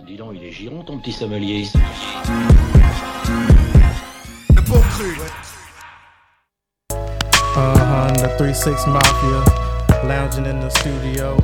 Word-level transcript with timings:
Dis 0.00 0.16
donc, 0.16 0.32
il 0.34 0.44
est 0.44 0.50
giron 0.50 0.82
ton 0.82 0.98
petit 0.98 1.12
sommelier. 1.12 1.68
Le 4.54 4.60
bon 4.62 4.80
cru. 4.80 5.14
Uh-huh, 6.90 8.12
the 8.16 8.28
3-6 8.38 8.86
Mafia, 8.88 9.44
lounging 10.08 10.46
in 10.46 10.60
the 10.60 10.70
studio. 10.70 11.36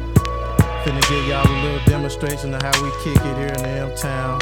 Finna 0.83 1.01
give 1.09 1.27
y'all 1.29 1.47
a 1.47 1.63
little 1.63 1.81
demonstration 1.87 2.55
of 2.55 2.63
how 2.63 2.83
we 2.83 2.91
kick 3.05 3.17
it 3.17 3.37
here 3.37 3.49
in 3.49 3.63
the 3.63 3.69
M-Town. 3.69 4.41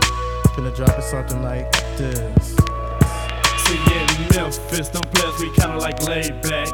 Finna 0.55 0.75
drop 0.75 0.97
it 0.97 1.03
something 1.03 1.43
like 1.43 1.71
this. 1.97 2.57
See, 3.67 3.81
in 3.93 4.07
Memphis, 4.37 4.89
them 4.89 5.03
players 5.13 5.41
we 5.41 5.51
kinda 5.55 5.79
like 5.79 6.01
laid 6.07 6.41
back. 6.43 6.69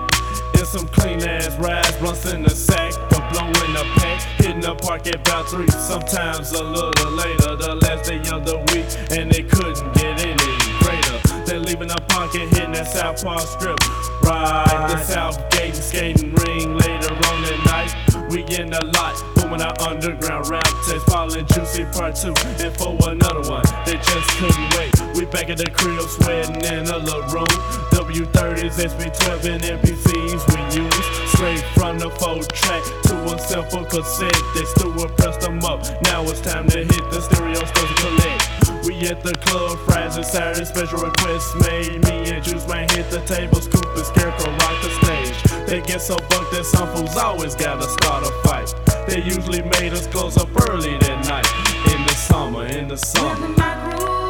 In 0.58 0.66
some 0.66 0.86
clean 0.88 1.22
ass 1.26 1.56
rides, 1.58 1.96
blunts 1.96 2.26
in 2.30 2.42
the 2.42 2.50
sack, 2.50 2.92
but 2.94 3.02
blowing 3.32 3.72
the 3.72 3.84
pack. 3.96 4.20
Hitting 4.38 4.60
the 4.60 4.74
park 4.74 5.06
at 5.06 5.16
about 5.16 5.48
three, 5.48 5.68
sometimes 5.68 6.52
a 6.52 6.62
little 6.62 7.12
later. 7.12 7.56
The 7.56 7.74
last 7.82 8.09
day 8.09 8.18
of 8.30 8.45
the 8.45 8.59
week, 8.73 8.86
and 9.16 9.30
they 9.30 9.42
couldn't 9.42 9.92
get 9.95 10.20
any 10.20 10.52
greater. 10.80 11.18
They 11.46 11.59
leaving 11.59 11.88
the 11.88 12.02
pocket, 12.09 12.48
hitting 12.50 12.73
that 12.73 12.88
South 12.88 13.23
Park 13.24 13.40
strip. 13.40 13.78
Right, 14.23 14.87
the 14.88 14.98
South 15.02 15.38
Gate 15.50 15.74
and 15.74 15.84
skating 15.84 16.34
ring 16.34 16.76
later 16.76 17.14
on 17.14 17.42
the 17.42 17.56
night. 17.66 17.95
We 18.30 18.42
in 18.56 18.70
the 18.70 18.84
lot, 18.95 19.16
booming 19.34 19.62
our 19.62 19.74
underground 19.88 20.48
rap 20.48 20.64
taste, 20.87 21.06
falling 21.06 21.46
juicy 21.46 21.84
part 21.92 22.16
two, 22.16 22.34
and 22.62 22.74
for 22.76 22.96
another 23.10 23.42
one, 23.51 23.64
they 23.84 23.96
just 23.96 24.28
couldn't 24.38 24.76
wait. 24.76 24.91
We 25.15 25.27
back 25.27 25.51
at 25.51 25.59
the 25.59 25.69
crib, 25.71 26.01
sweating 26.09 26.57
in 26.65 26.87
a 26.89 26.98
little 26.98 27.23
room. 27.29 27.52
W30s, 27.93 28.80
SB12, 28.80 29.45
and 29.45 29.62
MPCs 29.62 30.41
we 30.48 30.80
use 30.80 31.30
straight 31.33 31.61
from 31.75 31.98
the 31.98 32.11
full 32.11 32.43
track 32.43 32.83
to 33.05 33.15
a 33.35 33.38
simple 33.38 33.85
cassette. 33.85 34.43
They 34.55 34.65
still 34.65 34.93
would 34.93 35.16
press 35.16 35.37
them 35.37 35.62
up. 35.65 35.85
Now 36.05 36.23
it's 36.25 36.41
time 36.41 36.69
to 36.71 36.79
hit 36.79 37.05
the 37.11 37.21
stereo 37.21 37.55
stores 37.55 37.91
and 37.91 37.98
collect. 37.98 38.87
We 38.87 39.07
at 39.09 39.23
the 39.23 39.35
club, 39.35 39.79
fries 39.87 40.16
and 40.16 40.24
Saturday 40.24 40.65
special 40.65 40.99
requests 40.99 41.54
made. 41.69 42.02
Me 42.04 42.32
and 42.32 42.43
Juice 42.43 42.66
Man 42.66 42.88
hit 42.91 43.10
the 43.10 43.21
table, 43.21 43.60
scoop 43.60 43.85
and 43.85 44.07
scarecrow 44.07 44.51
rock 44.51 44.82
the 44.82 44.91
stage. 45.02 45.69
They 45.69 45.80
get 45.82 46.01
so 46.01 46.16
bucked 46.16 46.52
that 46.52 46.65
some 46.65 46.88
fools 46.95 47.16
always 47.16 47.54
gotta 47.54 47.88
start 47.88 48.24
a 48.24 48.32
fight. 48.49 48.74
They 49.07 49.23
usually 49.23 49.63
made 49.79 49.93
us 49.93 50.07
close 50.07 50.37
up 50.38 50.49
early 50.71 50.97
that 50.99 51.26
night. 51.29 51.95
In 51.95 52.07
the 52.07 52.15
summer, 52.15 52.66
in 52.66 52.88
the 52.88 52.97
summer. 52.97 54.21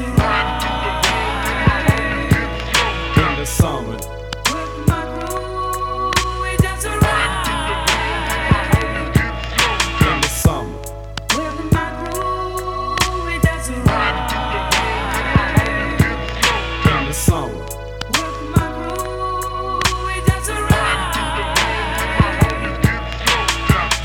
In 0.00 0.04
the 0.04 0.14
summer. 3.44 3.96
In 3.96 4.00
the 10.20 10.28
summer. 10.28 10.78
In 16.86 17.06
the 17.08 17.12
summer. 17.12 17.66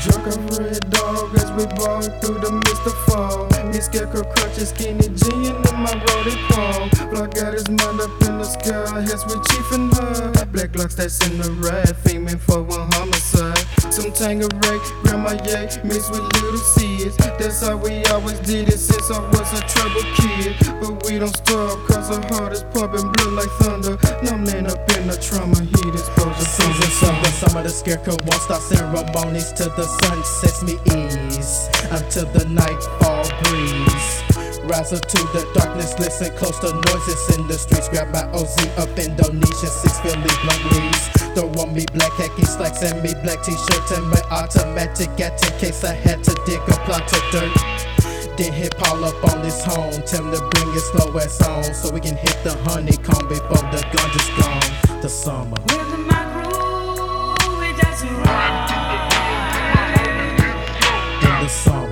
Jerk 0.00 0.26
a 0.26 0.30
red 0.58 0.90
dog 0.90 1.34
as 1.36 1.52
we 1.52 1.64
walk 1.78 2.02
through 2.20 2.40
the 2.40 2.50
mist 2.50 2.84
of 2.84 2.94
fall. 3.06 3.53
Me 3.74 3.80
scarecrow 3.80 4.22
crutches, 4.22 4.68
skinny 4.68 5.08
jean 5.18 5.50
in 5.50 5.76
my 5.82 5.90
roadie 5.90 6.38
paw. 6.46 6.88
Block 7.10 7.34
got 7.34 7.54
his 7.54 7.68
mind 7.68 8.00
up 8.00 8.22
in 8.22 8.38
the 8.38 8.44
sky, 8.44 9.02
heads 9.02 9.26
with 9.26 9.42
Chief 9.50 9.72
and 9.72 9.92
her. 9.96 10.46
Black 10.52 10.76
locks 10.76 10.94
that's 10.94 11.18
in 11.26 11.38
the 11.38 11.50
ride, 11.58 11.90
faming 12.06 12.38
for 12.38 12.62
one 12.62 12.86
homicide. 12.92 13.58
Some 13.92 14.12
Tangeray, 14.14 14.78
grandma 15.02 15.34
yay, 15.42 15.66
mixed 15.82 16.12
with 16.12 16.22
little 16.38 16.56
seeds. 16.56 17.16
That's 17.16 17.66
how 17.66 17.76
we 17.76 18.04
always 18.14 18.38
did 18.46 18.68
it 18.68 18.78
since 18.78 19.10
I 19.10 19.18
was 19.18 19.50
a 19.58 19.60
trouble 19.66 20.06
kid. 20.22 20.54
But 20.78 21.10
we 21.10 21.18
don't 21.18 21.34
stop, 21.34 21.74
cause 21.90 22.14
our 22.14 22.22
heart 22.30 22.52
is 22.52 22.62
pumping 22.70 23.10
blood 23.10 23.32
like 23.34 23.50
thunder. 23.58 23.98
Numbing 24.22 24.70
up 24.70 24.78
in 24.94 25.08
the 25.10 25.18
trauma 25.18 25.58
heat 25.58 25.94
exposure. 25.98 26.46
Season 26.46 26.90
summer, 27.02 27.30
summer 27.42 27.62
the 27.64 27.70
scarecrow 27.70 28.14
won't 28.22 28.38
start 28.38 28.62
ceremonies 28.62 29.50
till 29.50 29.74
the 29.74 29.82
sun 29.82 30.22
sets 30.22 30.62
me 30.62 30.78
ease 30.94 31.66
until 31.90 32.30
the 32.30 32.46
breeze. 33.44 34.24
Rise 34.64 34.92
up 34.92 35.04
to 35.06 35.18
the 35.36 35.44
darkness, 35.52 35.98
listen 35.98 36.34
close 36.36 36.58
to 36.60 36.72
noises 36.72 37.36
in 37.36 37.46
the 37.46 37.58
streets. 37.58 37.88
Grab 37.88 38.08
my 38.12 38.24
OZ 38.32 38.56
up 38.78 38.88
Indonesia, 38.98 39.68
six 39.68 40.00
Philly 40.00 40.32
blunt 40.42 40.64
leaves. 40.72 41.04
Throw 41.36 41.52
on 41.60 41.74
me 41.74 41.84
black 41.92 42.12
khaki 42.12 42.44
slacks 42.46 42.82
and 42.82 43.02
me 43.02 43.12
black 43.22 43.42
t-shirts 43.42 43.90
and 43.90 44.08
my 44.08 44.20
automatic 44.30 45.10
at 45.20 45.36
in 45.44 45.58
case 45.58 45.84
I 45.84 45.92
had 45.92 46.24
to 46.24 46.34
dig 46.46 46.60
a 46.60 46.76
plot 46.86 47.12
of 47.12 47.22
dirt. 47.30 47.52
Then 48.36 48.52
hit 48.52 48.76
Paul 48.78 49.04
up 49.04 49.22
on 49.32 49.44
his 49.44 49.62
home, 49.62 49.92
tell 50.06 50.24
him 50.24 50.32
to 50.32 50.40
bring 50.50 50.72
his 50.72 50.84
slow 50.90 51.16
ass 51.18 51.40
on 51.42 51.74
so 51.74 51.90
we 51.92 52.00
can 52.00 52.16
hit 52.16 52.36
the 52.42 52.56
honeycomb 52.64 53.28
before 53.28 53.62
the 53.70 53.84
gun's 53.92 54.28
gone. 54.40 55.00
The 55.02 55.08
summer. 55.08 55.56
In 61.22 61.42
the 61.42 61.48
summer. 61.48 61.83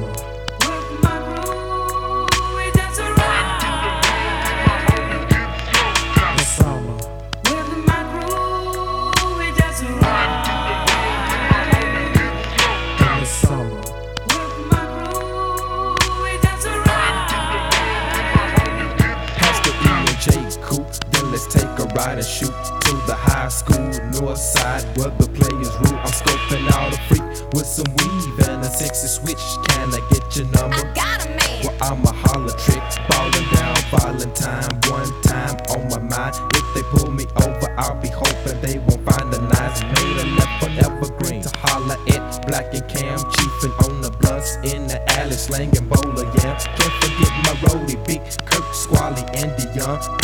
A 22.02 22.06
ride 22.06 22.18
and 22.18 22.26
shoot 22.26 22.46
to 22.46 22.92
the 23.06 23.14
high 23.14 23.48
school 23.48 23.78
north 24.20 24.38
side 24.38 24.84
where 24.96 25.10
the 25.18 25.28
players 25.28 25.70
rule. 25.82 25.98
I'm 25.98 26.12
scoping 26.12 26.70
out 26.72 26.92
a 26.92 27.00
freak 27.08 27.54
with 27.54 27.66
some 27.66 27.90
weave 27.96 28.48
and 28.48 28.62
a 28.62 28.70
sexy 28.70 29.08
switch. 29.08 29.42
Can 29.68 29.94
I 29.94 30.00
get 30.10 30.36
your 30.36 30.46
number? 30.46 30.76
I 30.76 30.92
got 30.94 31.26
a 31.26 31.28
man. 31.28 31.38
Well, 31.62 31.76
I'm 31.80 32.04
a 32.04 32.12
holler 32.12 32.56
trick, 32.58 32.82
falling 33.10 33.48
down, 33.54 33.76
Valentine. 33.90 34.70
One 34.90 35.22
time 35.22 35.56
on 35.70 35.88
my 35.88 35.98
mind, 35.98 36.34
if 36.54 36.66
they 36.74 36.82
pull 36.82 37.10
me 37.10 37.26
over, 37.42 37.68
I'll 37.78 38.00
be 38.00 38.08
hoping 38.08 38.60
they 38.60 38.78
won't 38.78 39.04
find 39.08 39.32
the 39.32 39.40
knives. 39.40 39.82
Made 39.82 40.18
a 40.18 40.26
left 40.36 40.54
forever 40.62 41.08
green 41.18 41.42
to 41.42 41.50
holler 41.58 41.96
at 42.08 42.46
Black 42.46 42.74
and 42.74 42.86
Cam, 42.88 43.18
chiefing 43.18 43.74
on 43.86 44.00
the 44.00 44.10
blunts 44.20 44.56
in 44.56 44.86
the 44.86 44.98
alley, 45.18 45.36
slanging 45.36 45.86
bowler, 45.88 46.24
yeah. 46.38 46.58
Can't 46.58 46.94
forget 47.02 47.32
my 47.46 47.54
roadie, 47.62 48.06
Big 48.06 48.22
Kirk, 48.44 48.74
Squally, 48.74 49.22
and 49.34 49.50
Dion, 49.56 49.72
Project 49.72 49.82
Pat, 49.82 49.82
and 49.82 50.10
the 50.12 50.21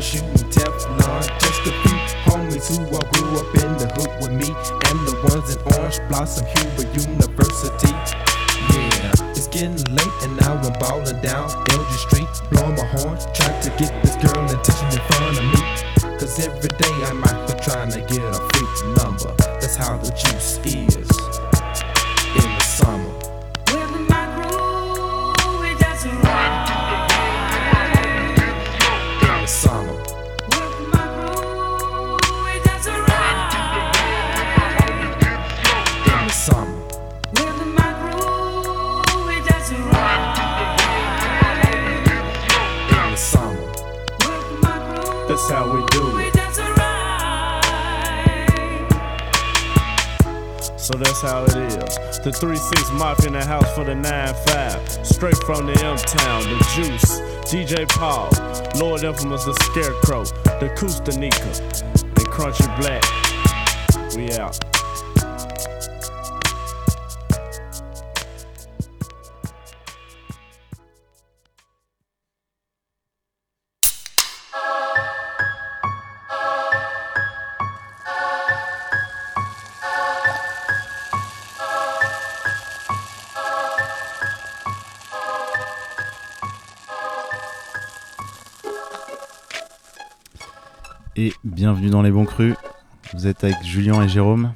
Shooting 0.00 0.48
Teflon. 0.48 1.22
Just 1.40 1.60
a 1.68 1.72
few 1.84 1.98
homies 2.24 2.72
who 2.72 2.80
all 2.88 3.04
grew 3.12 3.36
up 3.36 3.52
in 3.60 3.76
the 3.76 3.84
hood 4.00 4.08
with 4.24 4.32
me, 4.32 4.48
and 4.88 4.98
the 5.04 5.12
ones 5.28 5.52
in 5.52 5.60
Orange 5.76 6.00
Blossom, 6.08 6.46
Huber 6.56 6.88
University. 6.96 7.92
Yeah, 8.72 9.12
it's 9.36 9.48
getting 9.48 9.76
late 9.92 10.16
and 10.24 10.40
now 10.40 10.56
I'm 10.56 10.72
balling 10.80 11.20
down 11.20 11.50
LG 11.68 11.92
Street, 12.08 12.32
blowing 12.48 12.76
my 12.80 12.86
horn, 12.96 13.18
trying 13.36 13.60
to 13.60 13.70
get 13.76 13.92
this 14.00 14.16
girl 14.24 14.40
attention 14.48 14.88
in 14.88 15.04
front 15.04 15.36
of 15.36 15.44
me. 15.52 15.60
Cause 16.16 16.38
every 16.48 16.72
day 16.80 16.96
I'm 17.04 17.22
out 17.24 17.50
here 17.50 17.60
trying 17.60 17.92
to 17.92 18.00
get 18.00 18.24
a 18.24 18.39
So 50.90 50.98
that's 50.98 51.22
how 51.22 51.44
it 51.44 51.54
is. 51.54 52.18
The 52.18 52.32
3-6 52.32 52.98
Mafia 52.98 53.28
in 53.28 53.34
the 53.34 53.44
house 53.44 53.72
for 53.76 53.84
the 53.84 53.92
9-5. 53.92 55.06
Straight 55.06 55.36
from 55.44 55.66
the 55.66 55.72
M-Town, 55.84 56.42
the 56.42 56.58
Juice, 56.74 57.20
DJ 57.46 57.88
Paul, 57.88 58.28
Lord 58.74 59.04
Infamous, 59.04 59.44
the 59.44 59.54
Scarecrow, 59.70 60.24
the 60.58 60.68
Kustanika, 60.76 61.82
and 62.02 62.26
Crunchy 62.26 62.66
Black. 62.80 63.04
We 64.16 64.32
out. 64.36 64.58
Et 91.20 91.34
bienvenue 91.44 91.90
dans 91.90 92.00
les 92.00 92.10
bons 92.10 92.24
crus. 92.24 92.54
Vous 93.12 93.26
êtes 93.26 93.44
avec 93.44 93.62
Julien 93.62 94.02
et 94.02 94.08
Jérôme. 94.08 94.54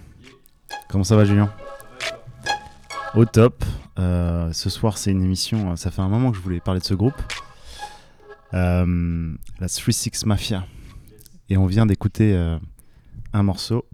Comment 0.89 1.05
ça 1.05 1.15
va 1.15 1.27
Julien? 1.27 1.53
Au 3.15 3.27
top. 3.27 3.63
Euh, 3.99 4.51
ce 4.53 4.71
soir 4.71 4.97
c'est 4.97 5.11
une 5.11 5.23
émission, 5.23 5.77
ça 5.77 5.91
fait 5.91 6.01
un 6.01 6.09
moment 6.09 6.31
que 6.31 6.39
je 6.39 6.43
voulais 6.43 6.61
parler 6.61 6.81
de 6.81 6.85
ce 6.87 6.95
groupe. 6.95 7.21
Euh, 8.55 9.35
la 9.61 9.67
3-6 9.67 10.27
Mafia. 10.27 10.65
Et 11.51 11.59
on 11.59 11.67
vient 11.67 11.85
d'écouter 11.85 12.33
euh, 12.33 12.59
un 13.35 13.43
morceau. 13.43 13.85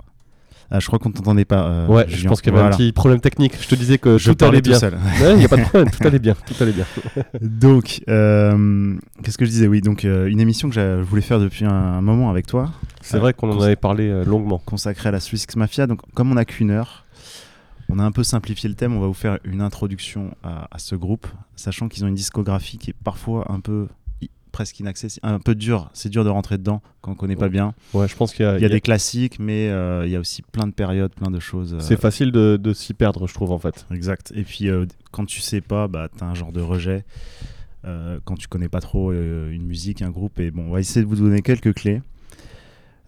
Ah, 0.72 0.78
je 0.78 0.86
crois 0.86 0.98
qu'on 1.00 1.10
t'entendait 1.10 1.44
pas. 1.44 1.66
euh, 1.66 1.86
Ouais, 1.88 2.04
je 2.08 2.28
pense 2.28 2.40
qu'il 2.40 2.52
y 2.52 2.54
avait 2.54 2.60
Voilà. 2.62 2.74
un 2.74 2.78
petit 2.78 2.92
problème 2.92 3.20
technique. 3.20 3.54
Je 3.60 3.66
te 3.66 3.74
disais 3.74 3.98
que 3.98 4.18
Je 4.18 4.30
tout 4.30 4.44
allait 4.44 4.60
bien. 4.60 4.78
Ouais, 4.80 5.32
il 5.32 5.38
n'y 5.38 5.44
a 5.44 5.48
pas 5.48 5.56
de 5.56 5.62
problème, 5.62 5.90
tout 5.90 5.98
allait 6.06 6.18
bien, 6.20 6.34
tout 6.46 6.54
allait 6.62 6.72
bien. 6.72 6.84
Donc, 7.42 8.02
euh, 8.08 8.94
qu'est-ce 9.24 9.36
que 9.38 9.44
je 9.44 9.50
disais? 9.50 9.66
Oui, 9.66 9.80
donc 9.80 10.04
euh, 10.04 10.26
une 10.28 10.38
émission 10.40 10.68
que 10.68 10.74
je 10.76 11.00
voulais 11.02 11.22
faire 11.22 11.40
depuis 11.40 11.64
un, 11.64 11.70
un 11.72 12.00
moment 12.00 12.30
avec 12.30 12.46
toi, 12.46 12.70
C'est 13.00 13.18
vrai 13.18 13.32
qu'on 13.34 13.50
en 13.50 13.60
avait 13.60 13.74
parlé 13.76 14.24
longuement. 14.24 14.58
consacrée 14.64 15.08
à 15.08 15.12
la 15.12 15.20
Swiss 15.20 15.44
X 15.44 15.56
Mafia. 15.56 15.86
Donc, 15.88 16.00
comme 16.14 16.30
on 16.30 16.34
n'a 16.34 16.44
qu'une 16.44 16.70
heure, 16.70 17.04
on 17.88 17.98
a 17.98 18.04
un 18.04 18.12
peu 18.12 18.22
simplifié 18.22 18.68
le 18.68 18.76
thème. 18.76 18.94
On 18.94 19.00
va 19.00 19.08
vous 19.08 19.12
faire 19.14 19.38
une 19.44 19.60
introduction 19.62 20.30
à, 20.44 20.68
à 20.70 20.78
ce 20.78 20.94
groupe, 20.94 21.26
sachant 21.56 21.88
qu'ils 21.88 22.04
ont 22.04 22.08
une 22.08 22.14
discographie 22.14 22.78
qui 22.78 22.90
est 22.90 22.96
parfois 23.04 23.50
un 23.50 23.58
peu 23.58 23.88
presque 24.50 24.78
inaccessible, 24.80 25.26
un 25.26 25.38
peu 25.38 25.54
dur. 25.54 25.90
C'est 25.94 26.08
dur 26.08 26.24
de 26.24 26.28
rentrer 26.28 26.58
dedans 26.58 26.82
quand 27.00 27.12
on 27.12 27.14
connaît 27.14 27.36
pas 27.36 27.48
bien. 27.48 27.74
Ouais, 27.94 28.06
je 28.08 28.16
pense 28.16 28.32
qu'il 28.34 28.44
y 28.44 28.48
a, 28.48 28.52
Il 28.52 28.54
y 28.54 28.56
a 28.56 28.58
il 28.58 28.62
y 28.62 28.66
a- 28.66 28.68
des 28.68 28.80
classiques, 28.80 29.38
mais 29.38 29.68
euh, 29.70 30.04
il 30.06 30.12
y 30.12 30.16
a 30.16 30.20
aussi 30.20 30.42
plein 30.42 30.66
de 30.66 30.72
périodes, 30.72 31.14
plein 31.14 31.30
de 31.30 31.40
choses. 31.40 31.74
euh, 31.74 31.80
c'est 31.80 31.98
facile 32.00 32.32
de, 32.32 32.58
de 32.62 32.72
s'y 32.72 32.94
perdre, 32.94 33.26
je 33.26 33.34
trouve 33.34 33.52
en 33.52 33.58
fait. 33.58 33.86
Exact. 33.92 34.32
Et 34.34 34.42
puis 34.44 34.68
euh, 34.68 34.86
quand 35.10 35.24
tu 35.24 35.40
sais 35.40 35.60
pas, 35.60 35.88
bah, 35.88 36.08
tu 36.16 36.22
as 36.22 36.26
un 36.26 36.34
genre 36.34 36.52
de 36.52 36.60
rejet. 36.60 37.04
quand 37.84 38.34
tu 38.38 38.46
connais 38.48 38.68
pas 38.68 38.80
trop 38.80 39.12
une 39.12 39.64
musique, 39.64 40.02
un 40.02 40.10
groupe. 40.10 40.38
Et 40.40 40.50
bon, 40.50 40.66
on 40.68 40.72
va 40.72 40.80
essayer 40.80 41.02
de 41.02 41.08
vous 41.08 41.16
donner 41.16 41.40
quelques 41.42 41.74
clés. 41.74 42.02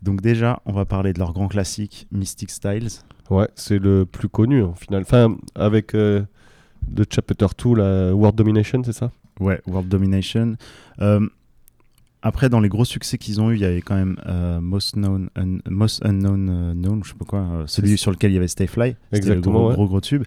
Donc 0.03 0.21
déjà, 0.21 0.61
on 0.65 0.73
va 0.73 0.85
parler 0.85 1.12
de 1.12 1.19
leur 1.19 1.33
grand 1.33 1.47
classique, 1.49 2.06
Mystic 2.11 2.50
Styles. 2.50 2.88
Ouais, 3.31 3.49
c'est 3.55 3.79
le 3.79 4.05
plus 4.06 4.29
connu 4.29 4.62
en 4.62 4.75
final. 4.75 5.03
Enfin, 5.03 5.37
avec 5.55 5.93
de 5.95 6.27
Chapter 7.09 7.35
2, 7.65 7.75
la 7.77 8.15
World 8.15 8.37
Domination, 8.37 8.83
c'est 8.85 8.93
ça? 8.93 9.12
Ouais, 9.40 9.61
World 9.67 9.88
Domination. 9.88 10.56
Euh, 11.00 11.26
après, 12.23 12.49
dans 12.49 12.61
les 12.61 12.69
gros 12.69 12.84
succès 12.84 13.19
qu'ils 13.19 13.40
ont 13.40 13.50
eu, 13.50 13.55
il 13.56 13.61
y 13.62 13.64
avait 13.64 13.81
quand 13.82 13.96
même 13.96 14.17
euh, 14.26 14.61
Most, 14.61 14.94
known, 14.94 15.29
Un- 15.34 15.58
Most 15.69 16.05
Unknown 16.05 16.49
euh, 16.50 16.73
Known, 16.75 17.02
je 17.02 17.11
sais 17.11 17.17
pas 17.19 17.25
quoi, 17.25 17.40
euh, 17.40 17.64
celui 17.67 17.99
sur 17.99 18.11
lequel 18.12 18.31
il 18.31 18.34
y 18.34 18.37
avait 18.38 18.46
Stay 18.49 18.67
Fly. 18.69 18.94
C'était 19.12 19.34
le 19.34 19.40
gros, 19.40 19.69
ouais. 19.70 19.75
gros 19.75 19.87
gros 19.88 20.00
tube. 20.00 20.23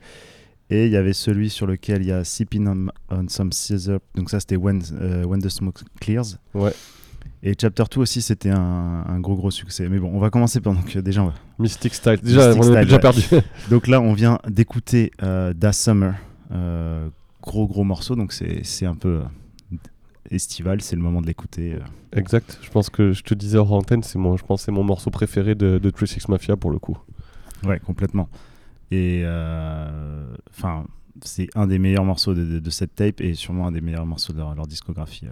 Et 0.69 0.87
il 0.87 0.91
y 0.91 0.97
avait 0.97 1.13
celui 1.13 1.49
sur 1.49 1.67
lequel 1.67 2.01
il 2.01 2.07
y 2.07 2.11
a 2.11 2.23
Sipping 2.23 2.67
on, 2.67 2.87
on 3.15 3.27
Some 3.29 3.51
Scissor. 3.51 3.99
Donc 4.15 4.29
ça, 4.29 4.39
c'était 4.39 4.55
when, 4.57 4.81
when 5.25 5.39
the 5.41 5.47
Smoke 5.49 5.79
Clears. 6.01 6.37
Ouais. 6.53 6.73
Et 7.43 7.53
Chapter 7.59 7.83
2 7.93 8.01
aussi, 8.01 8.21
c'était 8.23 8.49
un, 8.49 9.03
un 9.07 9.19
gros 9.19 9.35
gros 9.35 9.51
succès. 9.51 9.87
Mais 9.87 9.99
bon, 9.99 10.09
on 10.11 10.19
va 10.19 10.31
commencer 10.31 10.59
donc 10.59 10.95
euh, 10.95 11.01
déjà. 11.03 11.21
on 11.21 11.27
va- 11.27 11.33
Mystic 11.59 11.93
Style. 11.93 12.19
Déjà, 12.23 12.47
Mystic 12.55 12.59
on 12.59 12.63
Style, 12.63 12.83
déjà 12.83 12.95
ouais. 12.95 12.99
perdu. 13.01 13.21
Donc 13.69 13.87
là, 13.87 14.01
on 14.01 14.13
vient 14.13 14.39
d'écouter 14.49 15.11
Da 15.21 15.71
Summer, 15.71 16.15
gros 17.45 17.67
gros 17.67 17.83
morceau. 17.83 18.15
Donc 18.15 18.33
c'est 18.33 18.85
un 18.85 18.95
peu 18.95 19.21
euh, 19.71 19.77
estival, 20.31 20.81
c'est 20.81 20.95
le 20.95 21.01
moment 21.01 21.21
de 21.21 21.27
l'écouter. 21.27 21.73
euh. 21.73 21.79
exact. 22.19 22.59
Je 22.61 22.69
pense 22.69 22.89
que 22.89 23.13
je 23.13 23.23
te 23.23 23.33
disais 23.33 23.57
hors 23.57 23.71
antenne, 23.73 24.03
c'est 24.03 24.17
mon, 24.19 24.37
je 24.37 24.43
pense 24.43 24.61
que 24.61 24.65
c'est 24.65 24.71
mon 24.71 24.83
morceau 24.83 25.09
préféré 25.11 25.55
de, 25.55 25.77
de 25.77 25.89
36 25.89 26.27
Mafia 26.29 26.55
pour 26.57 26.71
le 26.71 26.79
coup. 26.79 26.97
Ouais, 27.63 27.79
complètement. 27.79 28.29
Et 28.91 29.21
euh, 29.23 30.35
enfin, 30.49 30.85
c'est 31.23 31.47
un 31.55 31.67
des 31.67 31.79
meilleurs 31.79 32.03
morceaux 32.05 32.33
de, 32.33 32.43
de- 32.43 32.59
de 32.59 32.69
cette 32.69 32.95
tape 32.95 33.21
et 33.21 33.33
sûrement 33.33 33.67
un 33.67 33.71
des 33.71 33.81
meilleurs 33.81 34.05
morceaux 34.05 34.33
de 34.33 34.39
leur, 34.39 34.53
leur 34.55 34.67
discographie. 34.67 35.27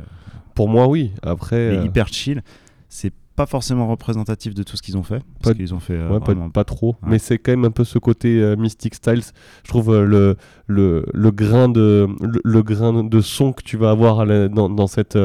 Pour 0.55 0.69
moi, 0.69 0.87
oui. 0.87 1.11
Après, 1.21 1.55
euh, 1.77 1.85
hyper 1.85 2.07
chill. 2.07 2.41
C'est 2.89 3.13
pas 3.35 3.45
forcément 3.47 3.87
représentatif 3.87 4.53
de 4.53 4.61
tout 4.63 4.77
ce 4.77 4.81
qu'ils 4.81 4.95
ont 4.97 5.03
fait. 5.03 5.19
Pas- 5.19 5.25
Parce 5.43 5.55
qu'ils 5.55 5.73
ont 5.73 5.79
fait 5.79 5.93
euh, 5.95 6.09
Ouais, 6.09 6.19
pas, 6.19 6.25
vraiment 6.33 6.49
pas 6.49 6.63
trop, 6.63 6.89
Ouais. 7.01 7.09
mais 7.09 7.19
c'est 7.19 7.37
quand 7.39 7.51
même 7.51 7.65
un 7.65 7.71
peu 7.71 7.83
ce 7.83 7.97
côté 7.99 8.39
euh, 8.39 8.55
Mystic 8.55 8.93
Styles. 8.95 9.23
Je 9.63 9.69
trouve 9.69 9.93
euh, 9.93 10.05
le, 10.05 10.35
le, 10.67 11.05
le, 11.13 11.31
grain 11.31 11.67
de, 11.69 12.07
le, 12.21 12.39
le 12.43 12.63
grain 12.63 13.03
de 13.03 13.21
son 13.21 13.51
que 13.53 13.63
tu 13.63 13.75
vas 13.77 13.89
avoir 13.89 14.25
la- 14.25 14.47
dans, 14.49 14.69
dans, 14.69 14.87
cette, 14.87 15.17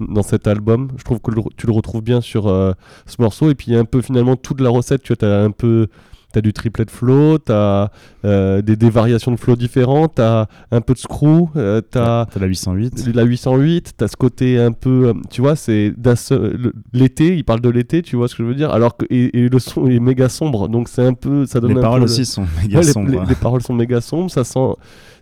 dans 0.00 0.22
cet 0.22 0.46
album. 0.46 0.88
Je 0.96 1.04
trouve 1.04 1.20
que 1.20 1.30
le- 1.30 1.42
tu 1.56 1.66
le 1.66 1.72
retrouves 1.72 2.02
bien 2.02 2.20
sur 2.20 2.44
ce 2.44 3.20
morceau. 3.20 3.50
Et 3.50 3.54
puis 3.54 3.66
il 3.68 3.74
y 3.74 3.76
a 3.76 3.80
un 3.80 3.84
peu 3.84 4.00
finalement 4.00 4.36
toute 4.36 4.60
la 4.60 4.70
recette. 4.70 5.02
Tu 5.02 5.12
as 5.24 5.40
un 5.42 5.50
peu. 5.50 5.88
T'as 6.34 6.40
du 6.40 6.52
triplet 6.52 6.84
flow, 6.88 7.38
t'as 7.38 7.90
euh, 8.24 8.60
des, 8.60 8.74
des 8.74 8.90
variations 8.90 9.30
de 9.30 9.36
flow 9.36 9.54
différentes, 9.54 10.16
t'as 10.16 10.46
un 10.72 10.80
peu 10.80 10.92
de 10.94 10.98
screw, 10.98 11.48
euh, 11.54 11.80
t'as 11.80 12.26
T'as 12.26 12.40
la 12.40 12.46
808. 12.46 13.06
la 13.14 13.22
808, 13.22 13.92
t'as 13.96 14.08
ce 14.08 14.16
côté 14.16 14.58
un 14.58 14.72
peu, 14.72 15.08
euh, 15.08 15.12
tu 15.30 15.42
vois, 15.42 15.54
c'est 15.54 15.92
le- 15.96 16.72
l'été, 16.92 17.36
il 17.36 17.44
parle 17.44 17.60
de 17.60 17.68
l'été, 17.68 18.02
tu 18.02 18.16
vois 18.16 18.26
ce 18.26 18.34
que 18.34 18.42
je 18.42 18.48
veux 18.48 18.56
dire, 18.56 18.72
alors 18.72 18.96
que 18.96 19.04
et, 19.10 19.38
et 19.44 19.48
le 19.48 19.58
son 19.60 19.86
est 19.86 20.00
méga 20.00 20.28
sombre, 20.28 20.68
donc 20.68 20.88
c'est 20.88 21.06
un 21.06 21.14
peu, 21.14 21.46
ça 21.46 21.60
donne 21.60 21.70
Les 21.74 21.78
un 21.78 21.82
paroles 21.82 22.00
peu 22.00 22.06
le- 22.06 22.10
aussi 22.12 22.24
sont 22.26 22.44
méga 22.60 22.78
Ouais, 22.78 22.84
sombres. 22.84 23.10
les, 23.12 23.18
hein. 23.18 23.26
les 23.28 23.34
paroles 23.36 23.62
sont 23.62 23.72
méga 23.74 24.00
sombres, 24.00 24.28
ça 24.30 24.42
sent, 24.42 24.58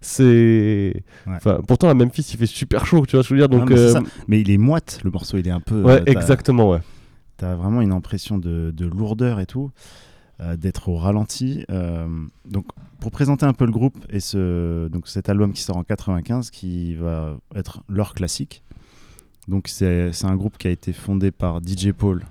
c'est, 0.00 0.94
Ouais. 1.26 1.38
pourtant 1.66 1.88
à 1.88 1.94
Memphis 1.94 2.26
il 2.32 2.38
fait 2.38 2.46
super 2.46 2.86
chaud, 2.86 3.04
tu 3.06 3.16
vois 3.16 3.22
ce 3.22 3.28
que 3.28 3.34
je 3.36 3.40
veux 3.42 3.46
dire, 3.48 3.54
Non, 3.54 3.64
donc 3.64 3.70
mais, 3.70 3.78
euh. 3.78 4.00
Mais 4.28 4.40
il 4.40 4.50
est 4.50 4.58
moite, 4.58 5.00
le 5.04 5.10
morceau, 5.10 5.36
il 5.38 5.46
est 5.46 5.50
un 5.50 5.60
peu. 5.60 5.82
ouais, 5.82 6.02
exactement, 6.06 6.70
ouais, 6.70 6.80
T'as 7.36 7.54
vraiment 7.54 7.80
une 7.80 7.92
impression 7.92 8.38
de, 8.38 8.72
de 8.74 8.86
lourdeur 8.86 9.40
et 9.40 9.46
tout, 9.46 9.70
d'être 10.58 10.88
au 10.88 10.96
ralenti. 10.96 11.64
euh, 11.70 12.06
donc, 12.44 12.66
pour 13.00 13.10
présenter 13.10 13.46
un 13.46 13.52
peu 13.52 13.64
le 13.64 13.72
groupe 13.72 13.98
et 14.10 14.20
ce, 14.20 14.88
donc 14.88 15.08
cet 15.08 15.28
album 15.28 15.52
qui 15.52 15.62
sort 15.62 15.76
en 15.76 15.84
95, 15.84 16.50
qui 16.50 16.94
va 16.94 17.36
être 17.54 17.82
leur 17.88 18.14
classique. 18.14 18.62
Donc, 19.48 19.68
c'est 19.68 20.12
c'est 20.12 20.26
un 20.26 20.36
groupe 20.36 20.56
qui 20.58 20.68
a 20.68 20.70
été 20.70 20.92
fondé 20.92 21.30
par 21.32 21.60
DJ 21.60 21.92
Paul 21.92 22.24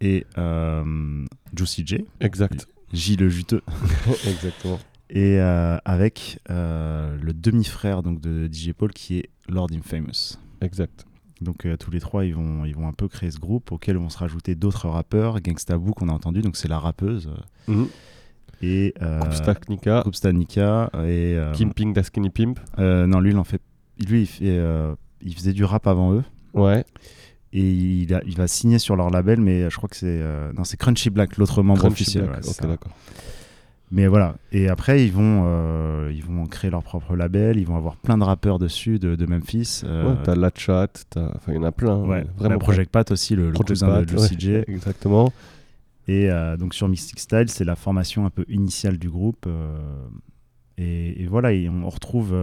et 0.00 0.26
euh, 0.36 1.24
Juicy 1.56 1.84
J, 1.86 2.04
exact, 2.20 2.68
J 2.92 3.16
le 3.16 3.28
juteux, 3.28 3.62
exactement, 4.26 4.78
et 5.10 5.40
euh, 5.40 5.76
avec 5.84 6.38
euh, 6.50 7.16
le 7.20 7.32
demi-frère 7.32 8.02
donc 8.02 8.20
de 8.20 8.48
DJ 8.52 8.72
Paul 8.72 8.92
qui 8.92 9.18
est 9.18 9.30
Lord 9.48 9.68
Infamous. 9.72 10.38
exact, 10.60 11.06
Donc 11.40 11.66
euh, 11.66 11.76
tous 11.76 11.90
les 11.90 12.00
trois, 12.00 12.24
ils 12.24 12.34
vont, 12.34 12.64
ils 12.64 12.74
vont 12.74 12.88
un 12.88 12.92
peu 12.92 13.06
créer 13.08 13.30
ce 13.30 13.38
groupe 13.38 13.70
auquel 13.72 13.96
vont 13.96 14.08
se 14.08 14.18
rajouter 14.18 14.54
d'autres 14.54 14.88
rappeurs. 14.88 15.40
Gangsta 15.40 15.78
Boo 15.78 15.92
qu'on 15.92 16.08
a 16.08 16.12
entendu, 16.12 16.40
donc 16.42 16.56
c'est 16.56 16.68
la 16.68 16.78
rappeuse. 16.78 17.30
Mhm. 17.68 17.86
Et 18.60 18.92
euh, 19.02 19.20
Kupstak 19.20 19.68
Nika, 19.68 20.02
Kupsta 20.04 20.32
Nika. 20.32 20.90
Et, 20.94 21.36
euh, 21.36 21.52
Kimping 21.52 21.92
da 21.92 22.02
Skinny 22.02 22.30
Pimp, 22.30 22.58
euh, 22.78 23.06
non, 23.06 23.20
lui, 23.20 23.30
il 23.30 23.36
en 23.38 23.44
fait. 23.44 23.60
Lui, 24.04 24.22
il, 24.22 24.26
fait, 24.26 24.44
euh, 24.46 24.94
il 25.22 25.34
faisait 25.34 25.52
du 25.52 25.64
rap 25.64 25.86
avant 25.86 26.12
eux. 26.14 26.24
ouais, 26.54 26.84
Et 27.52 27.70
il, 27.70 28.12
a- 28.14 28.22
il 28.26 28.36
va 28.36 28.46
signer 28.48 28.78
sur 28.80 28.96
leur 28.96 29.10
label, 29.10 29.40
mais 29.40 29.70
je 29.70 29.76
crois 29.76 29.88
que 29.88 29.96
c'est. 29.96 30.06
euh, 30.08 30.52
non, 30.54 30.64
c'est 30.64 30.76
Crunchy 30.76 31.10
Black, 31.10 31.36
l'autre 31.36 31.62
membre 31.62 31.80
Crunchy 31.80 31.92
officiel. 32.02 32.24
Black, 32.26 32.44
ouais, 32.44 32.68
d'accord. 32.68 32.92
Mais 33.90 34.06
voilà. 34.06 34.36
Et 34.52 34.68
après, 34.68 35.04
ils 35.06 35.12
vont, 35.12 35.44
euh, 35.46 36.12
ils 36.14 36.22
vont 36.24 36.44
créer 36.46 36.70
leur 36.70 36.82
propre 36.82 37.16
label. 37.16 37.56
Ils 37.58 37.66
vont 37.66 37.76
avoir 37.76 37.96
plein 37.96 38.18
de 38.18 38.24
rappeurs 38.24 38.58
dessus 38.58 38.98
de, 38.98 39.16
de 39.16 39.26
Memphis. 39.26 39.80
euh, 39.84 40.10
Ouais, 40.14 40.18
t'as 40.24 40.34
La 40.34 40.50
Chat, 40.54 41.06
il 41.48 41.54
y 41.54 41.56
en 41.58 41.62
a 41.62 41.72
plein, 41.72 41.96
ouais, 41.96 42.06
vraiment 42.06 42.24
vraiment 42.36 42.58
Project 42.58 42.90
Pat 42.92 43.10
aussi, 43.10 43.34
le, 43.34 43.46
le 43.46 43.52
Project 43.52 43.68
cousin 43.80 43.86
Pat, 43.86 44.04
de 44.04 44.10
Juicy 44.10 44.36
J. 44.38 44.52
ouais, 44.56 44.64
exactement. 44.68 45.32
Et 46.06 46.30
euh, 46.30 46.56
donc 46.58 46.74
sur 46.74 46.86
Mystic 46.88 47.18
Style, 47.18 47.48
c'est 47.48 47.64
la 47.64 47.76
formation 47.76 48.26
un 48.26 48.30
peu 48.30 48.44
initiale 48.48 48.98
du 48.98 49.08
groupe. 49.08 49.46
et, 50.76 51.22
et 51.22 51.26
voilà, 51.26 51.52
et 51.52 51.68
on, 51.68 51.88
retrouve 51.88 52.34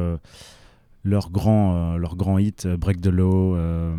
leur, 1.04 1.30
grand, 1.30 1.98
leur 1.98 2.16
grand 2.16 2.38
hit, 2.40 2.68
Break 2.68 3.02
the 3.02 3.08
Law. 3.08 3.56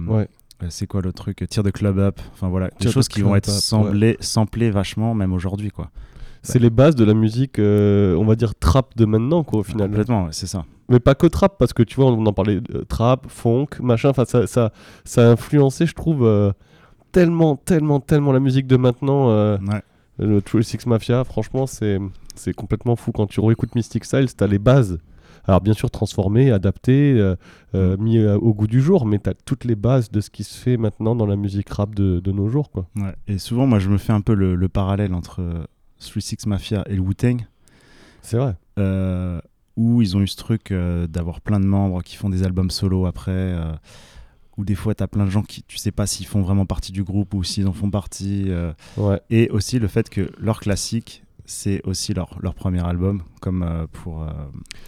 Ouais. 0.09 0.29
C'est 0.71 0.87
quoi 0.87 1.03
le 1.03 1.13
truc 1.13 1.45
Tear 1.51 1.63
the 1.65 1.71
Club 1.71 1.99
Up. 1.99 2.19
Enfin 2.33 2.49
voilà, 2.49 2.71
des 2.81 2.91
choses 2.91 3.09
qui 3.09 3.21
vont 3.21 3.37
être 3.37 3.51
Up, 3.51 3.55
samplées, 3.55 4.17
samplées 4.21 4.71
vachement, 4.71 5.15
même 5.15 5.33
aujourd'hui. 5.33 5.71
quoi. 5.71 5.91
C'est 6.47 6.59
les 6.59 6.71
bases 6.71 6.95
de 6.95 7.05
la 7.05 7.15
musique, 7.15 7.59
euh, 7.59 8.15
on 8.17 8.25
va 8.25 8.37
dire 8.37 8.55
trap 8.55 8.97
de 8.97 9.05
maintenant, 9.05 9.45
quoi, 9.45 9.61
au 9.61 9.63
final. 9.63 9.89
Complètement, 9.89 10.29
c'est 10.31 10.47
ça. 10.47 10.65
Mais 10.89 11.01
pas 11.01 11.15
que 11.15 11.27
trap, 11.27 11.59
parce 11.59 11.73
que 11.73 11.83
tu 11.83 11.97
vois, 11.97 12.07
on 12.07 12.25
en 12.27 12.33
parlait 12.33 12.61
euh, 12.75 12.85
trap, 12.89 13.27
funk, 13.29 13.67
machin. 13.81 14.11
Enfin, 14.11 14.25
ça, 14.25 14.47
ça, 14.47 14.73
ça 15.05 15.29
a 15.29 15.33
influencé, 15.33 15.87
je 15.87 15.95
trouve, 15.95 16.25
euh, 16.25 16.53
tellement, 17.13 17.57
tellement, 17.57 18.01
tellement 18.01 18.33
la 18.33 18.41
musique 18.41 18.67
de 18.67 18.77
maintenant. 18.77 19.29
Ouais. 19.29 19.83
le 20.19 20.41
True 20.41 20.63
Six 20.63 20.87
Mafia, 20.87 21.25
franchement, 21.25 21.67
c'est, 21.67 21.99
c'est 22.35 22.53
complètement 22.53 22.97
fou. 22.97 23.13
Quand 23.13 23.27
tu 23.27 23.41
réécoutes 23.41 23.75
Mystic 23.75 24.05
Styles, 24.05 24.35
t'as 24.35 24.47
les 24.47 24.59
bases. 24.59 24.99
Alors, 25.49 25.61
bien 25.61 25.75
sûr, 25.75 25.91
transformées, 25.91 26.51
adaptées, 26.51 27.15
euh, 27.19 27.37
euh, 27.75 27.97
mis 27.99 28.19
euh, 28.19 28.37
au 28.37 28.53
goût 28.53 28.67
du 28.67 28.81
jour, 28.81 29.07
mais 29.07 29.19
t'as 29.19 29.35
toutes 29.35 29.65
les 29.65 29.77
bases 29.77 30.11
de 30.11 30.21
ce 30.21 30.29
qui 30.29 30.43
se 30.43 30.59
fait 30.59 30.77
maintenant 30.77 31.15
dans 31.15 31.27
la 31.27 31.37
musique 31.37 31.71
rap 31.71 31.95
de, 31.95 32.19
de 32.19 32.33
nos 32.33 32.49
jours, 32.49 32.71
quoi. 32.71 32.87
Ouais. 32.97 33.15
Et 33.29 33.39
souvent, 33.39 33.67
moi, 33.67 33.79
je 33.79 33.89
me 33.89 33.97
fais 33.97 34.13
un 34.13 34.23
peu 34.23 34.35
le, 34.35 34.57
le 34.57 34.69
parallèle 34.69 35.15
entre 35.15 35.41
3-6 36.01 36.49
Mafia 36.49 36.85
et 36.89 36.95
le 36.95 37.01
Wu-Tang. 37.01 37.47
C'est 38.23 38.37
vrai. 38.39 38.55
euh, 38.79 39.41
où 39.77 40.01
ils 40.03 40.17
ont 40.17 40.21
eu 40.21 40.27
ce 40.29 40.37
truc 40.37 40.71
euh, 40.73 41.07
d'avoir 41.07 41.41
plein 41.43 41.61
de 41.61 41.67
membres 41.67 42.03
qui 42.03 42.17
font 42.17 42.31
des 42.31 42.43
albums 42.43 42.71
solo 42.71 43.05
après, 43.07 43.31
euh, 43.33 43.73
où 44.57 44.65
des 44.65 44.75
fois 44.75 44.95
tu 44.95 45.03
as 45.03 45.07
plein 45.09 45.27
de 45.27 45.31
gens 45.31 45.43
qui 45.43 45.63
tu 45.65 45.77
sais 45.77 45.93
pas 45.93 46.07
s'ils 46.07 46.27
font 46.27 46.41
vraiment 46.41 46.65
partie 46.65 46.93
du 46.93 47.05
groupe 47.05 47.35
ou 47.35 47.45
s'ils 47.45 47.67
en 47.69 47.73
font 47.75 47.91
partie, 47.91 48.45
euh, 48.49 48.73
Ouais. 48.97 49.21
et 49.31 49.51
aussi 49.51 49.79
le 49.79 49.87
fait 49.87 50.09
que 50.09 50.33
leur 50.39 50.61
classique 50.61 51.23
c'est 51.47 51.81
aussi 51.87 52.13
leur, 52.13 52.39
leur 52.43 52.55
premier 52.55 52.85
album, 52.85 53.23
comme 53.41 53.63
euh, 53.63 53.87
pour 53.93 54.23
euh, 54.23 54.27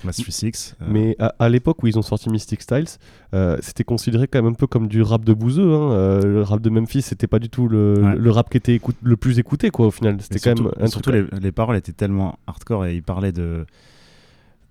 Last 0.05 0.21
36. 0.23 0.77
euh, 0.83 0.87
Mais 0.91 1.17
à, 1.19 1.35
à 1.39 1.49
l'époque 1.49 1.83
où 1.83 1.87
ils 1.87 1.99
ont 1.99 2.03
sorti 2.03 2.29
Mystic 2.31 2.61
Styles, 2.63 2.87
euh, 3.35 3.57
c'était 3.63 3.85
considéré 3.85 4.27
quand 4.29 4.43
même 4.43 4.53
un 4.53 4.55
peu 4.55 4.67
comme 4.67 4.89
du 4.89 5.01
rap 5.03 5.25
de 5.25 5.33
bouseux. 5.33 5.73
hein. 5.75 6.21
Le 6.25 6.43
rap 6.43 6.61
de 6.61 6.71
Memphis, 6.71 7.03
c'était 7.03 7.27
pas 7.27 7.39
du 7.39 7.49
tout 7.49 7.69
le, 7.69 7.95
Ouais. 8.03 8.17
le 8.17 8.31
rap 8.31 8.51
qui 8.51 8.57
était 8.57 8.75
écoute- 8.75 8.97
le 9.03 9.17
plus 9.17 9.39
écouté, 9.39 9.71
quoi, 9.71 9.87
au 9.87 9.91
final. 9.91 10.19
C'était 10.21 10.41
quand 10.41 10.57
surtout, 10.57 10.63
même 10.65 10.73
un 10.85 10.87
surtout 10.89 11.11
truc. 11.13 11.29
les, 11.33 11.41
les 11.41 11.53
paroles 11.53 11.77
étaient 11.77 11.93
tellement 11.93 12.39
hardcore 12.47 12.87
et 12.87 12.95
ils 12.97 13.03
parlaient 13.03 13.33
de, 13.33 13.65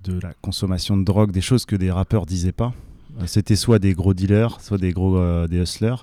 de 0.04 0.20
la 0.22 0.34
consommation 0.42 0.98
de 0.98 1.04
drogue, 1.04 1.32
des 1.32 1.42
choses 1.42 1.66
que 1.66 1.76
des 1.76 1.92
rappeurs 1.92 2.26
disaient 2.26 2.52
pas. 2.52 2.74
C'était 3.26 3.56
soit 3.56 3.80
des 3.80 3.94
gros 3.94 4.14
dealers, 4.14 4.62
soit 4.62 4.78
des 4.78 4.92
gros 4.92 5.18
des 5.48 5.58
hustlers, 5.62 5.96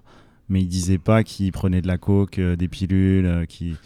mais 0.49 0.61
ils 0.62 0.67
disaient 0.69 0.99
pas 0.99 1.23
qu'ils 1.23 1.53
prenaient 1.53 1.81
de 1.81 1.87
la 1.87 1.97
coke, 1.97 2.38
euh, 2.41 2.57
des 2.57 2.67
pilules, 2.69 3.25
euh, 3.26 3.45
qui 3.47 3.76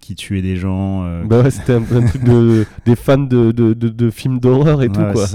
qui 0.00 0.14
tuaient 0.14 0.42
des 0.42 0.56
gens. 0.56 1.04
euh, 1.04 1.24
Bah 1.24 1.42
ouais, 1.42 1.50
c'était 1.50 1.72
un, 1.74 1.82
un 1.82 2.06
truc 2.06 2.22
de, 2.24 2.64
des 2.84 2.94
fans 2.96 3.18
de, 3.18 3.50
de, 3.52 3.72
de- 3.74 3.88
de 3.88 4.10
films 4.10 4.38
d'horreur 4.38 4.82
et 4.82 4.86
ouais, 4.88 4.92
tout, 4.92 5.00
quoi. 5.12 5.26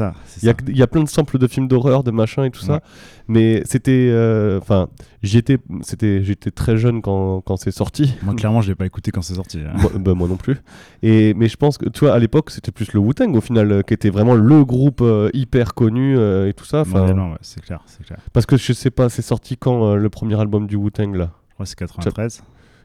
Il 0.43 0.73
y, 0.73 0.77
y 0.77 0.81
a 0.83 0.87
plein 0.87 1.03
de 1.03 1.09
samples 1.09 1.37
de 1.37 1.47
films 1.47 1.67
d'horreur, 1.67 2.03
de 2.03 2.11
machin 2.11 2.43
et 2.45 2.51
tout 2.51 2.61
ça. 2.61 2.81
Mais 3.27 3.63
c'était. 3.65 4.09
euh, 4.11 4.59
Enfin, 4.61 4.87
j'étais 5.23 5.57
c'était- 5.81 6.23
j'étais 6.23 6.51
très 6.51 6.77
jeune 6.77 7.01
quand, 7.01 7.41
quand 7.41 7.57
c'est 7.57 7.71
sorti. 7.71 8.15
Moi, 8.23 8.33
clairement, 8.35 8.61
je 8.61 8.69
l'ai 8.69 8.75
pas 8.75 8.85
écouté 8.85 9.11
quand 9.11 9.21
c'est 9.21 9.35
sorti. 9.35 9.59
hein. 9.59 9.73
moi, 9.81 9.91
bah, 9.99 10.13
moi 10.13 10.27
non 10.27 10.37
plus. 10.37 10.57
Et, 11.03 11.33
mais 11.33 11.47
je 11.47 11.57
pense 11.57 11.77
que, 11.77 11.89
tu 11.89 12.01
vois, 12.01 12.13
à 12.13 12.19
l'époque, 12.19 12.49
c'était 12.51 12.71
plus 12.71 12.93
le 12.93 12.99
Wu-Tang 12.99 13.35
au 13.35 13.41
final, 13.41 13.71
euh, 13.71 13.81
qui 13.81 13.93
était 13.93 14.09
vraiment 14.09 14.35
le 14.35 14.63
groupe 14.65 15.01
euh, 15.01 15.29
hyper 15.33 15.73
connu 15.73 16.17
euh, 16.17 16.47
et 16.49 16.53
tout 16.53 16.65
ça. 16.65 16.81
Enfin, 16.81 17.05
ouais, 17.13 17.37
c'est 17.41 17.61
clair, 17.63 17.81
c'est 17.85 18.05
clair. 18.05 18.19
parce 18.33 18.45
que 18.45 18.57
je 18.57 18.73
sais 18.73 18.91
pas, 18.91 19.09
c'est 19.09 19.21
sorti 19.21 19.57
quand 19.57 19.85
euh, 19.91 19.95
le 19.95 20.09
premier 20.09 20.39
album 20.39 20.67
du 20.67 20.75
Wu-Tang 20.75 21.15
là? 21.15 21.31
C'est 21.63 21.77
93. 21.77 22.41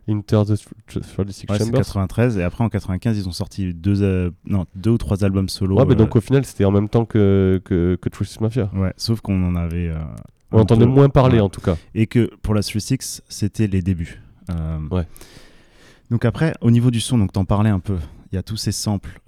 Inter 0.08 0.42
the 0.46 0.54
36 0.86 1.18
Ouais, 1.18 1.24
c'est 1.30 1.46
Chambers 1.58 1.80
93 1.84 2.38
et 2.38 2.42
après 2.44 2.62
en 2.62 2.68
95 2.68 3.18
ils 3.18 3.28
ont 3.28 3.32
sorti 3.32 3.74
deux, 3.74 4.02
euh, 4.02 4.30
non, 4.46 4.66
deux 4.76 4.90
ou 4.90 4.98
trois 4.98 5.24
albums 5.24 5.48
solo. 5.48 5.76
Ouais, 5.76 5.82
euh, 5.90 5.94
donc 5.96 6.14
au 6.16 6.20
final, 6.20 6.44
c'était 6.44 6.64
en 6.64 6.70
même 6.70 6.88
temps 6.88 7.04
que, 7.04 7.60
que, 7.64 7.98
que 8.00 8.08
Twisted 8.08 8.40
Mafia. 8.40 8.70
ouais, 8.74 8.92
sauf 8.96 9.20
qu'on 9.20 9.42
en 9.44 9.56
avait. 9.56 9.88
euh, 9.88 9.98
On 10.52 10.60
entendait 10.60 10.86
moins 10.86 11.08
parler 11.08 11.36
ouais. 11.38 11.40
en 11.42 11.48
tout 11.48 11.60
cas. 11.60 11.76
Et 11.94 12.06
que 12.06 12.30
pour 12.42 12.54
la 12.54 12.62
36 12.62 13.22
c'était 13.28 13.66
les 13.66 13.82
débuts. 13.82 14.22
Euh, 14.50 14.78
Ouais. 14.90 15.06
Donc 16.10 16.24
après 16.24 16.52
au 16.60 16.70
niveau 16.70 16.92
du 16.92 17.00
son, 17.00 17.18
donc 17.18 17.32
t'en 17.32 17.44
parlais 17.44 17.70
un 17.70 17.80
peu. 17.80 17.96
Il 18.30 18.36
y 18.36 18.38
a 18.38 18.42
tous 18.44 18.56
ces 18.56 18.72
samples. 18.72 19.18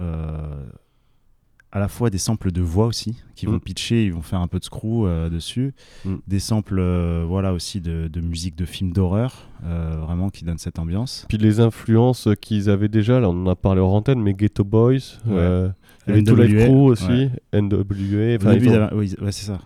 À 1.70 1.78
la 1.78 1.88
fois 1.88 2.08
des 2.08 2.16
samples 2.18 2.50
de 2.50 2.62
voix 2.62 2.86
aussi 2.86 3.16
qui 3.34 3.44
vont 3.46 3.52
Mm. 3.52 3.60
pitcher, 3.60 4.04
ils 4.06 4.12
vont 4.12 4.22
faire 4.22 4.40
un 4.40 4.46
peu 4.48 4.58
de 4.58 4.64
screw 4.64 5.04
euh, 5.06 5.28
dessus, 5.28 5.74
Mm. 6.04 6.14
des 6.26 6.38
samples 6.38 6.78
euh, 6.78 7.24
voilà 7.28 7.52
aussi 7.52 7.80
de, 7.80 8.08
de 8.08 8.20
musique 8.20 8.56
de 8.56 8.64
films 8.64 8.92
d'horreur 8.92 9.48
euh, 9.64 9.96
vraiment 10.00 10.30
qui 10.30 10.44
donnent 10.44 10.56
cette 10.58 10.78
ambiance. 10.78 11.26
Puis 11.28 11.36
les 11.38 11.60
influences 11.60 12.26
qu'ils 12.40 12.70
avaient 12.70 12.88
déjà, 12.88 13.20
là 13.20 13.28
on 13.28 13.44
en 13.44 13.50
a 13.50 13.54
parlé 13.54 13.80
hors 13.80 13.92
antenne, 13.94 14.20
mais 14.20 14.32
Ghetto 14.34 14.64
Boys, 14.64 15.18
Ouais. 15.26 15.68
NWA, 16.06 16.46
Crew 16.66 16.86
aussi, 16.86 17.06
ouais. 17.06 17.30
NWA, 17.52 18.38
ont, 18.38 18.96
oui, 18.96 19.14
ouais, 19.20 19.30
c'est 19.32 19.44
ça. 19.44 19.58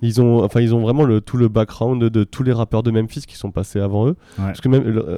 ils 0.00 0.18
ont, 0.22 0.42
enfin 0.42 0.62
ils 0.62 0.74
ont 0.74 0.80
vraiment 0.80 1.04
le, 1.04 1.20
tout 1.20 1.36
le 1.36 1.48
background 1.48 2.02
de, 2.02 2.24
tous 2.24 2.42
les 2.42 2.52
rappeurs 2.54 2.82
de 2.82 2.90
Memphis 2.90 3.24
qui 3.28 3.36
sont 3.36 3.50
passés 3.50 3.80
avant 3.80 4.06
eux. 4.08 4.16
Parce 4.38 4.62
que 4.62 4.68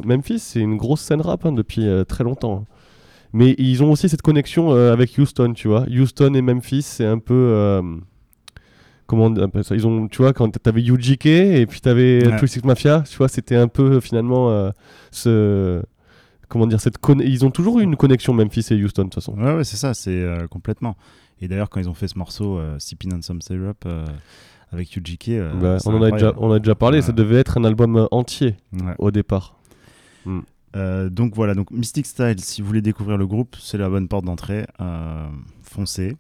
Memphis 0.05 0.41
c'est 0.41 0.59
une 0.61 0.77
grosse 0.77 1.03
scène 1.03 1.21
rap 1.21 1.47
hein, 1.47 1.53
depuis 1.53 1.87
très 2.09 2.25
longtemps. 2.25 2.67
Mais 3.33 3.55
ils 3.59 3.83
ont 3.83 3.91
aussi 3.91 4.09
cette 4.09 4.23
connexion 4.23 4.73
euh, 4.73 4.93
avec 4.93 5.17
Houston, 5.19 5.53
tu 5.55 5.69
vois. 5.69 5.85
Houston 5.89 6.35
et 6.35 6.43
Memphis, 6.43 6.83
c'est 6.83 7.07
un 7.07 7.19
peu... 7.19 7.35
euh, 7.35 7.83
comment 9.07 9.25
on 9.27 9.37
appelle 9.37 9.65
ça? 9.65 9.75
Ils 9.75 9.87
ont, 9.87 10.07
tu 10.09 10.19
vois, 10.19 10.33
quand 10.33 10.51
t'avais 10.63 10.83
UGK 10.83 11.27
et 11.27 11.67
puis 11.67 11.81
t'avais 11.81 12.27
Ouais. 12.27 12.37
Twisted 12.39 12.65
Mafia, 12.67 13.03
tu 13.09 13.17
vois, 13.17 13.29
c'était 13.29 13.57
un 13.57 13.69
peu 13.69 14.01
finalement 14.01 14.51
euh, 14.51 14.71
ce... 15.11 15.83
Comment 16.49 16.67
dire 16.67 16.81
cette 16.81 16.97
Ils 17.25 17.47
ont 17.47 17.51
toujours 17.51 17.81
eu 17.81 17.83
une 17.83 17.97
connexion 17.97 18.35
Memphis 18.35 18.67
et 18.71 18.75
Houston 18.75 19.05
de 19.05 19.09
toute 19.09 19.15
façon. 19.15 19.33
Ouais, 19.39 19.55
ouais, 19.55 19.65
c'est 19.65 19.79
ça, 19.79 19.95
c'est 19.95 20.23
complètement. 20.51 20.97
Et 21.41 21.49
d'ailleurs, 21.49 21.71
quand 21.71 21.81
ils 21.81 21.89
ont 21.89 21.95
fait 21.95 22.09
ce 22.09 22.19
morceau, 22.19 22.61
Sipping 22.79 23.15
on 23.17 23.23
Some 23.23 23.41
Syrup, 23.41 23.87
avec 24.71 24.95
UGK, 24.95 25.29
euh, 25.31 25.53
Bah, 25.55 25.79
on, 25.87 25.95
en 25.95 26.03
a 26.03 26.11
déjà, 26.11 26.35
on 26.37 26.53
a 26.53 26.59
déjà 26.59 26.75
parlé, 26.75 26.99
Ouais. 26.99 27.03
ça 27.03 27.13
devait 27.13 27.37
être 27.37 27.57
un 27.59 27.65
album 27.65 28.07
entier 28.11 28.57
Ouais. 28.75 28.95
au 28.99 29.11
départ. 29.11 29.57
Euh, 30.77 31.11
donc 31.11 31.35
voilà, 31.35 31.55
donc 31.55 31.71
Mystic 31.71 32.07
Style, 32.07 32.41
si 32.41 32.63
vous 32.63 32.69
voulez 32.69 32.83
découvrir 32.83 33.19
le 33.19 33.27
groupe, 33.27 33.57
c'est 33.61 33.79
la 33.79 33.89
bonne 33.89 34.09
porte 34.09 34.25
d'entrée. 34.25 34.67
Euh, 34.81 35.29
foncez. 35.63 36.17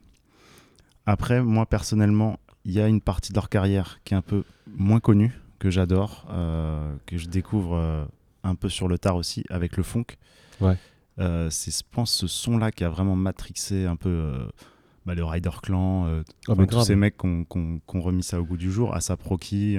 Après, 1.06 1.42
moi 1.42 1.66
personnellement, 1.66 2.38
il 2.64 2.72
y 2.72 2.80
a 2.80 2.88
une 2.88 3.00
partie 3.00 3.30
de 3.30 3.34
leur 3.36 3.48
carrière 3.48 4.00
qui 4.04 4.14
est 4.14 4.16
un 4.16 4.22
peu 4.22 4.44
moins 4.76 5.00
connue, 5.00 5.32
que 5.58 5.70
j'adore, 5.70 6.26
euh, 6.30 6.94
que 7.06 7.16
je 7.16 7.28
découvre 7.28 8.06
un 8.44 8.54
peu 8.54 8.68
sur 8.68 8.88
le 8.88 8.98
tard 8.98 9.16
aussi, 9.16 9.44
avec 9.48 9.76
le 9.76 9.82
funk. 9.82 10.06
Ouais. 10.60 10.76
C'est, 11.50 11.76
je 11.76 11.82
pense, 11.90 12.12
ce 12.12 12.26
son-là 12.26 12.70
qui 12.72 12.84
a 12.84 12.88
vraiment 12.88 13.16
matrixé 13.16 13.86
un 13.86 13.96
peu 13.96 14.32
bah, 15.06 15.14
le 15.14 15.24
Rider 15.24 15.50
Clan, 15.62 16.22
Ah, 16.48 16.54
tous 16.66 16.82
ces 16.82 16.96
mecs 16.96 17.16
qui 17.16 17.26
ont, 17.26 17.44
qui 17.44 17.96
ont 17.96 18.00
remis 18.00 18.22
ça 18.22 18.40
au 18.40 18.44
goût 18.44 18.56
du 18.56 18.70
jour, 18.70 18.94
à 18.94 19.00
sa 19.00 19.16
Proki. 19.16 19.78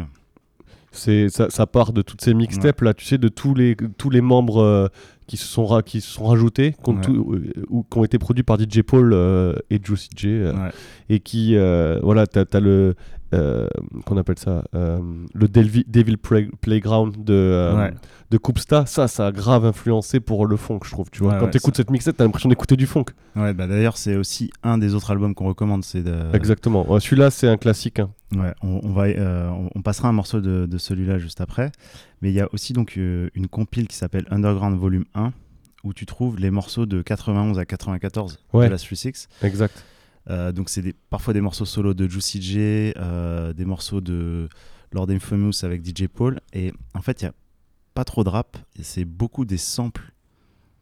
C'est 0.96 1.28
ça, 1.30 1.50
ça 1.50 1.66
part 1.68 1.92
de 1.92 2.02
toutes 2.02 2.22
ces 2.22 2.34
mixtapes 2.34 2.82
là, 2.82 2.94
tu 2.94 3.04
sais, 3.06 3.18
de 3.18 3.28
tous 3.28 3.54
les 3.56 3.76
tous 3.98 4.10
les 4.10 4.22
membres 4.22 4.62
euh, 4.62 4.88
qui 5.28 5.38
se 5.38 5.46
sont 5.48 5.66
ra- 5.66 5.82
qui 5.82 6.02
se 6.02 6.10
sont 6.12 6.26
rajoutés, 6.26 6.74
qui 6.84 6.90
ont, 6.90 6.96
Ouais. 6.96 7.02
tout- 7.02 7.34
euh, 7.34 7.66
ou 7.70 7.84
qui 7.84 7.98
ont 7.98 8.04
été 8.04 8.20
produits 8.20 8.44
par 8.44 8.58
DJ 8.60 8.82
Paul 8.84 9.12
euh, 9.14 9.54
et 9.70 9.80
Juicy 9.84 10.10
J, 10.16 10.28
euh, 10.30 10.54
Ouais. 10.54 10.70
et 11.10 11.20
qui 11.20 11.56
voilà, 12.02 12.28
t'as 12.28 12.46
as 12.54 12.60
le 12.60 12.94
qu'on 14.06 14.18
appelle 14.18 14.38
ça, 14.40 14.64
euh, 14.76 15.00
le 15.34 15.48
Delvi- 15.48 15.86
Devil 15.88 16.18
Play- 16.18 16.50
Playground 16.62 17.24
de 17.24 17.34
euh, 17.34 17.76
Ouais. 17.78 17.94
de 18.32 18.38
Koopsta, 18.38 18.86
ça, 18.86 19.08
ça 19.08 19.28
a 19.28 19.32
grave 19.32 19.66
influencé 19.66 20.20
pour 20.20 20.46
le 20.46 20.58
funk, 20.58 20.80
je 20.86 20.92
trouve. 20.92 21.10
Tu 21.12 21.24
vois, 21.24 21.34
Ouais, 21.34 21.40
quand 21.40 21.46
ouais, 21.46 21.52
t'écoutes 21.52 21.76
cette 21.78 21.90
mixtape, 21.92 22.18
t'as 22.18 22.24
l'impression 22.24 22.50
d'écouter 22.50 22.76
du 22.76 22.88
funk. 22.88 23.06
Ouais, 23.36 23.54
bah, 23.54 23.68
d'ailleurs, 23.68 23.98
c'est 23.98 24.16
aussi 24.16 24.52
un 24.64 24.78
des 24.78 24.96
autres 24.96 25.12
albums 25.12 25.36
qu'on 25.36 25.48
recommande. 25.48 25.84
C'est 25.84 26.04
de... 26.04 26.36
Exactement. 26.36 27.00
Celui-là, 27.00 27.30
c'est 27.32 27.48
un 27.48 27.58
classique. 27.58 28.00
hein. 28.00 28.10
Ouais, 28.36 28.54
on, 28.64 28.80
on 28.84 28.92
va, 28.92 29.04
euh, 29.04 29.50
on, 29.50 29.70
on 29.76 29.82
passera 29.82 30.08
un 30.08 30.14
morceau 30.14 30.42
de, 30.42 30.66
de 30.66 30.78
celui-là 30.78 31.20
juste 31.20 31.40
après. 31.42 31.72
Mais 32.22 32.30
il 32.30 32.36
y 32.36 32.42
a 32.42 32.48
aussi 32.54 32.74
donc 32.74 32.96
euh, 32.98 33.30
une 33.36 33.48
compile 33.48 33.88
qui 33.88 33.96
s'appelle 33.96 34.26
Underground 34.32 34.78
Volume 34.80 35.06
1 35.14 35.32
où 35.84 35.94
tu 35.94 36.06
trouves 36.06 36.40
les 36.40 36.50
morceaux 36.50 36.86
de 36.86 37.02
91 37.02 37.60
à 37.60 37.66
94 37.66 38.40
Ouais. 38.54 38.68
de 38.68 38.72
la 38.72 38.78
36. 38.78 39.28
Exact. 39.44 39.84
Euh, 40.30 40.52
donc 40.52 40.70
c'est 40.70 40.82
des, 40.82 40.94
parfois 41.10 41.34
des 41.34 41.42
morceaux 41.42 41.66
solo 41.66 41.94
de 41.94 42.08
Juicy 42.08 42.42
J, 42.42 42.94
euh, 42.98 43.54
des 43.54 43.66
morceaux 43.66 44.00
de 44.02 44.48
Lord 44.92 45.10
Infamous 45.10 45.64
avec 45.64 45.86
DJ 45.86 46.08
Paul. 46.08 46.40
Et 46.54 46.72
en 46.94 47.02
fait, 47.02 47.22
il 47.22 47.26
n'y 47.26 47.30
a 47.30 47.34
pas 47.94 48.06
trop 48.06 48.24
de 48.24 48.30
rap. 48.30 48.58
et 48.80 48.84
C'est 48.84 49.06
beaucoup 49.06 49.46
des 49.46 49.58
samples 49.58 50.14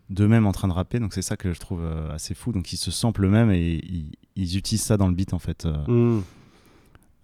d'eux-mêmes 0.10 0.45
en 0.45 0.51
train 0.51 0.67
de 0.67 0.74
rapper. 0.74 1.00
Donc 1.00 1.13
c'est 1.13 1.21
ça 1.21 1.38
que 1.38 1.53
je 1.53 1.60
trouve 1.60 1.81
euh, 1.83 2.12
assez 2.13 2.33
fou. 2.33 2.51
Donc 2.51 2.71
ils 2.74 2.77
se 2.77 2.91
samplent 2.91 3.25
eux-mêmes 3.25 3.51
et 3.51 3.79
ils, 3.83 4.12
ils 4.36 4.57
utilisent 4.57 4.83
ça 4.83 4.98
dans 4.98 5.07
le 5.07 5.13
beat 5.15 5.33
en 5.33 5.39
fait. 5.39 5.65
Mm. 5.88 6.19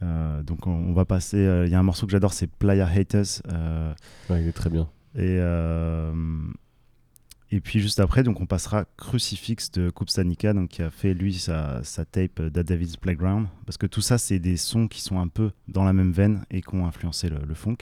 Euh, 0.04 0.44
donc 0.44 0.68
on, 0.68 0.72
on 0.72 0.94
va 0.94 1.06
passer. 1.06 1.38
euh, 1.38 1.66
Il 1.66 1.72
y 1.72 1.76
a 1.76 1.80
un 1.80 1.84
morceau 1.84 2.06
que 2.06 2.12
j'adore, 2.12 2.34
c'est 2.34 2.48
Playa 2.48 2.88
Haters. 2.88 3.42
euh, 3.52 3.94
Ouais, 4.30 4.42
il 4.44 4.48
est 4.48 4.52
très 4.54 4.70
bien. 4.70 4.88
et 5.16 5.38
et 7.50 7.62
puis 7.62 7.80
juste 7.80 8.00
après, 8.00 8.24
donc 8.24 8.42
on 8.42 8.46
passera 8.46 8.86
Crucifix 8.98 9.72
de 9.74 9.90
Kupstanika, 9.90 10.54
donc 10.54 10.70
qui 10.70 10.82
a 10.82 10.90
fait 10.90 11.14
lui 11.14 11.34
sa, 11.34 11.84
sa 11.84 12.04
tape 12.06 12.42
d'A 12.42 12.64
David's 12.64 12.98
Playground, 12.98 13.48
parce 13.66 13.78
que 13.78 13.86
tout 13.86 14.02
ça 14.02 14.18
c'est 14.18 14.40
des 14.40 14.58
sons 14.58 14.88
qui 14.88 15.02
sont 15.02 15.20
un 15.20 15.28
peu 15.28 15.52
dans 15.68 15.84
la 15.84 15.94
même 15.94 16.12
veine 16.12 16.46
et 16.52 16.62
qui 16.62 16.76
ont 16.76 16.86
influencé 16.86 17.30
le, 17.30 17.40
le 17.46 17.54
funk. 17.54 17.78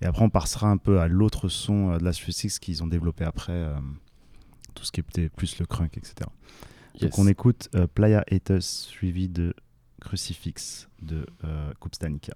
Et 0.00 0.06
après 0.06 0.24
on 0.24 0.30
passera 0.30 0.68
un 0.68 0.78
peu 0.78 1.00
à 1.00 1.06
l'autre 1.06 1.48
son 1.48 1.92
euh, 1.92 1.98
de 1.98 2.04
la 2.04 2.12
36 2.12 2.58
qu'ils 2.58 2.82
ont 2.82 2.88
développé 2.88 3.24
après, 3.24 3.52
euh, 3.52 3.74
tout 4.74 4.84
ce 4.84 4.92
qui 4.92 5.00
était 5.00 5.28
plus 5.28 5.58
le 5.58 5.66
crunk, 5.66 5.96
etc. 5.96 6.28
Yes. 6.94 7.02
Donc 7.02 7.18
on 7.18 7.26
écoute 7.26 7.68
euh, 7.74 7.86
Playa 7.86 8.24
Haters 8.30 8.62
suivi 8.62 9.28
de 9.28 9.54
Crucifix 10.00 10.88
de 11.00 11.26
euh, 11.44 11.72
Kupstanika. 11.80 12.34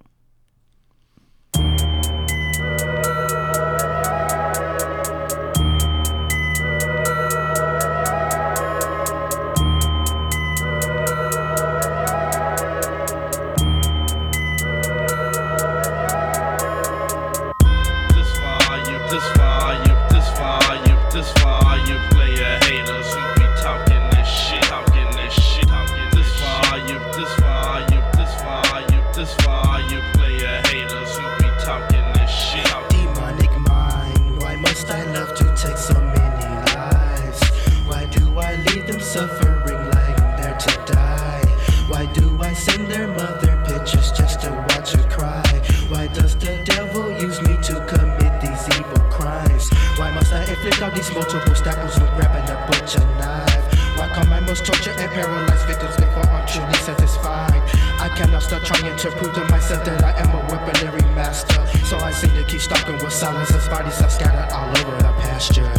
imposter, 58.47 58.75
trying 58.75 58.97
to 58.97 59.11
prove 59.13 59.35
to 59.35 59.45
myself 59.47 59.85
that 59.85 60.05
I 60.05 60.13
am 60.21 60.31
a 60.35 60.41
weaponry 60.51 61.03
master. 61.15 61.67
So 61.85 61.99
I 61.99 62.11
seem 62.13 62.35
to 62.35 62.45
keep 62.45 62.61
stalking 62.61 62.95
with 62.95 63.13
silences, 63.13 63.69
bodies 63.69 64.01
are 64.01 64.11
scattered 64.11 64.53
all 64.53 64.69
over 64.79 64.97
the 64.99 65.13
pasture. 65.21 65.76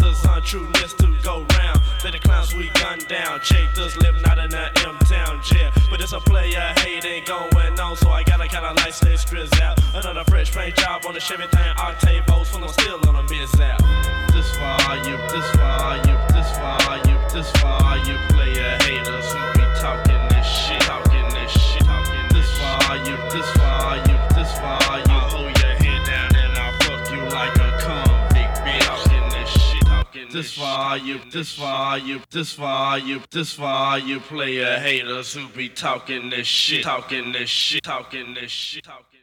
monsters, 0.00 0.30
untrueness 0.30 0.92
to 0.94 1.14
go 1.22 1.46
round. 1.58 1.80
They 2.02 2.10
the 2.10 2.18
clowns 2.18 2.54
we 2.54 2.68
gun 2.70 2.98
down. 3.08 3.40
Jake 3.42 3.72
does 3.74 3.96
live 3.98 4.20
not 4.22 4.38
in 4.38 4.50
that 4.50 4.84
M 4.84 4.96
town 5.00 5.40
jail. 5.42 5.70
But 5.90 6.00
it's 6.00 6.12
a 6.12 6.20
player 6.20 6.60
hate 6.78 7.04
ain't 7.04 7.26
going 7.26 7.80
on, 7.80 7.96
so 7.96 8.10
I 8.10 8.22
gotta 8.22 8.48
kinda 8.48 8.72
like 8.74 8.92
stay 8.92 9.14
grizz 9.14 9.60
out. 9.60 9.78
Another 9.94 10.24
fresh 10.24 10.52
paint 10.52 10.76
job 10.76 11.04
on 11.06 11.14
the 11.14 11.20
Chevy 11.20 11.46
thing, 11.48 11.72
octave 11.78 12.26
boats 12.26 12.50
full 12.50 12.64
of 12.64 12.70
steel 12.70 12.98
still 12.98 13.08
on 13.08 13.24
a 13.24 13.28
biz 13.28 13.60
out. 13.60 13.80
This 14.32 14.56
volume, 14.56 15.20
this 15.32 15.48
volume, 15.56 16.20
this 16.28 16.50
volume, 16.58 17.22
this 17.32 17.50
volume, 17.60 18.20
player 18.28 18.76
haters 18.82 19.32
who 19.32 19.52
be 19.54 19.64
talking 19.80 20.22
this 20.28 20.46
shit, 20.46 20.80
talking 20.82 21.28
this 21.30 21.52
shit, 21.52 21.84
talking 21.84 22.28
this 22.30 22.50
you. 23.06 23.16
this 23.32 23.50
volume, 23.56 24.20
this 24.34 24.58
volume. 24.58 25.25
this 30.36 30.54
volume, 30.54 31.22
this 31.32 31.56
volume, 31.56 32.22
this 32.30 32.52
volume, 32.54 33.24
this 33.30 33.54
volume. 33.54 34.20
Player 34.20 34.78
haters 34.78 35.32
who 35.32 35.48
be 35.48 35.68
talking 35.70 36.28
this 36.28 36.46
shit, 36.46 36.84
talking 36.84 37.32
this 37.32 37.48
shit, 37.48 37.82
talking 37.82 38.34
this 38.34 38.50
shit, 38.50 38.84
talking. 38.84 39.15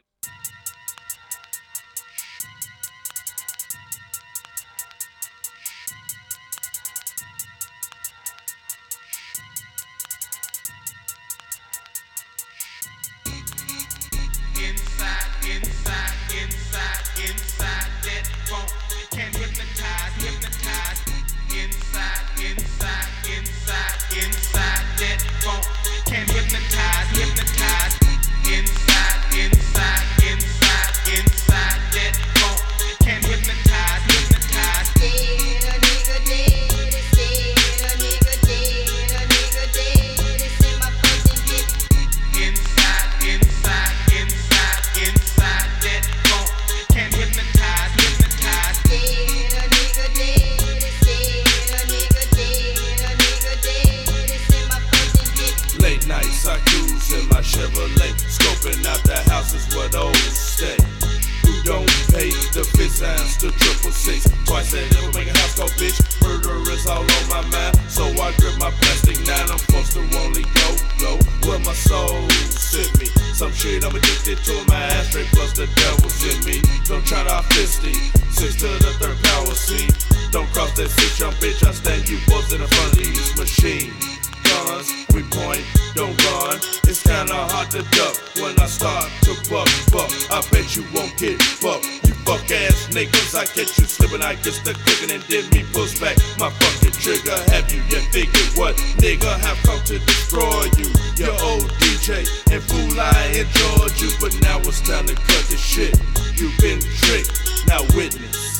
to 74.54 74.70
my 74.70 74.76
ass, 74.76 75.16
plus 75.32 75.52
the 75.52 75.66
devil's 75.66 76.22
in 76.24 76.44
me. 76.44 76.62
Don't 76.84 77.04
try 77.06 77.22
to 77.24 77.42
fisty, 77.54 77.94
six 78.30 78.56
to 78.56 78.68
the 78.68 78.92
third 78.98 79.16
power 79.24 79.54
seat. 79.54 79.92
Don't 80.30 80.48
cross 80.52 80.72
that 80.76 80.88
six 80.90 81.18
jump, 81.18 81.36
bitch. 81.36 81.66
I 81.66 81.72
stand 81.72 82.08
you 82.08 82.18
boys 82.26 82.52
in 82.52 82.60
the 82.60 82.68
front 82.68 82.92
of 82.92 82.98
these 82.98 83.36
machines 83.36 84.13
guns. 84.54 84.88
We 85.14 85.22
point, 85.22 85.64
don't 85.94 86.14
run. 86.30 86.56
It's 86.86 87.02
kinda 87.02 87.34
hard 87.34 87.70
to 87.72 87.82
duck 87.96 88.14
when 88.40 88.58
I 88.58 88.66
start 88.66 89.10
to 89.26 89.32
buck, 89.50 89.68
buck. 89.92 90.10
I 90.30 90.42
bet 90.50 90.76
you 90.76 90.84
won't 90.94 91.16
get 91.16 91.42
fucked. 91.42 91.86
You 92.06 92.14
fuck 92.26 92.44
ass 92.50 92.88
niggas, 92.90 93.34
I 93.34 93.44
catch 93.44 93.78
you 93.78 93.86
slipping, 93.86 94.22
I 94.22 94.34
get 94.34 94.56
the 94.64 94.74
clicking 94.74 95.12
and 95.14 95.22
then 95.30 95.44
me 95.50 95.64
pulls 95.72 95.98
back 95.98 96.16
my 96.38 96.50
fucking 96.50 96.96
trigger. 97.02 97.38
Have 97.52 97.70
you 97.72 97.82
yet 97.90 98.04
figured 98.12 98.50
what 98.56 98.76
nigga 99.02 99.32
have 99.40 99.58
come 99.66 99.82
to 99.90 99.98
destroy 99.98 100.64
you? 100.78 100.88
Your 101.16 101.34
old 101.42 101.68
DJ 101.82 102.26
and 102.52 102.62
fool, 102.62 103.00
I 103.00 103.42
enjoyed 103.42 103.94
you, 104.00 104.10
but 104.20 104.32
now 104.42 104.58
it's 104.60 104.80
time 104.80 105.06
to 105.06 105.14
cut 105.14 105.44
the 105.50 105.56
shit. 105.56 105.94
You've 106.38 106.56
been 106.58 106.80
tricked, 106.80 107.66
now 107.66 107.82
witness 107.94 108.54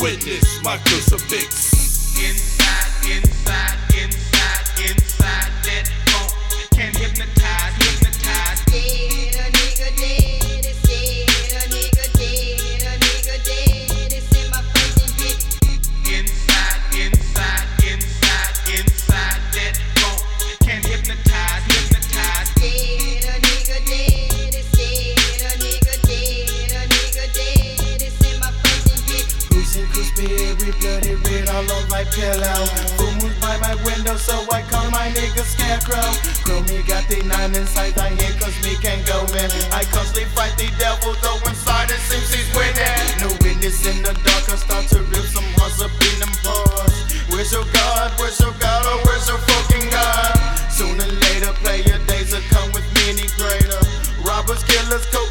witness 0.00 0.62
my 0.64 0.78
crucifix. 0.78 2.16
Inside, 2.18 3.16
inside, 3.16 3.78
inside 4.02 4.29
inside 4.88 5.52
that 5.64 5.86
funk 6.06 6.70
can 6.70 6.94
hypnotize. 6.94 7.39
Bloody, 30.78 31.16
bloody 31.16 31.40
red 31.40 31.48
all 31.48 31.66
on 31.72 31.88
my 31.88 32.04
pillow. 32.04 32.66
Full 32.98 33.14
moon 33.18 33.32
by 33.40 33.56
my 33.58 33.74
window, 33.82 34.16
so 34.16 34.46
I 34.52 34.62
call 34.62 34.90
my 34.90 35.10
nigga 35.10 35.42
Scarecrow. 35.42 36.10
Crow 36.44 36.62
me 36.68 36.82
got 36.86 37.06
the 37.08 37.22
nine 37.24 37.54
inside 37.54 37.94
the 37.94 38.06
head, 38.06 38.40
cause 38.40 38.54
me 38.62 38.76
can't 38.78 39.04
go 39.06 39.26
man. 39.34 39.50
I 39.72 39.84
constantly 39.90 40.30
fight 40.36 40.54
the 40.56 40.70
devil, 40.78 41.14
though 41.22 41.40
inside 41.48 41.90
it 41.90 42.00
seems 42.06 42.30
he's 42.32 42.50
winning. 42.54 43.06
No 43.18 43.28
witness 43.42 43.86
in 43.86 44.02
the 44.02 44.12
dark, 44.12 44.44
I 44.50 44.56
start 44.56 44.86
to 44.94 45.02
rip 45.10 45.26
some 45.26 45.46
hearts 45.58 45.80
up 45.82 45.90
in 45.90 46.20
them 46.20 46.34
paws. 46.44 46.94
Where's 47.30 47.50
your 47.52 47.66
God? 47.72 48.12
Where's 48.18 48.38
your 48.38 48.54
God? 48.60 48.84
Or 48.86 48.98
where's 49.06 49.26
your 49.26 49.38
fucking 49.38 49.90
God? 49.90 50.34
Sooner 50.70 51.04
or 51.04 51.12
later, 51.30 51.52
player 51.64 51.98
days 52.06 52.32
will 52.32 52.44
come 52.50 52.70
with 52.72 52.86
many 53.02 53.26
greater. 53.38 53.80
Robbers, 54.22 54.62
killers, 54.64 55.06
cocaine 55.08 55.29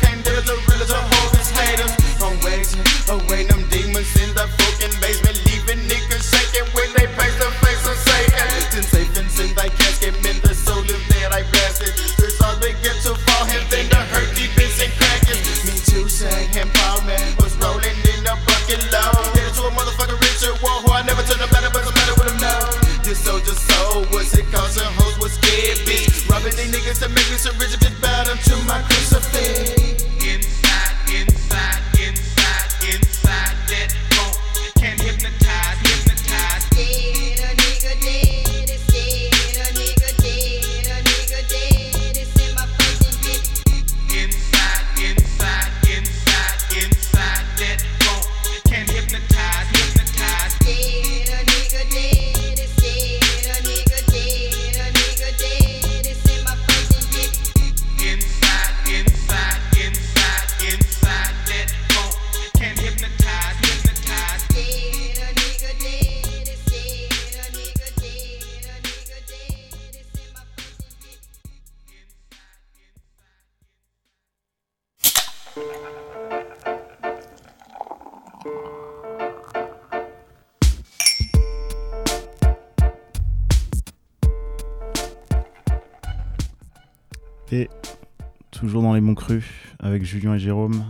avec 89.79 90.03
Julien 90.03 90.35
et 90.35 90.39
Jérôme, 90.39 90.83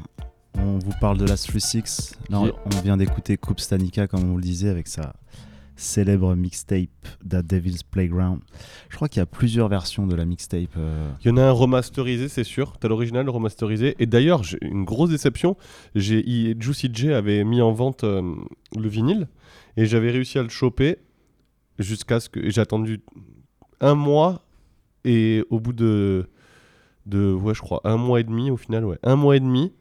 on 0.56 0.78
vous 0.78 0.94
parle 1.00 1.18
de 1.18 1.26
la 1.26 1.36
3-6. 1.36 2.16
Là, 2.30 2.42
on- 2.42 2.82
vient 2.84 2.98
d'écouter 2.98 3.38
Coupe 3.38 3.60
Stanica, 3.60 4.08
comme 4.08 4.22
on 4.24 4.28
vous 4.32 4.38
le 4.38 4.44
disait, 4.44 4.70
avec 4.70 4.88
sa 4.88 5.14
célèbre 5.76 6.36
mixtape 6.36 6.90
The 7.24 7.38
Devil's 7.46 7.84
Playground. 7.84 8.40
Je 8.90 8.96
crois 8.98 9.08
qu'il 9.08 9.20
y 9.20 9.24
a 9.24 9.26
plusieurs 9.26 9.70
versions 9.70 10.08
de 10.08 10.16
la 10.16 10.26
mixtape. 10.26 10.76
euh, 10.78 11.10
Il 11.24 11.30
y 11.30 11.32
en 11.32 11.38
a 11.38 11.44
un 11.44 11.52
remasterisé, 11.52 12.28
c'est 12.28 12.44
sûr. 12.44 12.78
T'as 12.80 12.88
l'original, 12.90 13.26
le 13.26 13.32
remasterisé. 13.32 13.96
Et 14.00 14.06
d'ailleurs, 14.06 14.42
une 14.62 14.84
grosse 14.84 15.10
déception. 15.10 15.56
J'ai, 15.96 16.56
Juicy 16.60 16.90
J 16.94 17.14
avait 17.14 17.44
mis 17.46 17.62
en 17.62 17.72
vente 17.72 18.04
euh, 18.04 18.36
le 18.78 18.90
vinyle 18.90 19.28
et 19.78 19.86
j'avais 19.86 20.12
réussi 20.12 20.38
à 20.38 20.44
le 20.44 20.50
choper 20.50 20.98
jusqu'à 21.78 22.20
ce 22.20 22.28
que 22.28 22.50
j'ai 22.50 22.60
attendu 22.60 23.02
un 23.80 23.96
mois 23.96 24.44
et 25.06 25.44
au 25.50 25.62
bout 25.62 25.72
de 25.72 26.28
de 27.06 27.34
ouais, 27.34 27.54
je 27.54 27.62
crois 27.62 27.82
un 27.84 27.98
mois 27.98 28.20
et 28.20 28.24
demi 28.24 28.52
au 28.52 28.58
final, 28.58 28.86
ouais, 28.86 28.98
un 29.04 29.16
mois 29.16 29.36
et 29.36 29.40
demi. 29.40 29.74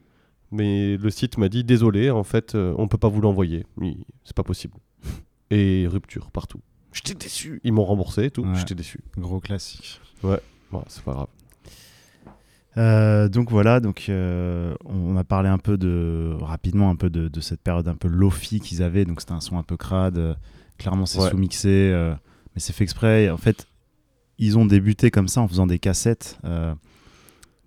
Mais 0.51 0.97
le 0.97 1.09
site 1.11 1.37
m'a 1.37 1.47
dit 1.47 1.63
désolé, 1.63 2.09
en 2.09 2.23
fait, 2.23 2.55
euh, 2.55 2.73
on 2.79 2.87
peut 2.87 2.97
pas 2.97 3.07
vous 3.09 3.21
l'envoyer. 3.21 3.65
Il- 3.81 4.03
C'est 4.23 4.35
pas 4.35 4.43
possible. 4.43 4.73
Et 5.51 5.85
rupture 5.87 6.31
partout. 6.31 6.59
J'étais 6.91 7.13
déçu. 7.13 7.61
Ils 7.63 7.71
m'ont 7.73 7.85
remboursé 7.85 8.25
et 8.25 8.31
tout. 8.31 8.41
Ouais. 8.43 8.55
J'étais 8.55 8.73
déçu. 8.75 8.99
Gros 9.17 9.39
classique. 9.39 10.01
Bon, 10.23 10.83
c'est 10.87 11.03
pas 11.03 11.13
grave. 11.13 11.27
Euh, 12.77 13.27
donc 13.29 13.49
voilà, 13.49 13.79
donc 13.79 14.05
euh, 14.09 14.73
on 14.85 15.17
a 15.17 15.23
parlé 15.23 15.49
un 15.49 15.57
peu 15.57 15.77
de 15.77 16.35
rapidement 16.39 16.89
un 16.89 16.95
peu 16.95 17.09
de, 17.09 17.27
de 17.27 17.41
cette 17.41 17.61
période 17.61 17.87
un 17.87 17.95
peu 17.95 18.07
lofi 18.07 18.59
qu'ils 18.59 18.83
avaient. 18.83 19.05
Donc 19.05 19.21
c'était 19.21 19.33
un 19.33 19.41
son 19.41 19.57
un 19.57 19.63
peu 19.63 19.75
crade. 19.77 20.17
euh, 20.17 20.33
clairement 20.77 21.05
c'est 21.05 21.19
Ouais. 21.19 21.29
sous-mixé, 21.29 21.69
euh, 21.91 22.13
mais 22.55 22.61
c'est 22.61 22.73
fait 22.73 22.83
exprès. 22.83 23.29
En 23.29 23.37
fait, 23.37 23.67
ils 24.37 24.57
ont 24.57 24.65
débuté 24.65 25.11
comme 25.11 25.27
ça 25.27 25.41
en 25.41 25.47
faisant 25.47 25.67
des 25.67 25.79
cassettes. 25.79 26.37
euh, 26.45 26.73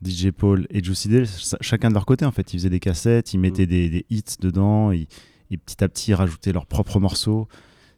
DJ 0.05 0.31
Paul 0.31 0.67
et 0.71 0.83
Juicy 0.83 1.09
D, 1.09 1.25
ch- 1.25 1.55
chacun 1.61 1.89
de 1.89 1.95
leur 1.95 2.07
côté 2.07 2.25
en 2.25 2.33
fait, 2.33 2.53
ils 2.55 2.59
faisaient 2.59 2.71
des 2.71 2.81
cassettes, 2.81 3.33
ils 3.35 3.39
mettaient 3.39 3.67
des, 3.67 3.89
des 3.89 4.07
hits 4.11 4.23
dedans, 4.41 4.91
ils- 4.93 5.07
et 5.51 5.57
petit 5.57 5.83
à 5.85 5.89
petit 5.89 6.11
ils 6.11 6.15
rajoutaient 6.15 6.53
leurs 6.53 6.67
propres 6.67 6.99
morceaux, 7.01 7.47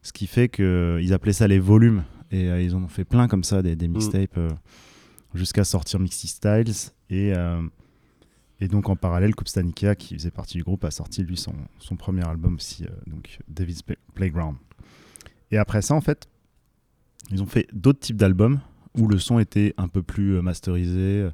ce 0.03 0.13
qui 0.13 0.27
fait 0.27 0.49
qu'ils 0.49 1.13
appelaient 1.13 1.33
ça 1.33 1.47
les 1.49 1.59
volumes, 1.59 2.05
et 2.31 2.49
euh, 2.51 2.61
ils 2.63 2.75
en 2.75 2.83
ont 2.83 2.89
fait 2.89 3.05
plein 3.05 3.29
comme 3.29 3.45
ça, 3.45 3.63
des, 3.63 3.77
des 3.77 3.89
mixtapes, 3.89 4.37
euh, 4.39 4.51
jusqu'à 5.35 5.65
sortir 5.65 6.01
Mixy 6.01 6.27
Styles, 6.29 6.73
et, 7.11 7.33
euh, 7.35 7.63
et 8.61 8.69
donc 8.69 8.89
en 8.89 8.97
parallèle, 8.97 9.35
Coupe 9.35 9.49
Stanica, 9.49 9.95
qui 9.95 10.15
faisait 10.15 10.31
partie 10.31 10.57
du 10.59 10.65
groupe, 10.65 10.85
a 10.85 10.91
sorti 10.91 11.23
lui 11.23 11.37
son, 11.37 11.55
son 11.79 11.97
premier 11.97 12.27
album 12.27 12.57
aussi, 12.57 12.85
euh, 12.85 12.89
donc 13.07 13.39
David's 13.49 13.83
Play- 13.83 13.99
Playground. 14.15 14.57
Et 15.51 15.57
après 15.59 15.81
ça, 15.83 15.95
en 15.95 16.01
fait, 16.01 16.27
ils 17.31 17.43
ont 17.43 17.47
fait 17.47 17.67
d'autres 17.73 18.01
types 18.01 18.17
d'albums 18.17 18.61
où 18.99 19.09
le 19.09 19.19
son 19.19 19.39
était 19.39 19.75
un 19.77 19.89
peu 19.89 20.03
plus 20.03 20.35
euh, 20.37 20.43
masterisé, 20.43 20.99
euh, 21.23 21.31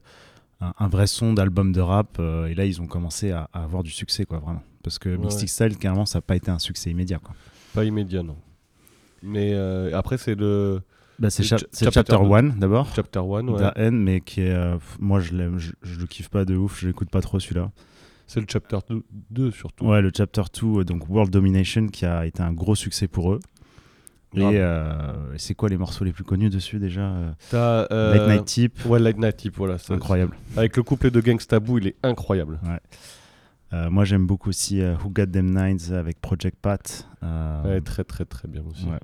un, 0.60 0.72
un 0.78 0.88
vrai 0.88 1.06
son 1.06 1.32
d'album 1.32 1.72
de 1.72 1.80
rap. 1.80 2.16
euh, 2.18 2.46
et 2.46 2.54
là, 2.54 2.64
ils 2.66 2.80
ont 2.80 2.86
commencé 2.86 3.30
à, 3.30 3.48
à 3.52 3.62
avoir 3.64 3.82
du 3.82 3.90
succès, 3.90 4.24
quoi, 4.24 4.38
vraiment. 4.38 4.62
Parce 4.82 4.98
que 4.98 5.08
Ouais, 5.10 5.18
Mystic. 5.18 5.48
Style, 5.48 5.76
carrément, 5.78 6.06
ça 6.06 6.18
n'a 6.18 6.22
pas 6.22 6.36
été 6.36 6.50
un 6.50 6.58
succès 6.58 6.90
immédiat, 6.90 7.18
quoi. 7.18 7.34
Pas 7.74 7.84
immédiat, 7.84 8.22
non. 8.22 8.36
Mais 9.22 9.52
euh, 9.52 9.96
après, 9.96 10.16
c'est 10.18 10.34
le. 10.34 10.80
Bah, 11.18 11.28
c'est 11.28 11.42
cha- 11.42 11.58
Chapter 11.92 12.16
1 12.16 12.42
d'abord. 12.58 12.88
Chapter 12.96 13.18
1, 13.20 13.48
ouais. 13.48 13.60
d'AN, 13.76 13.90
mais 13.92 14.20
qui 14.22 14.40
est. 14.40 14.50
euh, 14.54 14.78
moi, 14.98 15.20
je 15.20 15.34
l'aime, 15.34 15.58
je, 15.58 15.72
je 15.82 16.00
le 16.00 16.06
kiffe 16.06 16.30
pas 16.30 16.46
de 16.46 16.56
ouf, 16.56 16.80
je 16.80 16.86
l'écoute 16.88 17.10
pas 17.10 17.20
trop 17.20 17.38
celui-là. 17.38 17.70
C'est 18.26 18.40
le 18.40 18.46
Chapter 18.48 18.78
2 19.30 19.50
surtout. 19.50 19.86
Ouais, 19.86 20.00
le 20.00 20.10
Chapter 20.16 20.42
2, 20.62 20.66
euh, 20.80 20.84
donc 20.84 21.08
World 21.10 21.30
Domination, 21.30 21.88
qui 21.88 22.06
a 22.06 22.24
été 22.24 22.42
un 22.42 22.52
gros 22.54 22.74
succès 22.74 23.06
pour 23.08 23.32
eux. 23.32 23.40
Et 24.34 24.42
euh, 24.42 25.36
c'est 25.38 25.54
quoi 25.54 25.68
les 25.68 25.76
morceaux 25.76 26.04
les 26.04 26.12
plus 26.12 26.22
connus 26.24 26.50
dessus 26.50 26.78
déjà 26.78 27.00
euh, 27.02 27.32
T'as, 27.50 27.86
euh, 27.90 28.14
Late 28.14 28.28
Night 28.28 28.44
Tip, 28.44 28.86
Ouais, 28.86 29.00
Light 29.00 29.18
Night 29.18 29.36
Tip, 29.36 29.56
voilà. 29.56 29.76
incroyable. 29.88 30.36
Avec 30.56 30.76
le 30.76 30.82
couplet 30.84 31.10
de 31.10 31.20
Gangsta 31.20 31.58
Boo, 31.58 31.78
il 31.78 31.88
est 31.88 31.96
incroyable. 32.04 32.60
Euh, 33.72 33.90
moi 33.90 34.04
j'aime 34.04 34.26
beaucoup 34.26 34.48
aussi 34.50 34.80
Who 34.82 35.10
Got 35.10 35.26
Them 35.26 35.50
Nines 35.54 35.92
avec 35.94 36.20
Project 36.20 36.56
Pat. 36.60 37.08
Ouais, 37.64 37.80
très, 37.80 38.04
très, 38.04 38.24
très 38.24 38.46
bien 38.48 38.62
aussi. 38.70 38.86
ouais. 38.86 38.98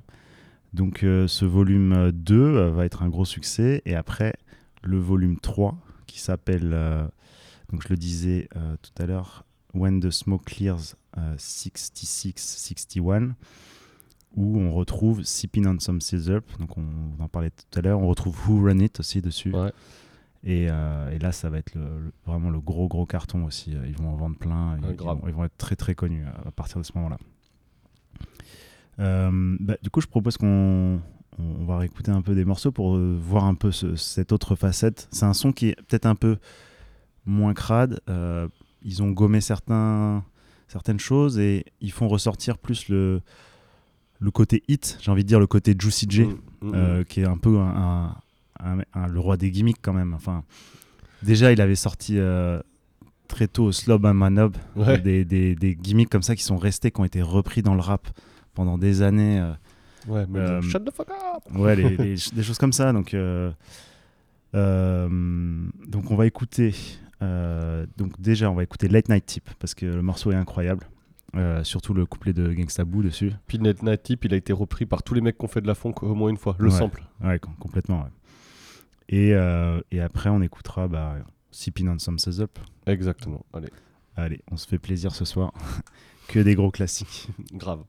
Donc 0.73 0.99
ce 1.01 1.45
volume 1.45 1.93
euh, 1.93 2.11
2 2.13 2.35
euh, 2.35 2.71
va 2.71 2.85
être 2.85 3.01
un 3.03 3.09
gros 3.09 3.25
succès. 3.25 3.81
Et 3.85 3.95
après, 3.95 4.33
le 4.83 4.97
volume 4.97 5.39
3 5.39 5.77
qui 6.05 6.19
s'appelle, 6.19 6.69
donc 7.71 7.83
je 7.83 7.89
le 7.89 7.97
disais 7.97 8.47
tout 8.81 9.03
à 9.03 9.05
l'heure, 9.05 9.43
When 9.73 9.99
the 9.99 10.09
Smoke 10.09 10.45
Clears 10.45 10.95
euh, 11.17 11.35
66-61, 11.35 13.31
où 14.37 14.57
on 14.59 14.71
retrouve 14.71 15.23
Sipping 15.23 15.67
on 15.67 15.79
Some 15.79 15.99
Scissor. 15.99 16.39
Donc 16.59 16.77
on, 16.77 16.85
on 17.19 17.23
en 17.23 17.27
parlait 17.27 17.49
tout 17.51 17.77
à 17.79 17.81
l'heure. 17.81 17.99
On 17.99 18.07
retrouve 18.07 18.37
Who 18.47 18.63
Run 18.65 18.79
It 18.79 18.99
aussi 19.01 19.21
dessus. 19.21 19.51
Ouais. 19.53 19.71
Et, 20.43 20.67
euh, 20.69 21.09
et 21.09 21.19
là, 21.19 21.31
ça 21.33 21.49
va 21.49 21.57
être 21.57 21.73
le- 21.75 21.81
le- 21.99 22.13
vraiment 22.25 22.49
le 22.51 22.59
gros 22.61 22.87
gros 22.87 23.05
carton 23.05 23.43
aussi. 23.43 23.75
Euh, 23.75 23.85
Ils 23.87 23.97
vont 23.97 24.09
en 24.09 24.15
vendre 24.15 24.37
plein. 24.37 24.77
Ouais, 24.81 24.89
Ils, 24.93 25.03
vont, 25.03 25.21
ils 25.27 25.33
vont 25.33 25.43
être 25.43 25.57
très 25.57 25.75
très 25.75 25.95
connus 25.95 26.23
à, 26.45 26.51
partir 26.51 26.77
de 26.77 26.83
ce 26.85 26.91
moment-là. 26.95 27.17
Euh, 28.99 29.57
bah, 29.59 29.75
du 29.81 29.89
coup, 29.89 30.01
je 30.01 30.07
propose 30.07 30.37
qu'on 30.37 31.01
on 31.39 31.65
va 31.65 31.77
réécouter 31.77 32.11
un 32.11 32.21
peu 32.21 32.33
des 32.33 32.45
morceaux 32.45 32.71
pour 32.71 32.95
euh, 32.95 33.17
voir 33.21 33.45
un 33.45 33.53
peu 33.55 33.71
ce- 33.71 33.95
cette 33.95 34.31
autre 34.31 34.55
facette. 34.55 35.07
C'est 35.11 35.25
un 35.25 35.33
son 35.33 35.51
qui 35.51 35.69
est 35.69 35.75
peut-être 35.75 36.05
un 36.07 36.15
peu 36.15 36.37
moins 37.25 37.53
crade. 37.53 37.99
Euh, 38.09 38.47
ils 38.81 39.03
ont 39.03 39.11
gommé 39.11 39.41
certains, 39.41 40.23
certaines 40.67 40.99
choses 40.99 41.37
et 41.39 41.65
ils 41.81 41.91
font 41.91 42.07
ressortir 42.07 42.57
plus 42.57 42.89
le, 42.89 43.21
le 44.19 44.31
côté 44.31 44.63
hit, 44.67 44.97
j'ai 45.01 45.11
envie 45.11 45.23
de 45.23 45.27
dire 45.27 45.39
le 45.39 45.47
côté 45.47 45.75
Juicy 45.77 46.07
J, 46.09 46.23
mm, 46.23 46.37
mm, 46.61 46.71
euh, 46.73 46.99
mm. 47.01 47.05
qui 47.05 47.21
est 47.21 47.25
un 47.25 47.37
peu 47.37 47.57
le 47.57 49.19
roi 49.19 49.37
des 49.37 49.51
gimmicks 49.51 49.77
quand 49.81 49.93
même. 49.93 50.13
Enfin, 50.13 50.43
déjà, 51.23 51.51
il 51.51 51.61
avait 51.61 51.75
sorti 51.75 52.17
euh, 52.17 52.59
très 53.27 53.47
tôt 53.47 53.65
au 53.65 53.71
Slob 53.71 54.05
and 54.05 54.15
Manob, 54.15 54.57
des, 54.75 55.77
gimmicks 55.79 56.09
comme 56.09 56.23
ça 56.23 56.35
qui 56.35 56.43
sont 56.43 56.57
restés, 56.57 56.91
qui 56.91 56.99
ont 56.99 57.05
été 57.05 57.21
repris 57.21 57.61
dans 57.61 57.75
le 57.75 57.81
rap 57.81 58.07
pendant 58.53 58.77
des 58.77 59.01
années. 59.01 59.39
Euh, 59.39 59.53
ouais, 60.07 60.25
shut 60.61 60.83
the 60.83 60.91
fuck 60.91 61.09
up 61.09 61.43
Ouais, 61.55 61.75
des 61.97 62.43
choses 62.43 62.57
comme 62.57 62.73
ça. 62.73 62.91
Donc, 62.93 63.15
donc 64.53 66.11
on 66.11 66.15
va 66.15 66.25
écouter. 66.25 66.73
donc 67.21 68.19
déjà, 68.19 68.49
on 68.49 68.55
va 68.55 68.63
écouter 68.63 68.87
Late 68.87 69.09
Night 69.09 69.25
Tip 69.27 69.49
parce 69.59 69.75
que 69.75 69.85
le 69.85 70.01
morceau 70.01 70.31
est 70.31 70.35
incroyable. 70.35 70.87
Euh, 71.37 71.63
surtout 71.63 71.93
le 71.93 72.05
couplet 72.05 72.33
de 72.33 72.51
Gangsta 72.51 72.83
Boo 72.83 73.03
dessus. 73.03 73.31
Puis 73.47 73.59
Net 73.59 73.83
Natip, 73.83 74.25
il 74.25 74.33
a 74.33 74.37
été 74.37 74.53
repris 74.53 74.85
par 74.85 75.03
tous 75.03 75.13
les 75.13 75.21
mecs 75.21 75.37
qu'on 75.37 75.47
fait 75.47 75.61
de 75.61 75.67
la 75.67 75.75
funk 75.75 75.93
au 76.01 76.15
moins 76.15 76.29
une 76.29 76.37
fois, 76.37 76.55
le 76.57 76.69
sample. 76.69 77.03
Ouais, 77.23 77.39
complètement. 77.59 78.07
Et, 79.09 79.33
euh, 79.33 79.79
et, 79.91 80.01
après, 80.01 80.29
on 80.29 80.41
écoutera 80.41 80.87
bah, 80.87 81.15
Sipping 81.51 81.89
on 81.89 81.99
Some 81.99 82.19
Says 82.19 82.41
Up. 82.41 82.57
Exactement, 82.85 83.45
allez. 83.53 83.69
Allez, 84.15 84.41
on 84.51 84.57
se 84.57 84.67
fait 84.67 84.79
plaisir 84.79 85.13
ce 85.13 85.25
soir. 85.25 85.53
que 86.27 86.39
des 86.39 86.55
gros 86.55 86.71
classiques. 86.71 87.29
Grave. 87.53 87.83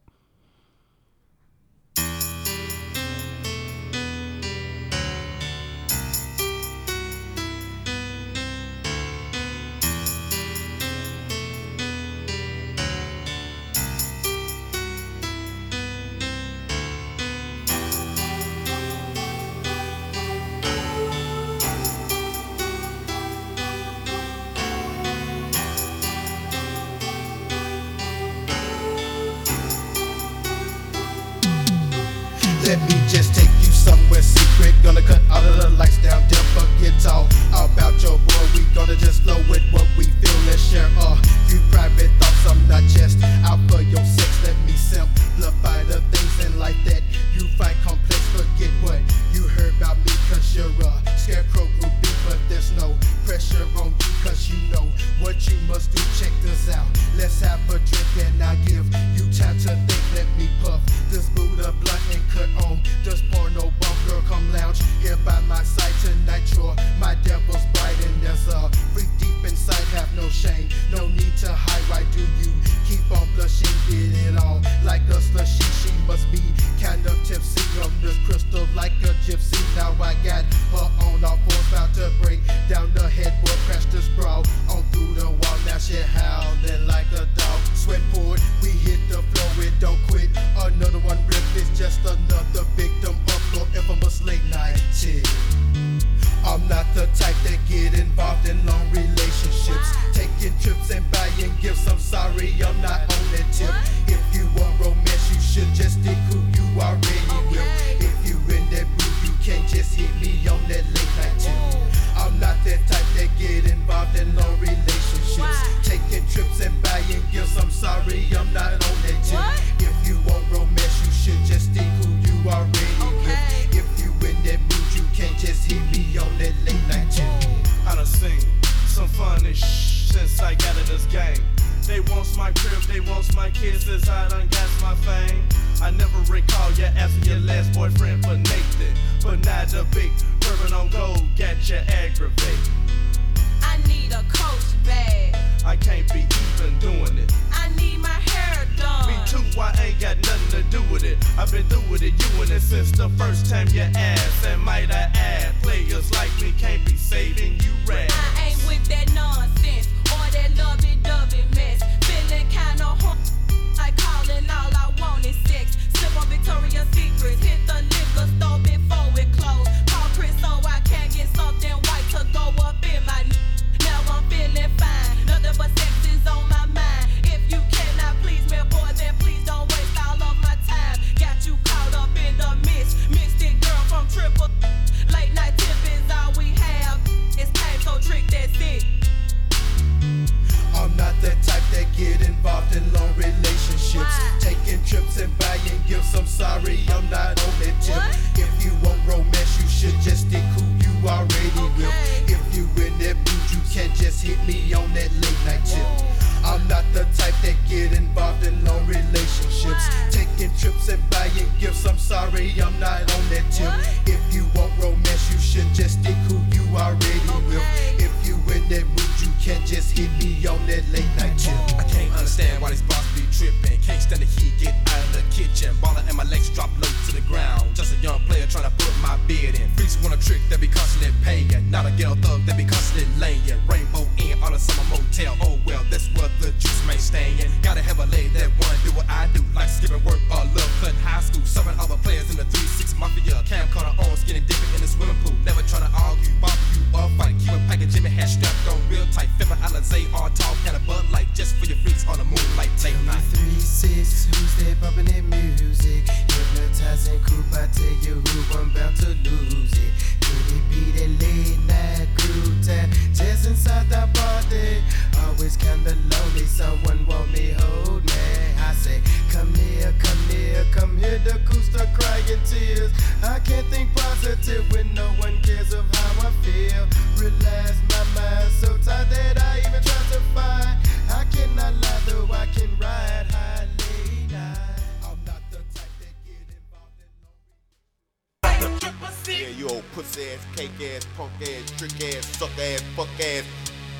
Yeah, 289.28 289.48
you 289.48 289.68
old 289.68 289.84
pussy 289.92 290.22
ass, 290.30 290.40
cake 290.56 290.70
ass, 290.80 291.06
punk 291.16 291.30
ass, 291.42 291.70
trick 291.76 292.14
ass, 292.14 292.26
suck 292.38 292.50
ass, 292.58 292.82
fuck 292.96 293.08
ass, 293.20 293.44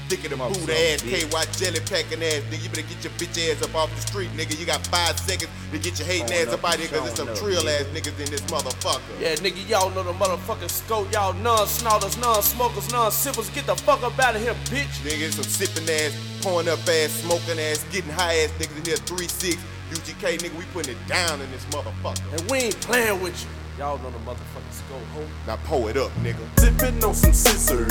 dick 0.08 0.24
in 0.24 0.30
the 0.30 0.36
boot 0.36 0.70
ass, 0.70 1.02
KY 1.02 1.28
jelly 1.52 1.80
packing 1.80 2.22
ass, 2.22 2.40
nigga. 2.48 2.62
You 2.64 2.68
better 2.70 2.82
get 2.82 3.04
your 3.04 3.12
bitch 3.20 3.36
ass 3.52 3.62
up 3.62 3.74
off 3.74 3.94
the 3.94 4.00
street, 4.00 4.30
nigga. 4.30 4.58
You 4.58 4.64
got 4.64 4.86
five 4.86 5.18
seconds 5.20 5.50
to 5.70 5.78
get 5.78 5.98
your 5.98 6.08
hating 6.08 6.32
ass 6.32 6.48
up 6.48 6.64
out 6.64 6.76
here, 6.76 6.88
cause 6.88 7.04
there's 7.04 7.16
some 7.16 7.34
trill 7.36 7.68
ass 7.68 7.84
niggas 7.92 8.18
in 8.18 8.30
this 8.30 8.40
motherfucker. 8.48 9.20
Yeah, 9.20 9.34
nigga, 9.36 9.68
y'all 9.68 9.90
know 9.90 10.02
the 10.02 10.14
motherfucking 10.14 10.70
scope. 10.70 11.12
Y'all 11.12 11.34
non-snorters, 11.34 12.16
non-smokers, 12.16 12.90
non-sippers. 12.90 13.50
Get 13.50 13.66
the 13.66 13.76
fuck 13.76 14.02
up 14.02 14.18
out 14.18 14.34
of 14.34 14.40
here, 14.40 14.54
bitch. 14.72 15.04
Niggas 15.04 15.34
some 15.34 15.44
sipping 15.44 15.88
ass, 15.90 16.16
pouring 16.40 16.68
up 16.68 16.80
ass, 16.88 17.12
smoking 17.20 17.60
ass, 17.60 17.84
getting 17.92 18.10
high 18.12 18.38
ass 18.38 18.50
niggas 18.58 18.78
in 18.78 18.84
here, 18.86 18.96
3-6. 18.96 19.58
UGK, 19.90 20.38
nigga, 20.38 20.58
we 20.58 20.64
putting 20.72 20.96
it 20.96 21.06
down 21.06 21.40
in 21.40 21.50
this 21.50 21.64
motherfucker. 21.66 22.32
And 22.32 22.50
we 22.50 22.58
ain't 22.58 22.80
playing 22.80 23.20
with 23.22 23.38
you. 23.42 23.50
Y'all 23.78 23.96
know 23.98 24.10
the 24.10 24.18
motherfucking 24.18 24.72
scope, 24.72 25.00
ho. 25.14 25.22
Now 25.46 25.56
pour 25.62 25.88
it 25.88 25.96
up, 25.96 26.10
nigga. 26.16 26.42
Dipping 26.56 27.04
on 27.04 27.14
some 27.14 27.32
scissors. 27.32 27.86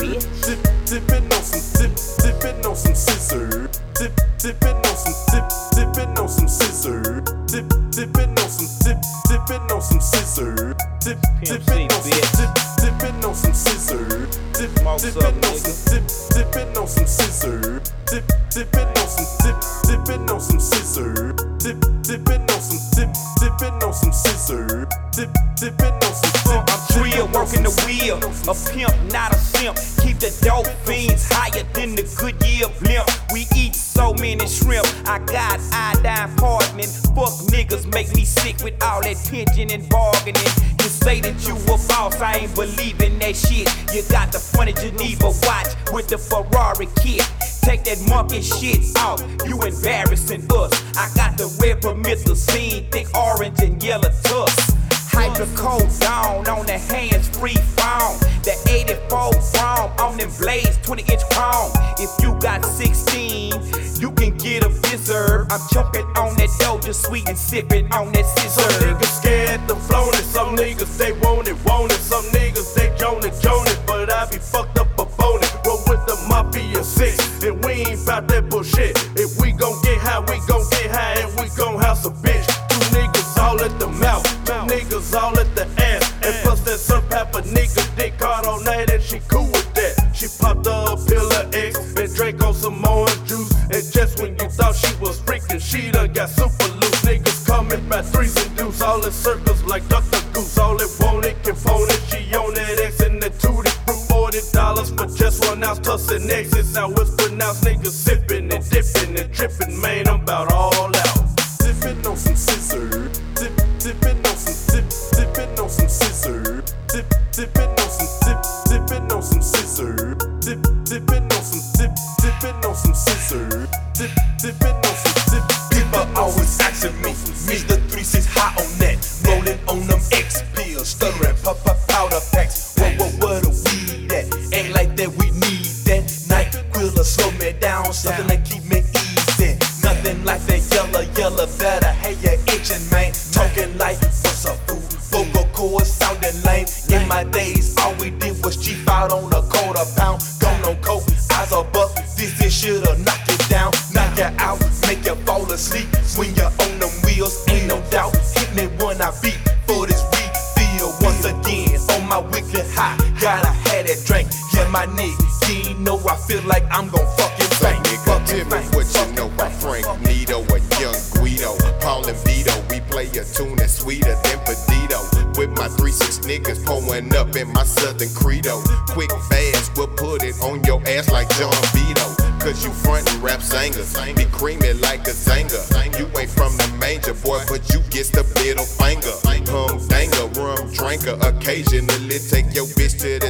Dip, 0.46 0.60
dipping 0.86 1.24
on 1.32 1.42
some 1.42 1.82
dip, 1.82 1.96
dipping 2.20 2.66
on 2.66 2.76
some 2.76 2.94
scissors. 2.94 3.80
Dip, 3.96 4.12
dipping 4.38 4.76
on 4.76 4.98
some 4.98 5.16
dip, 5.32 5.50
dipping 5.72 6.18
on 6.18 6.28
some 6.28 6.50
scissors. 6.50 7.22
Dip, 7.48 7.70
dipping 7.92 8.32
on 8.32 8.50
some 8.50 8.68
dip, 8.84 8.98
dipping 9.30 9.72
on 9.72 9.82
some 9.82 10.02
scissors. 10.02 10.76
Dip, 11.08 11.22
dipping 11.42 11.90
on 11.94 12.04
some 12.04 12.20
dip, 12.36 12.54
dipping 12.84 13.24
on 13.24 13.34
some 13.34 13.54
scissors. 13.54 14.28
Dip, 14.52 14.76
dipping 14.76 14.86
on 14.86 15.00
some 15.00 15.80
dip, 15.88 16.04
dipping 16.36 16.78
on 16.78 16.86
some 16.86 17.08
scissors. 17.08 17.94
Dip, 18.12 18.28
dipping 18.52 18.92
on 18.92 19.08
some 19.08 19.26
dip, 19.40 19.56
dipping 19.88 20.30
on 20.30 20.42
some 20.42 20.60
scissors. 20.60 21.32
Dip, 21.64 21.80
dipping 22.04 22.42
on 22.52 22.60
some 22.60 22.84
dip, 22.92 23.16
dipping 23.40 23.84
on 23.88 23.94
some 23.94 24.12
scissors. 24.12 24.86
Dip, 25.16 25.32
dipping 25.56 25.96
on 25.96 26.12
some 26.12 26.36
dip. 26.44 26.76
I'm 26.76 27.02
real, 27.02 27.28
working 27.32 27.64
the 27.64 27.72
wheel. 27.88 28.18
A 28.52 28.56
pimp, 28.76 29.14
not 29.14 29.32
a 29.32 29.38
simp. 29.38 29.78
Keep 30.04 30.20
the 30.20 30.36
dope 30.44 30.68
fiends 30.84 31.32
higher 31.32 31.64
than 31.72 31.96
the 31.96 32.04
Goodyear 32.20 32.68
blimp. 32.82 33.08
We 33.32 33.48
eat 33.56 33.76
so 33.76 34.14
many 34.16 34.46
shrimp. 34.46 34.86
I 35.08 35.20
got 35.20 35.62
iodine 35.72 36.36
poisoning. 36.36 36.92
Fuck 37.16 37.32
niggas 37.48 37.90
make 37.94 38.14
me 38.14 38.26
sick 38.26 38.58
with 38.62 38.76
all 38.84 39.02
that 39.04 39.16
pinching 39.32 39.72
and 39.72 39.88
bargaining. 39.88 40.77
You 40.88 40.94
say 40.94 41.20
that 41.20 41.46
you 41.46 41.54
a 41.54 41.78
boss, 41.90 42.16
I 42.22 42.48
ain't 42.48 42.56
believing 42.56 43.20
that 43.20 43.36
shit. 43.36 43.68
You 43.94 44.04
got 44.08 44.32
the 44.32 44.40
funny 44.40 44.72
Geneva 44.72 45.36
watch 45.44 45.68
with 45.92 46.08
the 46.08 46.18
Ferrari 46.18 46.88
kit. 47.04 47.28
Take 47.60 47.84
that 47.84 48.00
monkey 48.08 48.42
shit 48.42 48.96
off, 48.96 49.20
you 49.46 49.60
embarrassing 49.60 50.48
us. 50.50 50.72
I 50.96 51.12
got 51.14 51.38
the 51.38 51.52
red 51.60 51.82
promethazine, 51.82 52.90
thick 52.90 53.08
orange 53.18 53.60
and 53.60 53.84
yellow 53.84 54.08
tusk. 54.24 54.78
Hydrocodone 55.12 56.48
on 56.48 56.66
the 56.66 56.80
hands 56.80 57.28
free 57.38 57.60
phone. 57.76 58.16
The 58.48 58.56
84 58.72 59.34
chrome 59.52 59.92
on 60.00 60.16
them 60.16 60.32
blades, 60.40 60.78
20 60.84 61.04
inch 61.12 61.24
chrome. 61.32 61.72
If 62.00 62.12
you 62.24 62.40
got 62.40 62.64
16, 62.64 64.00
you 64.00 64.10
get 64.48 64.64
a. 64.64 65.46
I'm 65.50 65.62
choking 65.74 66.08
on 66.16 66.36
that 66.40 66.52
doja 66.60 66.94
sweet 66.94 67.28
and 67.28 67.38
sipping 67.38 67.92
on 67.92 68.12
that 68.14 68.26
Some 68.26 68.50
scissor. 68.50 68.86
niggas 68.86 69.14
scared 69.20 69.68
to 69.68 69.76
flown 69.76 70.14
it, 70.14 70.24
some 70.24 70.56
niggas 70.56 70.98
they 70.98 71.12
want 71.24 71.48
it, 71.48 71.58
want 71.66 71.92
it, 71.92 72.00
some 72.00 72.24
niggas 72.32 72.74
they 72.76 72.96
joan 72.98 73.24
it, 73.26 73.34
it, 73.68 73.80
but 73.86 74.12
I 74.12 74.26
be 74.32 74.38
fucked 74.38 74.80
up 74.80 74.88
a 75.00 75.06
it. 75.44 75.52
Roll 75.66 75.82
with 75.88 76.04
the 76.08 76.18
mafia 76.30 76.84
six, 76.84 77.44
and 77.44 77.64
we 77.64 77.72
ain't 77.88 78.06
bout 78.06 78.28
that 78.30 78.50
bullshit. 78.50 78.96
If 79.16 79.40
we 79.42 79.52
gon' 79.52 79.67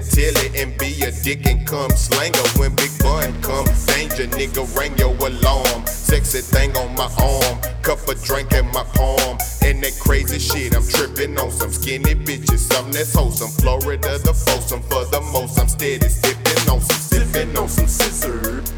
tilly 0.10 0.50
and 0.60 0.78
be 0.78 1.02
a 1.04 1.12
dick 1.12 1.46
and 1.46 1.66
come 1.68 1.92
slanger. 1.92 2.48
When 2.60 2.74
Big 2.76 2.92
Bun 3.00 3.34
come, 3.42 3.66
danger, 3.88 4.28
nigga, 4.38 4.64
ring 4.78 4.98
your 4.98 5.16
alarm. 5.16 5.86
Sexy 5.86 6.42
thing 6.42 6.76
on 6.78 6.96
my 6.96 7.10
arm, 7.22 7.60
cup 7.82 8.08
of 8.08 8.22
drink 8.24 8.52
in 8.54 8.66
my 8.68 8.84
palm. 8.96 9.38
And 9.64 9.84
that 9.84 9.98
crazy 10.00 10.40
shit, 10.40 10.76
I'm 10.76 10.88
tripping 10.88 11.38
on 11.38 11.52
some 11.52 11.72
skinny 11.72 12.16
bitches, 12.16 12.60
something 12.72 12.94
that's 12.94 13.14
wholesome. 13.14 13.50
Florida, 13.50 14.18
the 14.20 14.34
foursome 14.34 14.82
for 14.84 15.06
the 15.06 15.22
most. 15.34 15.60
I'm 15.60 15.68
steady 15.68 16.08
sipping 16.08 16.70
on 16.70 16.82
some, 16.82 16.98
sipping 16.98 17.58
on 17.58 17.68
some 17.68 17.88
scissors. 17.88 18.77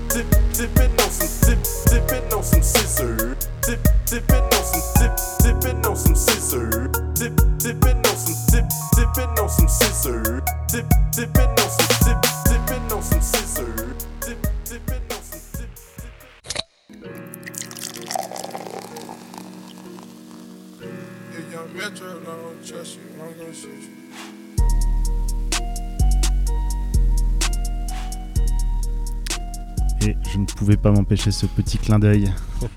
Pas 30.80 30.92
m'empêcher 30.92 31.32
ce 31.32 31.46
petit 31.46 31.78
clin 31.78 32.00
d'œil. 32.00 32.32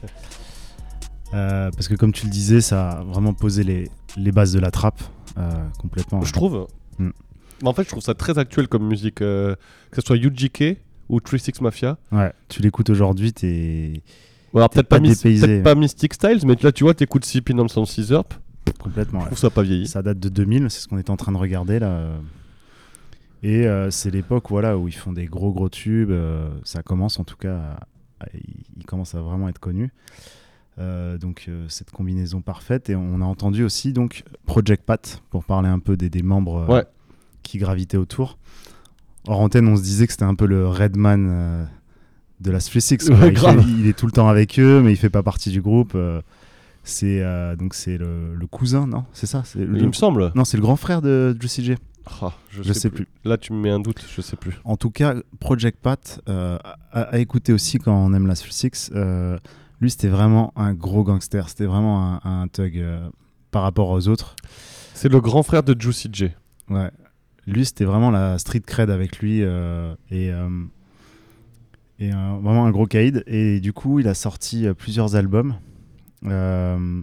Euh, 1.34 1.70
parce 1.70 1.88
que 1.88 1.94
comme 1.94 2.12
tu 2.12 2.26
le 2.26 2.30
disais, 2.30 2.60
ça 2.60 2.90
a 2.90 3.04
vraiment 3.04 3.32
posé 3.32 3.64
les, 3.64 3.90
les 4.18 4.32
bases 4.32 4.52
de 4.52 4.60
la 4.60 4.70
trappe 4.70 5.02
euh, 5.38 5.50
complètement. 5.78 6.20
Je 6.20 6.30
trouve. 6.30 6.66
Mm. 6.98 7.08
Mais 7.62 7.68
en 7.68 7.72
fait, 7.72 7.84
je 7.84 7.88
trouve 7.88 8.02
ça 8.02 8.12
très 8.12 8.36
actuel 8.36 8.68
comme 8.68 8.86
musique, 8.86 9.22
euh, 9.22 9.54
que 9.90 10.02
ce 10.02 10.06
soit 10.06 10.18
UGK 10.18 10.76
ou 11.08 11.20
36 11.20 11.62
Mafia. 11.62 11.96
Ouais, 12.10 12.34
tu 12.50 12.60
l'écoutes 12.60 12.90
aujourd'hui, 12.90 13.32
t'es. 13.32 14.02
Ou 14.52 14.58
alors 14.58 14.68
t'es 14.68 14.82
peut-être 14.82 14.88
pas, 14.90 15.00
peut-être 15.00 15.62
pas 15.62 15.74
Mystic 15.74 16.12
Styles, 16.12 16.40
mais 16.44 16.54
là 16.60 16.70
tu 16.70 16.84
vois, 16.84 16.92
t'écoutes 16.92 17.24
CP 17.24 17.54
dans 17.54 17.66
son 17.66 17.86
Scissor. 17.86 18.24
Complètement. 18.78 19.20
Je 19.20 19.24
ouais. 19.24 19.28
trouve 19.28 19.38
ça 19.38 19.48
pas 19.48 19.62
vieilli. 19.62 19.86
Ça 19.86 20.02
date 20.02 20.18
de 20.18 20.28
2000, 20.28 20.66
c'est 20.68 20.80
ce 20.80 20.88
qu'on 20.88 20.98
était 20.98 21.12
en 21.12 21.16
train 21.16 21.32
de 21.32 21.38
regarder 21.38 21.78
là. 21.78 22.10
Et 23.42 23.66
euh, 23.66 23.90
c'est 23.90 24.10
l'époque 24.10 24.44
voilà, 24.50 24.78
où 24.78 24.86
ils 24.88 24.94
font 24.94 25.12
des 25.12 25.26
gros 25.26 25.52
gros 25.52 25.68
tubes. 25.68 26.10
euh, 26.10 26.48
ça 26.62 26.82
commence 26.82 27.18
en 27.18 27.24
tout 27.24 27.36
cas, 27.36 27.80
ils 28.76 28.84
commencent 28.86 29.14
à 29.14 29.20
vraiment 29.20 29.48
être 29.48 29.58
connus. 29.58 29.90
Euh, 30.78 31.18
donc 31.18 31.44
euh, 31.48 31.66
cette 31.68 31.90
combinaison 31.90 32.40
parfaite. 32.40 32.88
Et 32.90 32.96
on 32.96 33.20
a 33.20 33.24
entendu 33.24 33.62
aussi 33.64 33.92
donc 33.92 34.24
Project 34.46 34.84
Pat 34.84 35.22
pour 35.30 35.44
parler 35.44 35.68
un 35.68 35.78
peu 35.78 35.96
des, 35.96 36.08
des 36.08 36.22
membres 36.22 36.64
euh, 36.68 36.74
Ouais. 36.76 36.84
qui 37.42 37.58
gravitaient 37.58 37.98
autour. 37.98 38.38
Hors 39.28 39.40
antenne, 39.40 39.68
on 39.68 39.76
se 39.76 39.82
disait 39.82 40.06
que 40.06 40.12
c'était 40.12 40.24
un 40.24 40.34
peu 40.34 40.46
le 40.46 40.66
Redman 40.66 41.68
de 42.40 42.50
la 42.50 42.58
36. 42.58 42.96
quoi. 43.08 43.16
Ouais, 43.18 43.28
il, 43.28 43.38
fait- 43.38 43.62
il 43.78 43.86
est 43.86 43.96
tout 43.96 44.06
le 44.06 44.12
temps 44.12 44.28
avec 44.28 44.58
eux, 44.58 44.80
mais 44.82 44.92
il 44.92 44.96
fait 44.96 45.10
pas 45.10 45.22
partie 45.22 45.50
du 45.50 45.60
groupe. 45.62 45.96
c'est 46.82 47.22
donc 47.56 47.74
c'est 47.74 47.98
le, 47.98 48.34
le 48.34 48.46
cousin, 48.48 48.86
non? 48.88 49.04
C'est 49.12 49.26
ça? 49.26 49.44
Le- 49.54 49.78
Il 49.78 49.86
me 49.86 49.92
semble. 49.92 50.32
Non, 50.34 50.44
c'est 50.44 50.56
le 50.56 50.62
grand 50.62 50.74
frère 50.76 51.02
de 51.02 51.36
Juicy 51.38 51.62
J. 51.64 51.74
Ah, 52.20 52.32
je, 52.50 52.62
Je 52.62 52.72
sais, 52.72 52.80
sais 52.80 52.90
plus. 52.90 53.04
plus. 53.06 53.28
Là, 53.28 53.36
tu 53.38 53.52
me 53.52 53.58
mets 53.60 53.70
un 53.70 53.80
doute, 53.80 54.04
je 54.14 54.20
sais 54.20 54.36
plus. 54.36 54.58
En 54.64 54.76
tout 54.76 54.90
cas, 54.90 55.14
Project 55.40 55.78
Pat, 55.80 56.20
euh, 56.28 56.58
à, 56.92 57.02
à 57.02 57.18
écouter 57.18 57.52
aussi 57.52 57.78
quand 57.78 57.94
on 57.94 58.12
aime 58.14 58.26
la 58.26 58.34
Six, 58.34 58.90
euh, 58.94 59.38
lui 59.80 59.90
c'était 59.90 60.08
vraiment 60.08 60.52
un 60.56 60.74
gros 60.74 61.04
gangster, 61.04 61.48
c'était 61.48 61.66
vraiment 61.66 62.20
un, 62.24 62.42
un 62.42 62.48
thug 62.48 62.76
euh, 62.78 63.08
par 63.50 63.62
rapport 63.62 63.90
aux 63.90 64.08
autres. 64.08 64.36
C'est 64.94 65.08
le 65.08 65.20
grand 65.20 65.42
frère 65.42 65.62
de 65.62 65.80
Juicy 65.80 66.08
J. 66.12 66.30
Ouais. 66.68 66.90
Lui 67.46 67.64
c'était 67.64 67.84
vraiment 67.84 68.10
la 68.10 68.38
street 68.38 68.60
cred 68.66 68.90
avec 68.90 69.18
lui 69.18 69.42
euh, 69.42 69.94
et, 70.10 70.30
euh, 70.30 70.48
et 71.98 72.12
euh, 72.12 72.36
vraiment 72.42 72.66
un 72.66 72.70
gros 72.70 72.86
caïd. 72.86 73.22
Et 73.26 73.60
du 73.60 73.72
coup, 73.72 73.98
il 74.00 74.08
a 74.08 74.14
sorti 74.14 74.66
euh, 74.66 74.74
plusieurs 74.74 75.14
albums. 75.16 75.54
Euh, 76.24 77.02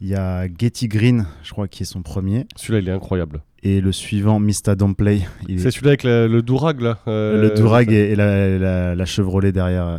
Il 0.00 0.08
y 0.08 0.14
a 0.14 0.46
Getty 0.46 0.88
Green, 0.88 1.26
je 1.42 1.50
crois, 1.52 1.68
qui 1.68 1.82
est 1.82 1.86
son 1.86 2.02
premier. 2.02 2.46
Celui-là, 2.56 2.78
il 2.80 2.88
est 2.88 2.92
incroyable. 2.92 3.42
Et 3.68 3.80
le 3.80 3.90
suivant, 3.90 4.38
Mr. 4.38 4.76
Don't 4.76 4.94
Play. 4.94 5.22
est- 5.48 5.58
C'est 5.58 5.70
celui-là 5.70 5.90
avec 5.90 6.02
la- 6.04 6.28
le 6.28 6.40
Durag 6.42 6.80
là. 6.80 6.98
euh, 7.08 7.42
le 7.42 7.50
Durag 7.54 7.90
et, 7.90 8.12
et 8.12 8.16
la, 8.16 8.58
la, 8.58 8.94
la 8.94 9.04
Chevrolet 9.04 9.50
derrière. 9.52 9.86
euh. 9.88 9.96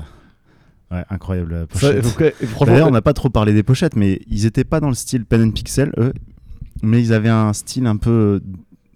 Ouais, 0.89 1.03
incroyable 1.09 1.51
la 1.53 1.67
pochette. 1.67 2.05
ouais, 2.17 2.31
franchement, 2.47 2.65
D'ailleurs, 2.73 2.87
on 2.87 2.91
n'a 2.91 3.01
pas 3.01 3.11
trop 3.11 3.29
parlé 3.29 3.53
des 3.53 3.63
pochettes, 3.63 3.97
mais 3.97 4.21
ils 4.29 4.45
étaient 4.45 4.63
pas 4.63 4.79
dans 4.79 4.87
le 4.87 4.93
style 4.93 5.25
pen 5.25 5.41
and 5.43 5.51
pixel, 5.51 5.91
eux, 5.97 6.13
mais 6.81 7.01
ils 7.01 7.11
avaient 7.11 7.27
un 7.27 7.51
style 7.51 7.87
un 7.87 7.97
peu 7.97 8.39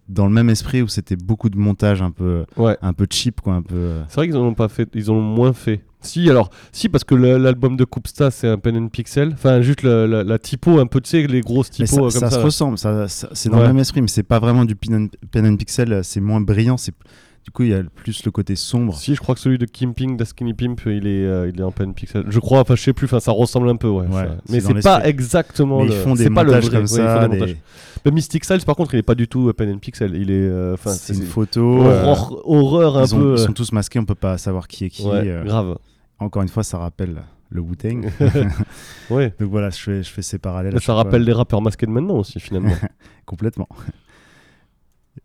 dans 0.07 0.26
le 0.26 0.32
même 0.32 0.49
esprit 0.49 0.82
où 0.82 0.88
c'était 0.88 1.17
beaucoup 1.17 1.49
de 1.49 1.57
montage 1.57 2.01
un 2.01 2.11
peu, 2.11 2.45
Ouais. 2.55 2.78
un 2.82 2.93
peu 2.93 3.07
cheap, 3.09 3.41
quoi, 3.41 3.55
un 3.55 3.61
peu. 3.61 3.76
euh, 3.76 4.03
C'est 4.07 4.15
vrai 4.15 4.28
qu'ils 4.28 4.38
en 4.38 4.43
ont 4.45 4.53
pas 4.53 4.69
fait, 4.69 4.88
ils 4.95 5.11
en 5.11 5.15
ont 5.15 5.22
moins 5.22 5.51
fait. 5.51 5.82
Si, 6.02 6.30
alors, 6.30 6.49
si, 6.72 6.89
parce 6.89 7.04
que 7.04 7.14
l'album 7.16 7.78
de 7.78 7.84
Coopsta 7.86 8.32
c'est 8.32 8.47
un 8.47 8.58
pen 8.58 8.76
and 8.78 8.88
pixel. 8.89 9.32
Enfin, 9.34 9.62
juste 9.62 9.84
la, 9.84 10.08
la- 10.08 10.24
la 10.24 10.39
typo, 10.39 10.80
un 10.80 10.88
peu, 10.88 10.99
tu 11.02 11.10
sais, 11.12 11.28
les 11.28 11.41
grosses 11.41 11.70
typos 11.70 11.88
ça, 11.88 11.95
euh, 11.97 11.99
comme 12.02 12.12
ça 12.12 12.30
ça. 12.30 12.39
se 12.39 12.43
ressemble, 12.45 12.78
ça, 12.78 13.08
ça- 13.08 13.30
c'est 13.34 13.49
dans 13.49 13.58
Ouais. 13.58 13.62
le 13.64 13.68
même 13.70 13.80
esprit, 13.80 14.02
mais 14.02 14.08
c'est 14.08 14.24
pas 14.24 14.39
vraiment 14.39 14.66
du 14.66 14.76
pen 14.76 14.95
and, 14.95 15.08
pen 15.32 15.45
and 15.45 15.58
pixel, 15.58 16.02
c'est 16.04 16.20
moins 16.22 16.41
brillant, 16.41 16.78
c'est 16.78 16.93
du 17.43 17.49
coup 17.52 17.64
il 17.64 17.70
y 17.70 17.74
a 17.74 17.82
plus 17.95 18.24
le 18.24 18.32
côté 18.32 18.56
sombre. 18.56 18.95
Si, 18.97 19.16
je 19.16 19.20
crois 19.20 19.34
que 19.36 19.41
celui 19.41 19.58
de 19.58 19.66
Kimping, 19.66 20.16
da 20.18 20.26
Skinny 20.26 20.54
Pimp, 20.54 20.82
il 20.86 21.08
est, 21.08 21.26
euh, 21.26 21.49
il 21.54 21.60
est 21.60 21.64
en 21.64 21.72
pen 21.72 21.89
and 21.89 21.93
pixel. 21.93 22.24
Je 22.30 22.39
crois, 22.39 22.60
enfin, 22.62 22.76
je 22.76 22.82
sais 22.84 22.93
plus, 22.93 23.06
enfin, 23.06 23.20
ça 23.20 23.32
ressemble 23.32 23.70
un 23.70 23.76
peu, 23.76 23.88
ouais. 23.88 24.06
Ouais, 24.08 24.24
ça. 24.26 24.36
Mais 24.49 24.60
c'est 24.60 24.82
pas 24.82 25.04
exactement. 25.08 25.80
Mais 25.82 25.88
le- 25.89 25.93
ils 25.93 25.97
font 25.97 26.14
des 26.16 26.24
c'est 26.24 26.30
pas 26.30 26.43
le 26.43 26.49
montages 26.52 26.66
vrai, 26.70 26.78
comme 26.78 26.88
ça, 26.88 27.28
des- 27.28 27.38
montages. 27.39 27.56
Mais 28.06 28.12
Mystic 28.12 28.43
Styles, 28.43 28.62
par 28.66 28.76
contre, 28.76 28.95
il 28.95 28.97
est 28.97 29.04
pas 29.04 29.14
du 29.16 29.28
tout 29.28 29.49
euh, 29.49 29.54
pen 29.54 29.72
and 29.74 29.78
pixel. 29.78 30.16
Il 30.16 30.32
est. 30.32 30.34
euh, 30.34 30.76
c'est 30.88 31.14
une 31.14 31.22
photo. 31.24 31.62
Horreur, 31.82 32.32
euh, 32.34 32.41
horreur 32.45 32.97
un 32.97 33.06
ils, 33.06 33.16
ont- 33.16 33.20
peu. 33.20 33.36
ils 33.38 33.41
euh, 33.41 33.45
sont 33.45 33.54
tous 33.54 33.72
masqués, 33.72 33.99
on 33.99 34.06
peut 34.06 34.16
pas 34.16 34.38
savoir 34.39 34.68
qui 34.68 34.86
est 34.86 34.89
qui. 34.89 35.04
Ouais, 35.04 35.22
euh. 35.26 35.43
grave. 35.43 35.78
Encore 36.22 36.41
une 36.43 36.49
fois, 36.49 36.63
ça 36.63 36.78
rappelle 36.78 37.22
le 37.49 37.61
Wu-Tang. 37.61 38.09
Ouais. 39.09 39.34
Donc 39.39 39.49
voilà, 39.49 39.69
je 39.72 39.78
fais, 39.78 40.03
je 40.03 40.09
fais 40.09 40.22
ces 40.22 40.39
parallèles. 40.39 40.80
Ça 40.80 40.93
rappelle 40.93 41.24
les 41.24 41.34
rappeurs 41.34 41.61
masqués 41.61 41.86
de 41.86 41.91
maintenant 41.91 42.15
aussi, 42.15 42.39
finalement. 42.39 42.72
Complètement. 43.26 43.67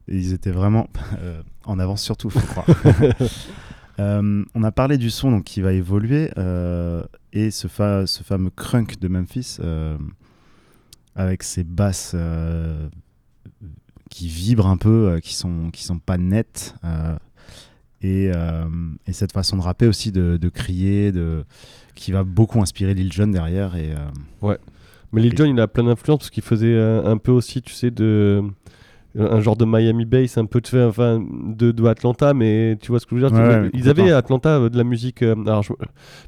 Ils 0.08 0.32
étaient 0.32 0.50
vraiment 0.50 0.88
euh, 1.20 1.42
en 1.64 1.78
avance 1.78 2.02
sur 2.02 2.16
tout, 2.16 2.30
faut 2.30 2.40
croire. 2.40 2.66
Euh, 3.98 4.44
on 4.54 4.62
a 4.62 4.72
parlé 4.72 4.98
du 4.98 5.08
son 5.08 5.30
donc, 5.30 5.44
qui 5.44 5.62
va 5.62 5.72
évoluer 5.72 6.30
euh, 6.36 7.02
et 7.32 7.50
ce, 7.50 7.66
fa- 7.66 8.06
ce 8.06 8.22
fameux 8.22 8.50
crunk 8.50 8.98
de 8.98 9.08
Memphis 9.08 9.56
euh, 9.60 9.96
avec 11.14 11.42
ses 11.42 11.64
basses 11.64 12.14
qui 14.10 14.28
vibrent 14.28 14.66
un 14.66 14.76
peu, 14.76 15.18
qui 15.22 15.34
sont 15.34 15.70
qui 15.70 15.82
sont 15.82 15.98
pas 15.98 16.18
nettes 16.18 16.74
et, 18.06 18.32
euh, 18.34 18.64
et 19.06 19.12
cette 19.12 19.32
façon 19.32 19.56
de 19.56 19.62
rapper 19.62 19.86
aussi 19.86 20.12
de, 20.12 20.36
de 20.36 20.48
crier, 20.48 21.12
de 21.12 21.44
qui 21.94 22.12
va 22.12 22.24
beaucoup 22.24 22.60
inspirer 22.60 22.94
Lil 22.94 23.12
Jon 23.12 23.28
derrière 23.28 23.74
et 23.76 23.90
euh, 23.92 23.96
Ouais. 24.46 24.58
Mais 25.12 25.22
Lil 25.22 25.36
Jon, 25.36 25.44
il 25.46 25.60
a 25.60 25.66
plein 25.68 25.84
d'influences 25.84 26.18
parce 26.18 26.30
qu'il 26.30 26.42
faisait 26.42 26.74
euh, 26.74 27.04
un 27.04 27.16
peu 27.16 27.32
aussi, 27.32 27.62
tu 27.62 27.72
sais, 27.72 27.90
de 27.90 28.42
un 29.18 29.40
genre 29.40 29.56
de 29.56 29.64
Miami 29.64 30.04
Bass, 30.04 30.36
un 30.36 30.44
peu 30.44 30.60
de, 30.60 30.84
enfin, 30.86 31.24
de, 31.56 31.70
de 31.72 31.84
Atlanta, 31.86 32.34
mais 32.34 32.76
tu 32.82 32.88
vois 32.88 33.00
ce 33.00 33.06
que 33.06 33.16
je 33.16 33.22
veux 33.24 33.30
dire. 33.30 33.38
Ouais, 33.38 33.48
tu- 33.60 33.62
ouais, 33.64 33.70
Ils 33.72 33.88
avaient 33.88 34.10
à 34.10 34.18
Atlanta 34.18 34.58
euh, 34.58 34.68
de 34.68 34.76
la 34.76 34.84
musique. 34.84 35.22
alors, 35.22 35.62
je- 35.62 35.72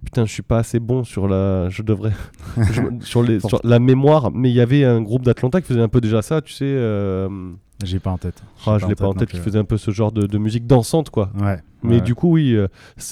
putain, 0.03 0.25
je 0.25 0.33
suis 0.33 0.43
pas 0.43 0.57
assez 0.61 0.81
bon 0.81 1.05
sur 1.05 1.29
la. 1.29 1.69
Je 1.69 1.83
devrais. 1.83 2.13
je- 2.57 3.05
sur, 3.05 3.23
les, 3.23 3.41
sur 3.41 3.61
la 3.63 3.79
mémoire, 3.79 4.31
mais 4.33 4.49
il 4.49 4.55
y 4.55 4.61
avait 4.63 4.85
un 4.85 5.03
groupe 5.03 5.23
d'Atlanta 5.23 5.61
qui 5.61 5.67
faisait 5.67 5.83
un 5.83 5.89
peu 5.89 6.01
déjà 6.01 6.23
ça, 6.23 6.41
tu 6.41 6.55
sais. 6.55 6.65
Euh, 7.83 7.87
j'ai 7.87 7.99
pas 8.01 8.11
en 8.11 8.19
tête. 8.19 8.43
ah, 8.67 8.79
je 8.79 8.87
l'ai 8.87 8.95
pas 8.95 9.07
en 9.07 9.15
tête, 9.15 9.31
qui 9.31 9.37
ouais. 9.37 9.43
faisait 9.43 9.59
un 9.59 9.65
peu 9.65 9.77
ce 9.77 9.91
genre 9.91 10.13
de, 10.13 10.27
de 10.27 10.39
musique 10.39 10.67
dansante, 10.67 11.11
quoi. 11.11 11.31
Ouais. 11.41 11.59
Mais 11.85 11.97
ouais, 11.97 12.01
du 12.01 12.15
coup, 12.17 12.33
oui, 12.33 12.55
euh, 12.55 12.67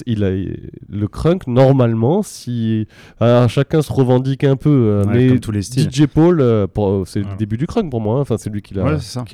il 0.05 0.23
a 0.25 0.29
le 0.31 1.07
crunk 1.07 1.47
normalement, 1.47 2.21
si 2.21 2.85
alors, 3.19 3.49
chacun 3.49 3.81
se 3.81 3.93
revendique 3.93 4.43
un 4.43 4.57
peu, 4.57 4.69
euh, 4.69 5.03
Ouais, 5.05 5.13
mais 5.13 5.27
comme 5.29 5.39
tous 5.39 5.51
les 5.51 5.61
styles. 5.61 5.89
DJ 5.89 6.05
Paul, 6.07 6.41
euh, 6.41 6.67
c'est 7.05 7.21
le 7.21 7.35
début 7.37 7.57
du 7.57 7.65
crunk 7.65 7.89
pour 7.89 8.01
moi. 8.01 8.17
hein. 8.17 8.21
Enfin, 8.21 8.37
c'est 8.37 8.49
lui 8.49 8.61
qui 8.61 8.73
l'a, 8.73 8.83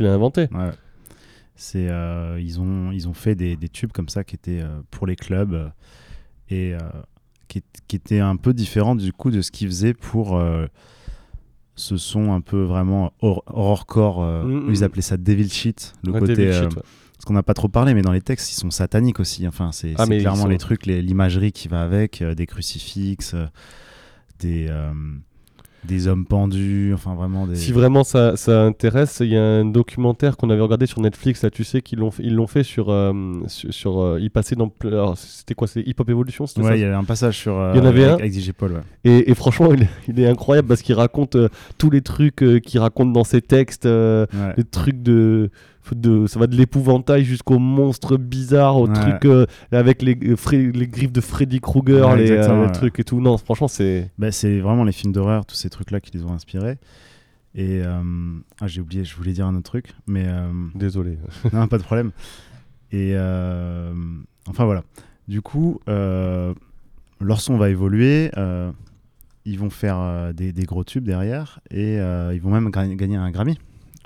inventé. 0.01 0.47
Ouais. 0.51 0.69
C'est, 1.55 1.87
euh, 1.89 2.39
ils, 2.41 2.59
ont, 2.59 2.91
ils 2.91 3.07
ont 3.07 3.13
fait 3.13 3.35
des, 3.35 3.55
des 3.55 3.69
tubes 3.69 3.91
comme 3.91 4.09
ça 4.09 4.23
qui 4.23 4.35
étaient 4.35 4.61
euh, 4.61 4.81
pour 4.91 5.05
les 5.07 5.15
clubs 5.15 5.53
euh, 5.53 5.67
et 6.49 6.73
euh, 6.73 6.79
qui, 7.47 7.63
qui 7.87 7.95
étaient 7.95 8.19
un 8.19 8.35
peu 8.35 8.53
différents 8.53 8.95
du 8.95 9.13
coup 9.13 9.29
de 9.31 9.41
ce 9.41 9.51
qu'ils 9.51 9.67
faisaient 9.67 9.93
pour 9.93 10.35
euh, 10.35 10.65
ce 11.75 11.97
son 11.97 12.31
un 12.33 12.41
peu 12.41 12.61
vraiment 12.63 13.13
hor- 13.21 13.43
horrorcore. 13.47 14.23
euh, 14.23 14.43
Mm, 14.43 14.73
Ils 14.73 14.79
mm. 14.81 14.83
appelaient 14.83 15.01
ça 15.01 15.17
Devil 15.17 15.49
Shit. 15.49 15.93
Le 16.03 16.11
Ouais, 16.11 16.19
côté. 16.19 16.47
Euh, 16.47 16.63
Shit, 16.69 16.75
ouais. 16.77 16.83
Parce 17.13 17.25
qu'on 17.25 17.33
n'a 17.33 17.43
pas 17.43 17.53
trop 17.53 17.69
parlé, 17.69 17.93
mais 17.93 18.01
dans 18.01 18.11
les 18.11 18.21
textes, 18.21 18.51
ils 18.51 18.55
sont 18.59 18.69
sataniques 18.71 19.19
aussi. 19.19 19.47
Enfin, 19.47 19.71
c'est 19.71 19.93
Ah, 19.97 20.05
clairement 20.05 20.43
sont- 20.43 20.47
les 20.49 20.57
trucs, 20.57 20.85
l'imagerie 20.85 21.51
qui 21.53 21.67
va 21.69 21.81
avec, 21.81 22.21
euh, 22.21 22.35
des 22.35 22.45
crucifixes, 22.45 23.33
euh, 23.33 23.45
des, 24.39 24.67
des 25.85 26.07
hommes 26.07 26.25
pendus, 26.25 26.91
enfin 26.93 27.13
vraiment 27.15 27.45
des. 27.47 27.55
Si 27.55 27.71
vraiment 27.71 28.03
ça, 28.03 28.35
ça 28.37 28.63
intéresse, 28.63 29.17
il 29.21 29.29
y 29.29 29.37
a 29.37 29.41
un 29.43 29.65
documentaire 29.65 30.37
qu'on 30.37 30.49
avait 30.49 30.61
regardé 30.61 30.85
sur 30.85 31.01
Netflix, 31.01 31.43
là, 31.43 31.49
tu 31.49 31.63
sais, 31.63 31.81
qu'ils 31.81 31.99
l'ont, 31.99 32.11
fait- 32.11 32.23
ils 32.23 32.33
l'ont 32.33 32.47
fait 32.47 32.63
sur. 32.63 32.89
euh, 32.89 33.11
sur, 33.47 33.73
sur, 33.73 33.99
euh, 34.01 34.19
il 34.21 34.31
passait 34.31 34.55
dans. 34.55 34.71
c'était 35.15 35.55
quoi 35.55 35.67
C'est 35.67 35.81
Hip 35.81 35.95
Hop 35.99 36.09
Evolution 36.09 36.47
c'était 36.47 36.61
Ouais, 36.61 36.77
il 36.79 36.81
y 36.81 36.85
avait 36.85 36.93
un 36.95 37.03
passage 37.03 37.37
sur. 37.37 37.57
euh, 37.57 37.71
Il 37.75 37.79
y 37.79 37.81
en 37.81 37.85
avait 37.85 38.03
avec, 38.05 38.13
un. 38.13 38.23
avec 38.23 38.33
DJ 38.33 38.51
Paul, 38.53 38.71
ouais. 38.73 38.79
Et, 39.03 39.29
et 39.31 39.35
franchement, 39.35 39.73
il 39.73 39.83
est, 39.83 39.89
il 40.07 40.19
est 40.19 40.27
incroyable 40.27 40.67
parce 40.67 40.81
qu'il 40.81 40.95
raconte 40.95 41.35
tous 41.77 41.89
les 41.89 42.01
trucs 42.01 42.43
qu'il 42.65 42.79
raconte 42.79 43.11
dans 43.13 43.23
ses 43.23 43.41
textes, 43.41 43.85
Ouais. 43.85 44.25
les 44.57 44.63
trucs 44.63 45.01
de, 45.03 45.49
de. 45.91 46.27
Ça 46.27 46.39
va 46.39 46.47
de 46.47 46.55
l'épouvantail 46.55 47.23
jusqu'au 47.25 47.59
monstre 47.59 48.17
bizarre, 48.17 48.77
au 48.77 48.87
Ouais. 48.87 48.93
truc 48.93 49.25
euh, 49.25 49.45
avec 49.71 50.01
les, 50.01 50.17
euh, 50.23 50.71
les 50.73 50.87
griffes 50.87 51.11
de 51.11 51.21
Freddy 51.21 51.59
Krueger, 51.59 52.07
Ouais, 52.09 52.17
les, 52.17 52.31
euh, 52.31 52.65
les 52.65 52.71
trucs 52.71 52.99
et 52.99 53.03
tout. 53.03 53.19
Non, 53.21 53.37
franchement, 53.37 53.67
c'est. 53.67 54.09
Bah, 54.17 54.31
c'est 54.31 54.59
vraiment 54.59 54.83
les 54.83 54.91
films 54.91 55.13
d'horreur, 55.13 55.45
tous 55.45 55.55
ces 55.55 55.69
trucs-là 55.69 55.99
qui 55.99 56.11
les 56.17 56.23
ont 56.23 56.31
inspirés. 56.33 56.77
Et 57.55 57.81
ah, 57.83 58.67
j'ai 58.67 58.81
oublié, 58.81 59.03
je 59.05 59.15
voulais 59.15 59.33
dire 59.33 59.45
un 59.45 59.53
autre 59.55 59.69
truc, 59.69 59.93
mais 60.07 60.25
Désolé. 60.73 61.17
non, 61.53 61.67
pas 61.67 61.77
de 61.77 61.83
problème. 61.83 62.11
Et 62.91 63.13
enfin 64.47 64.65
voilà. 64.65 64.83
Du 65.27 65.41
coup, 65.41 65.79
leur 65.87 67.41
son 67.41 67.57
va 67.57 67.69
évoluer. 67.69 68.31
ils 69.45 69.59
vont 69.59 69.69
faire 69.69 69.99
euh, 69.99 70.33
des, 70.33 70.53
des 70.53 70.63
gros 70.63 70.83
tubes 70.83 71.03
derrière 71.05 71.59
et 71.69 71.99
euh, 71.99 72.33
ils 72.33 72.41
vont 72.41 72.49
même 72.51 72.69
gagner 72.69 73.17
un 73.17 73.29
Grammy 73.31 73.57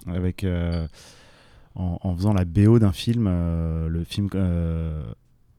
avec 0.07 0.43
euh, 0.43 0.87
en, 1.77 2.15
faisant 2.15 2.33
la 2.33 2.45
BO 2.45 2.79
d'un 2.79 2.91
film, 2.91 3.27
euh, 3.27 3.87
le 3.87 4.03
film 4.03 4.29
euh, 4.35 5.03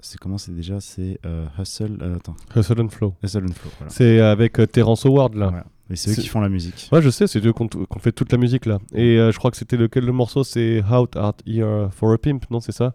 c'est 0.00 0.18
comment 0.18 0.38
c'est 0.38 0.54
déjà 0.54 0.80
c'est 0.80 1.18
euh, 1.26 1.46
Hustle 1.58 1.98
attends. 2.16 2.36
Hustle 2.54 2.80
and 2.80 2.88
Flow 2.88 3.14
Hustle 3.22 3.44
and 3.44 3.54
Flow 3.54 3.70
c'est 3.88 4.20
avec 4.20 4.58
euh, 4.58 4.66
Terrence 4.66 5.06
Howard 5.06 5.34
là 5.34 5.64
et 5.90 5.96
c'est 5.96 6.10
eux 6.10 6.14
qui 6.14 6.28
font 6.28 6.40
la 6.40 6.48
musique 6.48 6.88
ouais 6.92 7.02
je 7.02 7.10
sais 7.10 7.26
c'est 7.26 7.44
eux 7.44 7.52
qu'on 7.52 7.68
qu 7.68 7.78
fait 7.98 8.12
toute 8.12 8.32
la 8.32 8.38
musique 8.38 8.66
là 8.66 8.78
et 8.92 9.16
je 9.16 9.36
crois 9.38 9.50
que 9.50 9.56
c'était 9.56 9.76
lequel 9.76 10.04
le 10.04 10.12
morceau 10.12 10.44
c'est 10.44 10.82
Out 10.84 11.16
Art 11.16 11.34
Here 11.46 11.88
for 11.92 12.12
a 12.12 12.18
Pimp 12.18 12.50
non 12.50 12.60
c'est 12.60 12.72
ça? 12.72 12.94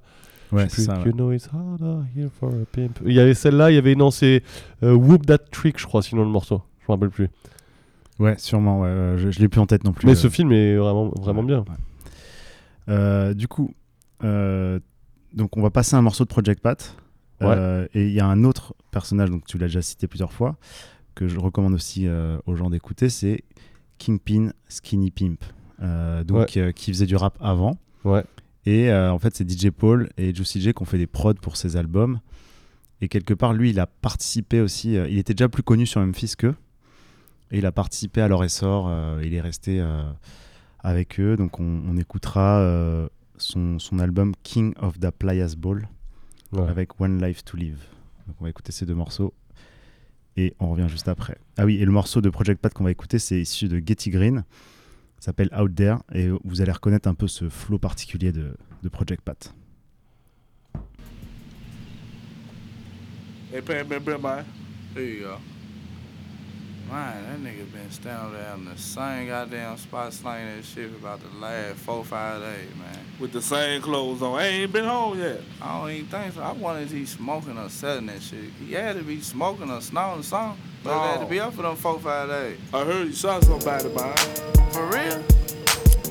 Ouais, 0.51 0.67
c'est 0.69 0.83
ça. 0.83 1.01
You 1.03 1.13
know 1.13 1.31
it's 1.31 1.49
out 1.51 1.81
here 2.15 2.29
for 2.39 2.49
a 2.49 2.65
pimp. 2.71 2.99
Il 3.03 3.13
y 3.13 3.19
avait 3.19 3.33
celle-là, 3.33 3.71
il 3.71 3.73
y 3.73 3.77
avait 3.79 3.95
non, 3.95 4.11
c'est 4.11 4.43
Whoop 4.83 5.25
That 5.25 5.39
Trick, 5.49 5.79
je 5.79 5.87
crois, 5.87 6.03
sinon 6.03 6.21
le 6.21 6.29
morceau. 6.29 6.61
Je 6.81 6.85
me 6.91 6.93
rappelle 6.93 7.09
plus. 7.09 7.27
Ouais, 8.19 8.35
sûrement. 8.37 8.81
Ouais, 8.81 9.15
je, 9.17 9.31
je 9.31 9.39
l'ai 9.39 9.47
plus 9.47 9.59
en 9.59 9.65
tête 9.65 9.83
non 9.83 9.93
plus. 9.93 10.05
Mais 10.05 10.13
ce 10.13 10.29
film 10.29 10.51
est 10.51 10.75
vraiment, 10.75 11.11
vraiment 11.19 11.41
bien. 11.41 11.65
Euh, 12.89 13.33
du 13.33 13.47
coup, 13.47 13.73
euh, 14.23 14.79
donc 15.33 15.57
on 15.57 15.61
va 15.61 15.69
passer 15.69 15.95
un 15.95 16.01
morceau 16.01 16.23
de 16.23 16.29
Project 16.29 16.61
Pat. 16.61 16.97
Euh, 17.41 17.87
et 17.93 18.07
il 18.07 18.13
y 18.13 18.21
a 18.21 18.25
un 18.25 18.45
autre 18.45 18.73
personnage, 18.91 19.29
donc 19.29 19.45
tu 19.45 19.57
l'as 19.57 19.67
déjà 19.67 19.81
cité 19.81 20.07
plusieurs 20.07 20.31
fois, 20.31 20.55
que 21.13 21.27
je 21.27 21.37
recommande 21.37 21.73
aussi 21.73 22.07
aux 22.45 22.55
gens 22.55 22.69
d'écouter, 22.69 23.09
c'est 23.09 23.43
Kingpin 23.97 24.51
Skinny 24.69 25.11
Pimp, 25.11 25.43
donc 26.25 26.57
qui 26.75 26.91
faisait 26.91 27.05
du 27.05 27.17
rap 27.17 27.37
avant. 27.41 27.77
Et 28.65 28.93
en 28.93 29.19
fait, 29.19 29.35
c'est 29.35 29.49
DJ 29.49 29.71
Paul 29.71 30.09
et 30.17 30.33
Juicy 30.33 30.61
J 30.61 30.73
qui 30.73 30.81
ont 30.81 30.85
fait 30.85 30.97
des 30.97 31.07
prods 31.07 31.33
pour 31.33 31.57
ses 31.57 31.75
albums. 31.75 32.19
Et 33.01 33.09
quelque 33.09 33.33
part, 33.33 33.53
lui, 33.53 33.71
il 33.71 33.79
a 33.81 33.87
participé 33.87 34.61
aussi. 34.61 34.93
Il 34.93 35.17
était 35.17 35.33
déjà 35.33 35.49
plus 35.49 35.63
connu 35.63 35.85
sur 35.85 35.99
Memphis 35.99 36.35
qu'eux. 36.37 36.55
Et 37.51 37.57
il 37.57 37.65
a 37.65 37.73
participé 37.73 38.21
à 38.21 38.29
leur 38.29 38.41
essor. 38.41 38.89
Il 39.21 39.33
est 39.33 39.41
resté 39.41 39.83
avec 40.83 41.19
eux. 41.19 41.35
Donc 41.35 41.59
on, 41.59 41.97
écoutera 41.97 42.59
euh, 42.59 43.07
son, 43.37 43.77
album 43.99 44.33
King 44.43 44.73
of 44.79 44.99
the 44.99 45.09
Playas 45.09 45.55
Ball 45.57 45.87
avec 46.67 47.01
One 47.01 47.23
Life 47.23 47.43
to 47.43 47.57
Live. 47.57 47.79
Donc 48.27 48.35
on 48.39 48.43
va 48.43 48.49
écouter 48.49 48.71
ces 48.71 48.85
deux 48.85 48.95
morceaux 48.95 49.33
et 50.37 50.55
on 50.59 50.71
revient 50.71 50.89
juste 50.89 51.07
après. 51.07 51.37
Ah 51.57 51.65
oui, 51.65 51.77
et 51.77 51.85
le 51.85 51.91
morceau 51.91 52.21
de 52.21 52.29
Project 52.29 52.61
Pat 52.61 52.73
qu'on 52.73 52.83
va 52.83 52.91
écouter, 52.91 53.19
c'est 53.19 53.39
issu 53.39 53.67
de 53.67 53.81
Getty 53.85 54.09
Green, 54.09 54.43
s'appelle 55.19 55.49
Out 55.57 55.75
There, 55.75 55.97
et 56.13 56.29
vous 56.43 56.61
allez 56.61 56.71
reconnaître 56.71 57.07
un 57.07 57.13
peu 57.13 57.27
ce 57.27 57.49
flow 57.49 57.79
particulier 57.79 58.31
de, 58.31 58.55
Project 58.91 59.21
Pat. 59.21 59.53
Man, 66.89 67.43
that 67.43 67.51
nigga 67.51 67.71
been 67.71 67.89
standing 67.91 68.33
there 68.33 68.53
in 68.53 68.65
the 68.65 68.77
same 68.77 69.27
goddamn 69.27 69.77
spot 69.77 70.13
slaying 70.13 70.55
that 70.55 70.65
shit 70.65 70.91
for 70.91 70.97
about 70.97 71.21
the 71.21 71.37
last 71.39 71.77
four, 71.77 72.03
five 72.03 72.41
days, 72.41 72.69
man. 72.77 72.99
With 73.19 73.31
the 73.31 73.41
same 73.41 73.81
clothes 73.81 74.21
on. 74.21 74.39
I 74.39 74.47
ain't 74.47 74.71
been 74.73 74.85
home 74.85 75.17
yet. 75.17 75.41
I 75.61 75.79
don't 75.79 75.91
even 75.91 76.07
think 76.07 76.33
so. 76.33 76.41
I 76.41 76.51
wanted 76.51 76.89
to 76.89 76.93
see 76.93 77.05
smoking 77.05 77.57
or 77.57 77.69
selling 77.69 78.07
that 78.07 78.21
shit. 78.21 78.45
He 78.59 78.73
had 78.73 78.97
to 78.97 79.03
be 79.03 79.21
smoking 79.21 79.71
or 79.71 79.81
snorting 79.81 80.23
something, 80.23 80.61
but 80.83 80.93
oh. 80.93 80.99
had 80.99 81.19
to 81.21 81.25
be 81.25 81.39
up 81.39 81.53
for 81.53 81.61
them 81.61 81.75
four, 81.75 81.99
five 81.99 82.29
days. 82.29 82.57
I 82.73 82.83
heard 82.83 83.07
you 83.07 83.13
shot 83.13 83.43
somebody 83.43 83.89
by. 83.89 84.15
For 84.71 84.85
real? 84.85 85.23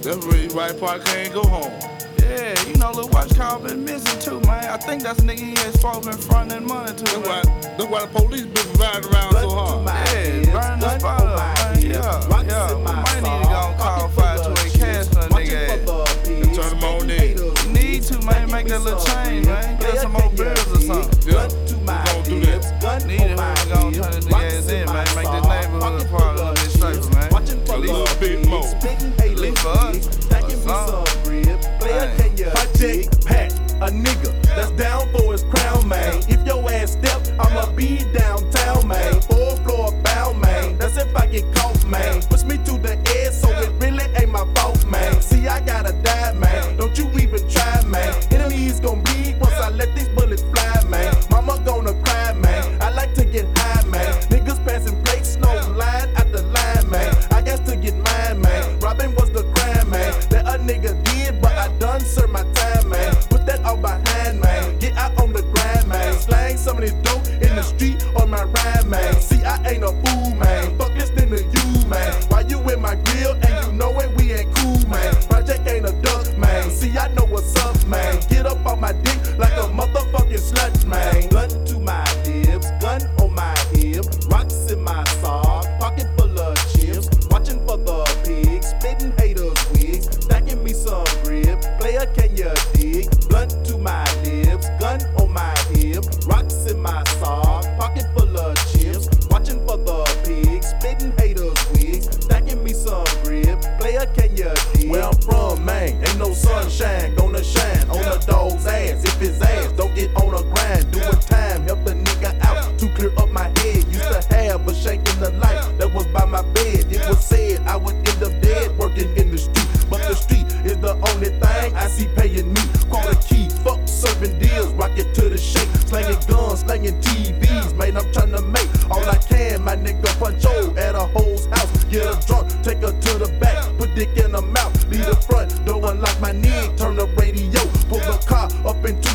That's 0.03 0.27
where 0.27 0.35
everybody 0.35 0.79
probably 0.79 1.05
can't 1.05 1.33
go 1.33 1.45
home. 1.45 1.73
Yeah, 2.19 2.61
you 2.67 2.75
know, 2.75 2.91
Lil 2.91 3.09
Watch 3.11 3.37
Kyle 3.37 3.61
been 3.61 3.85
missing 3.85 4.19
too, 4.19 4.41
man. 4.49 4.65
I 4.65 4.77
think 4.77 5.01
that's 5.01 5.21
nigga 5.21 5.39
he 5.39 5.55
has 5.63 5.79
spoke 5.79 6.05
in 6.07 6.13
front 6.13 6.51
and 6.51 6.67
money 6.67 6.93
too. 6.93 7.05
Look 7.19 7.27
why, 7.27 7.75
look 7.79 7.89
why 7.89 8.01
the 8.01 8.09
police 8.09 8.43
been 8.43 8.73
riding 8.81 9.13
around 9.13 9.31
blood 9.31 9.43
so 9.43 9.51
hard. 9.51 9.87
Yeah, 9.87 10.53
burn 10.53 10.81
the 10.81 10.99
spot 10.99 11.21
up, 11.23 11.39
man. 11.39 11.83
Yeah, 11.83 11.93
yeah. 11.93 12.83
might 12.83 13.15
need 13.15 13.43
to 13.43 13.49
go 13.49 13.69
and 13.69 13.79
call 13.79 14.09
528 14.09 14.73
cash 14.75 15.07
for 15.07 15.21
a 15.21 15.29
nigga. 15.39 16.55
Turn 16.57 16.77
him 16.77 16.85
on 16.85 17.09
in. 17.09 17.73
Need 17.73 18.03
to, 18.03 18.19
man. 18.27 18.51
Make 18.51 18.67
that 18.67 18.81
little 18.81 19.05
change, 19.05 19.47
man. 19.47 19.79
Get 19.79 19.99
some 19.99 20.13
more 20.13 20.31
bills 20.31 20.67
or 20.67 20.81
something. 20.81 21.33
Yeah, 21.33 21.47
we 21.47 21.87
gon' 21.87 22.25
do 22.25 22.41
that. 22.41 23.07
Need 23.07 23.21
it, 23.21 23.31
we 23.31 23.71
gon' 23.71 23.93
turn 23.93 24.11
the 24.11 24.27
nigga 24.27 24.59
ass 24.59 24.69
in, 24.69 24.87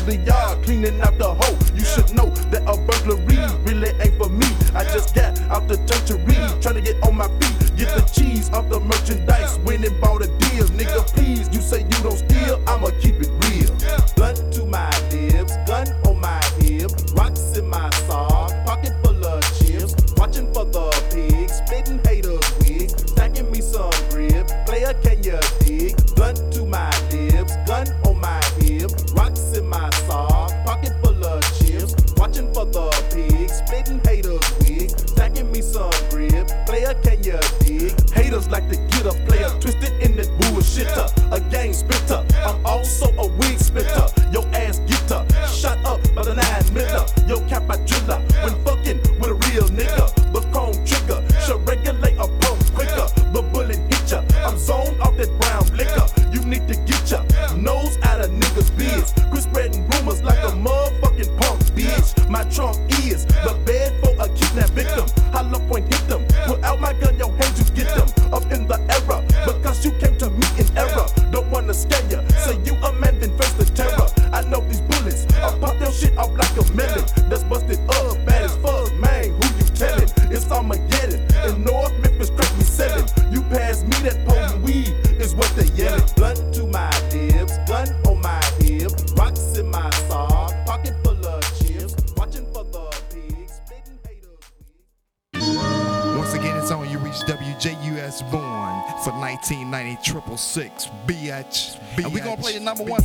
the 0.08 0.16
yard, 0.24 0.64
cleaning 0.64 1.00
up 1.02 1.17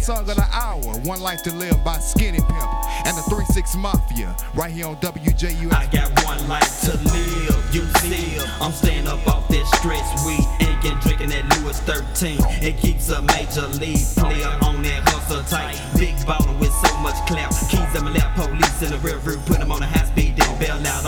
song 0.04 0.30
of 0.30 0.36
the 0.36 0.47
hour, 0.51 0.99
One 1.08 1.22
Life 1.22 1.43
to 1.43 1.54
Live 1.56 1.82
by 1.82 1.97
Skinny 1.97 2.39
Pimp 2.39 3.08
and 3.08 3.16
the 3.16 3.22
3-6 3.32 3.78
Mafia, 3.78 4.36
right 4.54 4.70
here 4.70 4.86
on 4.86 4.97
WJU. 4.97 5.72
I 5.72 5.86
got 5.86 6.12
one 6.26 6.45
life 6.49 6.82
to 6.82 6.97
live, 7.08 7.74
you 7.74 7.86
see. 8.04 8.38
I'm 8.60 8.74
staying 8.74 9.08
up 9.08 9.26
off 9.26 9.47
this 9.47 9.70
stress 9.72 10.04
weed, 10.26 10.43
inking, 10.60 10.99
drinking 10.99 11.30
that 11.30 11.47
Lewis 11.58 11.80
13. 11.80 12.36
It 12.62 12.78
keeps 12.80 13.12
a 13.12 13.22
major 13.22 13.66
league 13.80 14.06
player 14.18 14.51
on 14.62 14.84
that 14.84 15.08
hustle 15.08 15.41
tight. 15.43 15.80
Big 15.97 16.16
ballin' 16.28 16.60
with 16.60 16.74
so 16.74 16.97
much 16.97 17.16
clout. 17.26 17.54
Keys 17.70 17.95
in 17.95 18.04
my 18.04 18.12
lap, 18.12 18.36
police 18.36 18.82
in 18.82 18.91
the 18.91 18.99
river, 18.99 19.38
put 19.45 19.60
them 19.60 19.72
on 19.72 19.82
a 19.82 19.88
high 19.88 20.06
speed, 20.06 20.36
then 20.36 20.60
bail 20.60 20.86
out. 20.86 21.03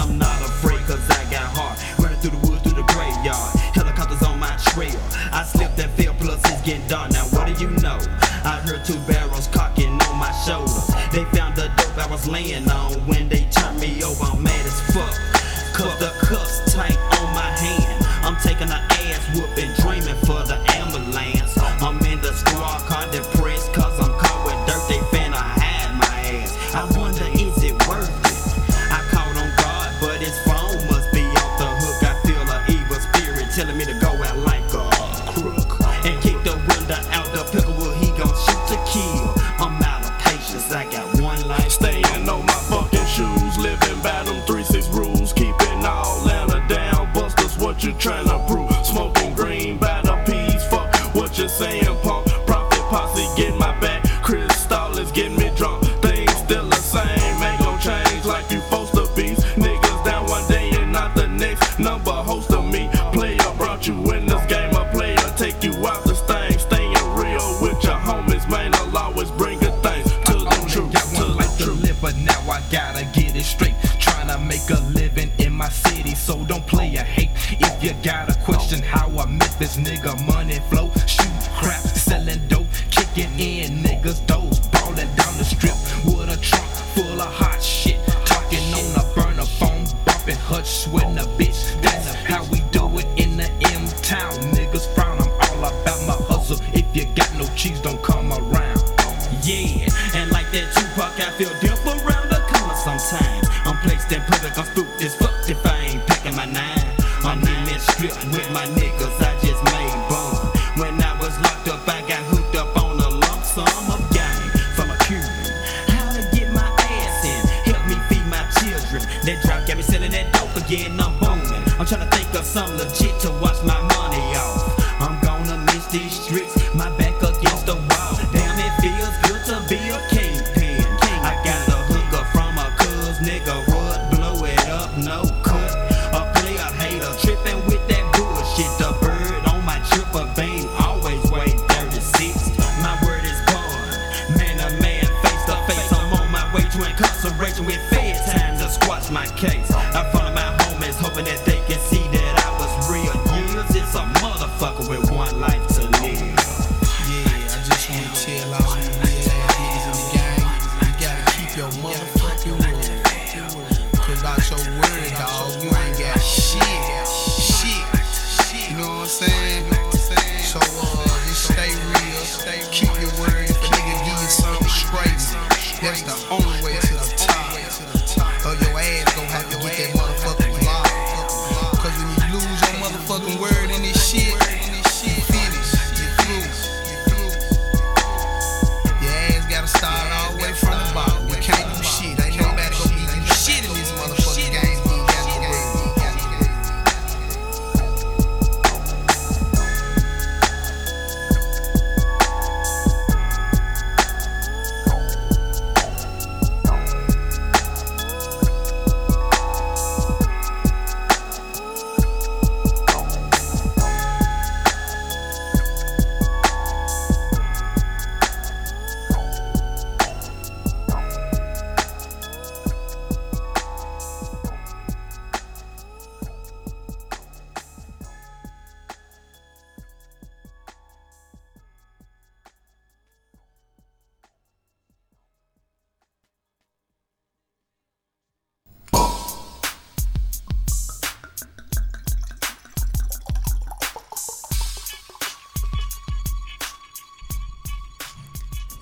Sometimes. 102.86 103.35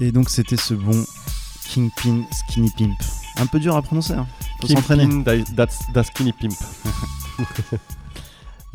Et 0.04 0.12
donc 0.12 0.30
c'était 0.30 0.58
ce 0.58 0.74
bon 0.74 1.06
Kingpin 1.70 2.26
Skinny 2.30 2.70
Pimp. 2.78 2.98
Un 3.38 3.46
peu 3.46 3.58
dur 3.58 3.74
à 3.78 3.82
prononcer, 3.82 4.12
hein. 4.12 4.28
faut 4.60 4.68
Skinny 6.04 6.34
Pimp. 6.34 6.54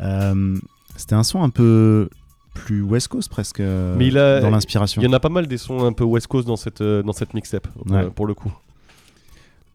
Euh, 0.01 0.57
c'était 0.95 1.15
un 1.15 1.23
son 1.23 1.43
un 1.43 1.49
peu 1.49 2.09
plus 2.53 2.81
West 2.81 3.09
Coast 3.09 3.29
presque 3.29 3.59
euh, 3.59 3.97
Mais 3.97 4.07
il 4.07 4.17
a, 4.17 4.39
dans 4.39 4.49
l'inspiration. 4.49 5.01
Il 5.01 5.05
y 5.05 5.07
en 5.09 5.11
a 5.11 5.19
pas 5.19 5.27
mal 5.27 5.45
des 5.45 5.57
sons 5.57 5.83
un 5.83 5.91
peu 5.91 6.05
West 6.05 6.27
Coast 6.27 6.47
dans 6.47 6.55
cette, 6.55 6.79
euh, 6.79 7.03
dans 7.03 7.11
cette 7.11 7.33
mixtape 7.33 7.67
pour 8.15 8.25
le 8.25 8.33
coup. 8.33 8.53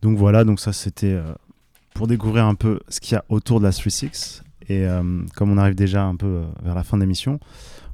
Donc 0.00 0.16
voilà, 0.16 0.44
donc 0.44 0.61
ça 0.61 0.72
c'était 0.72 1.20
pour 1.92 2.07
découvrir 2.07 2.46
un 2.46 2.55
peu 2.55 2.80
ce 2.88 3.00
qu'il 3.00 3.12
y 3.12 3.18
a 3.18 3.24
autour 3.28 3.61
de 3.61 3.64
la 3.64 3.70
3-6. 3.70 4.40
Et 4.70 4.86
comme 5.36 5.52
on 5.52 5.59
arrive 5.59 5.74
déjà 5.74 6.05
un 6.05 6.16
peu 6.16 6.44
vers 6.62 6.74
la 6.74 6.84
fin 6.84 6.96
de 6.96 7.02
l'émission, 7.02 7.38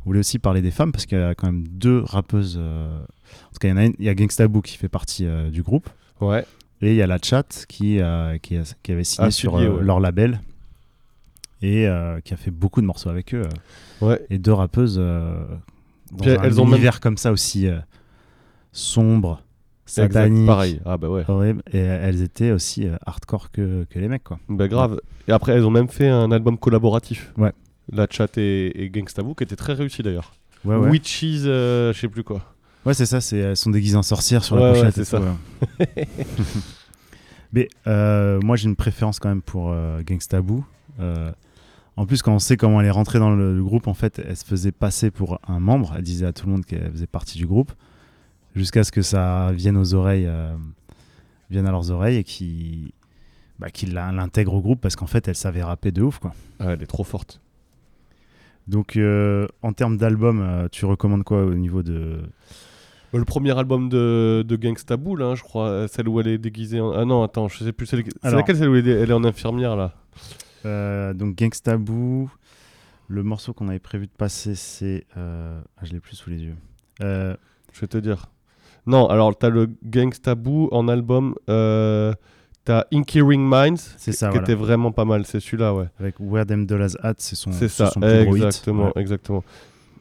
voulait 0.05 0.21
aussi 0.21 0.39
parler 0.39 0.63
des 0.63 0.71
femmes 0.71 0.93
parce 0.93 1.07
qu'il 1.07 1.19
y 1.19 1.23
a 1.23 1.35
quand 1.35 1.47
même 1.47 1.67
deux 1.69 2.03
rappeuses. 2.07 2.57
euh, 2.61 2.99
en 2.99 3.53
tout 3.53 3.59
cas, 3.61 3.69
il 3.69 3.71
y 3.71 3.75
en 3.75 3.77
a 3.77 3.85
une, 3.85 3.95
il 3.99 4.05
y 4.05 4.09
a 4.09 4.15
Gangsta 4.15 4.49
Boo 4.49 4.61
qui 4.63 4.77
fait 4.77 4.89
partie 4.89 5.27
euh, 5.27 5.51
du 5.51 5.63
groupe. 5.63 5.89
Ouais. 6.21 6.45
Et 6.83 6.91
il 6.91 6.97
y 6.97 7.03
a 7.03 7.07
la 7.07 7.19
Chat 7.23 7.67
qui, 7.69 8.01
euh, 8.01 8.39
qui, 8.39 8.57
avait 8.57 9.05
signé 9.05 9.29
Ah, 9.29 9.31
sur 9.31 9.55
ouais. 9.55 9.69
leur 9.83 10.01
label 10.01 10.41
et 11.63 11.87
qui 12.25 12.33
a 12.33 12.37
fait 12.39 12.51
beaucoup 12.51 12.81
de 12.81 12.87
morceaux 12.87 13.11
avec 13.11 13.35
eux. 13.35 13.43
Ouais. 14.01 14.19
Et 14.31 14.39
deux 14.39 14.55
rappeuses 14.55 14.97
dans 14.97 16.17
Puis 16.23 16.31
un 16.31 16.43
elles 16.43 16.59
ont 16.59 16.65
même- 16.65 16.75
univers 16.77 17.01
comme 17.01 17.19
ça 17.19 17.33
aussi 17.33 17.69
sombre, 18.73 19.43
satanique. 19.85 20.47
pareil. 20.47 20.81
Ah 20.87 20.97
bah 20.97 21.09
ouais. 21.11 21.25
horrible. 21.29 21.63
Et 21.73 21.79
elles 21.79 22.23
étaient 22.23 22.51
aussi 22.53 22.87
hardcore 23.05 23.51
que, 23.51 23.85
que 23.91 23.99
les 23.99 24.09
mecs, 24.09 24.25
quoi. 24.25 24.39
Bah 24.49 24.69
grave. 24.69 25.01
Et 25.29 25.33
après, 25.33 25.53
elles 25.53 25.65
ont 25.67 25.71
même 25.71 25.89
fait 25.89 26.09
un 26.09 26.31
album 26.33 26.57
collaboratif. 26.57 27.33
Ouais. 27.37 27.53
La 27.93 28.07
Chat 28.11 28.37
et, 28.39 28.85
et 28.85 28.91
Gangsta 28.91 29.23
Boo, 29.23 29.35
qui 29.35 29.45
était 29.45 29.57
très 29.57 29.73
réussi 29.75 30.03
d'ailleurs. 30.03 30.33
Ouais, 30.65 30.77
ouais. 30.77 30.91
Witches, 30.91 31.25
euh, 31.47 31.93
je 31.93 31.99
sais 32.01 32.09
plus 32.09 32.23
quoi. 32.25 32.43
Ouais, 32.87 32.95
c'est 32.95 33.07
ça, 33.07 33.21
c'est, 33.21 33.39
elles 33.39 33.57
sont 33.57 33.71
déguisées 33.71 33.97
en 33.97 34.03
sorcières 34.03 34.45
sur 34.45 34.57
Ouais, 34.57 34.63
la 34.63 34.73
ouais, 34.73 34.79
pochette. 34.81 34.95
c'est 34.95 35.05
ça. 35.05 35.21
Mais 37.53 37.69
euh, 37.87 38.41
moi, 38.43 38.57
j'ai 38.57 38.69
une 38.69 38.77
préférence 38.77 39.19
quand 39.19 39.29
même 39.29 39.43
pour 39.43 39.71
euh, 39.73 40.03
Gangsta 40.03 40.41
Boo. 40.41 40.65
Euh, 41.01 41.33
en 41.97 42.07
plus, 42.07 42.23
quand 42.23 42.33
on 42.35 42.39
sait 42.39 42.57
comment 42.57 42.81
elle 42.81 42.87
est 42.87 42.91
rentrée 42.93 43.19
dans 43.19 43.31
le, 43.31 43.57
le 43.57 43.63
groupe, 43.65 43.89
en 43.89 43.95
fait, 43.95 44.21
elle 44.27 44.37
se 44.37 44.45
faisait 44.45 44.73
passer 44.73 45.11
pour 45.11 45.41
un 45.47 45.59
membre. 45.61 45.95
Elle 45.97 46.03
disait 46.05 46.27
à 46.27 46.33
tout 46.33 46.47
le 46.47 46.53
monde 46.53 46.65
qu'elle 46.65 46.91
faisait 46.93 47.07
partie 47.07 47.39
du 47.39 47.47
groupe, 47.47 47.73
jusqu'à 48.55 48.85
ce 48.85 48.93
que 48.93 49.03
ça 49.03 49.51
vienne 49.53 49.77
aux 49.77 49.95
oreilles, 49.95 50.29
vienne 51.51 51.67
à 51.67 51.71
leurs 51.73 51.91
oreilles 51.91 52.17
et 52.19 52.25
qu'ils 52.25 52.93
bah, 53.59 53.67
l'intègrent 54.13 54.55
au 54.55 54.61
groupe 54.61 54.81
parce 54.81 54.95
qu'en 54.97 55.07
fait, 55.09 55.27
elle 55.29 55.35
savait 55.35 55.63
rapper 55.63 55.91
de 55.91 56.03
ouf, 56.03 56.19
quoi. 56.21 56.33
Ah, 56.61 56.73
elle 56.73 56.83
est 56.83 56.87
trop 56.87 57.05
forte. 57.05 57.41
Donc, 58.71 58.97
euh, 58.97 59.49
en 59.63 59.73
termes 59.73 59.97
d'album, 59.97 60.41
euh, 60.41 60.69
tu 60.71 60.85
recommandes 60.85 61.25
quoi 61.25 61.43
au 61.45 61.55
niveau 61.55 61.83
de 61.83 62.21
Bah, 63.13 63.19
Le 63.19 63.25
premier 63.25 63.59
album 63.59 63.89
de, 63.89 64.45
de 64.47 64.57
Gangsta 64.57 64.97
Boo, 64.97 65.17
là, 65.17 65.35
je 65.35 65.43
crois, 65.43 65.67
euh, 65.69 65.89
celle 65.89 66.09
où 66.09 66.21
elle 66.21 66.29
est 66.29 66.39
déguisée 66.39 66.81
en... 66.81 66.93
Ah 66.93 67.05
non, 67.05 67.25
attends, 67.25 67.49
je 67.49 67.65
sais 67.65 67.73
plus. 67.73 67.87
C'est 67.87 67.97
laquelle 68.23 68.57
celle 68.57 68.69
où 68.69 68.77
elle 68.77 68.87
est, 68.89 68.93
elle 68.93 69.11
est 69.11 69.15
en 69.15 69.25
infirmière, 69.25 69.75
là 69.75 69.95
Euh, 70.67 71.13
donc 71.15 71.37
Gangsta 71.37 71.77
Boo, 71.79 72.31
le 73.09 73.23
morceau 73.25 73.53
qu'on 73.53 73.67
avait 73.69 73.81
prévu 73.81 74.07
de 74.07 74.13
passer, 74.17 74.55
c'est... 74.55 75.05
euh, 75.17 75.61
Ah, 75.77 75.81
je 75.85 75.93
l'ai 75.93 76.01
plus 76.01 76.15
sous 76.15 76.31
les 76.31 76.39
yeux. 76.45 76.57
Je 77.01 77.81
vais 77.81 77.89
te 77.89 77.99
dire. 77.99 78.27
Non, 78.87 79.09
alors 79.09 79.37
t'as 79.37 79.49
le 79.49 79.69
Gangsta 79.85 80.37
Boo 80.37 80.69
en 80.71 80.87
album. 80.87 81.35
T'as 82.71 82.85
Inky 82.93 83.21
Ring 83.21 83.43
Minds, 83.43 83.95
C'est 83.97 84.13
ça, 84.13 84.29
qui 84.29 84.33
voilà. 84.39 84.45
était 84.45 84.55
vraiment 84.55 84.93
pas 84.93 85.05
mal. 85.05 85.27
C'est 85.27 85.41
celui-là, 85.41 85.75
ouais. 85.75 85.87
avec 85.99 86.15
Where 86.21 86.47
Them 86.47 86.67
Dollars 86.67 86.91
At, 87.03 87.15
c'est 87.19 87.35
son, 87.35 87.51
C'est 87.53 87.69
ça, 87.69 87.91
son 87.91 87.99
plus 88.01 88.25
gros 88.25 88.37
hit. 88.37 88.45
exactement, 88.45 88.93
exactement, 88.97 89.45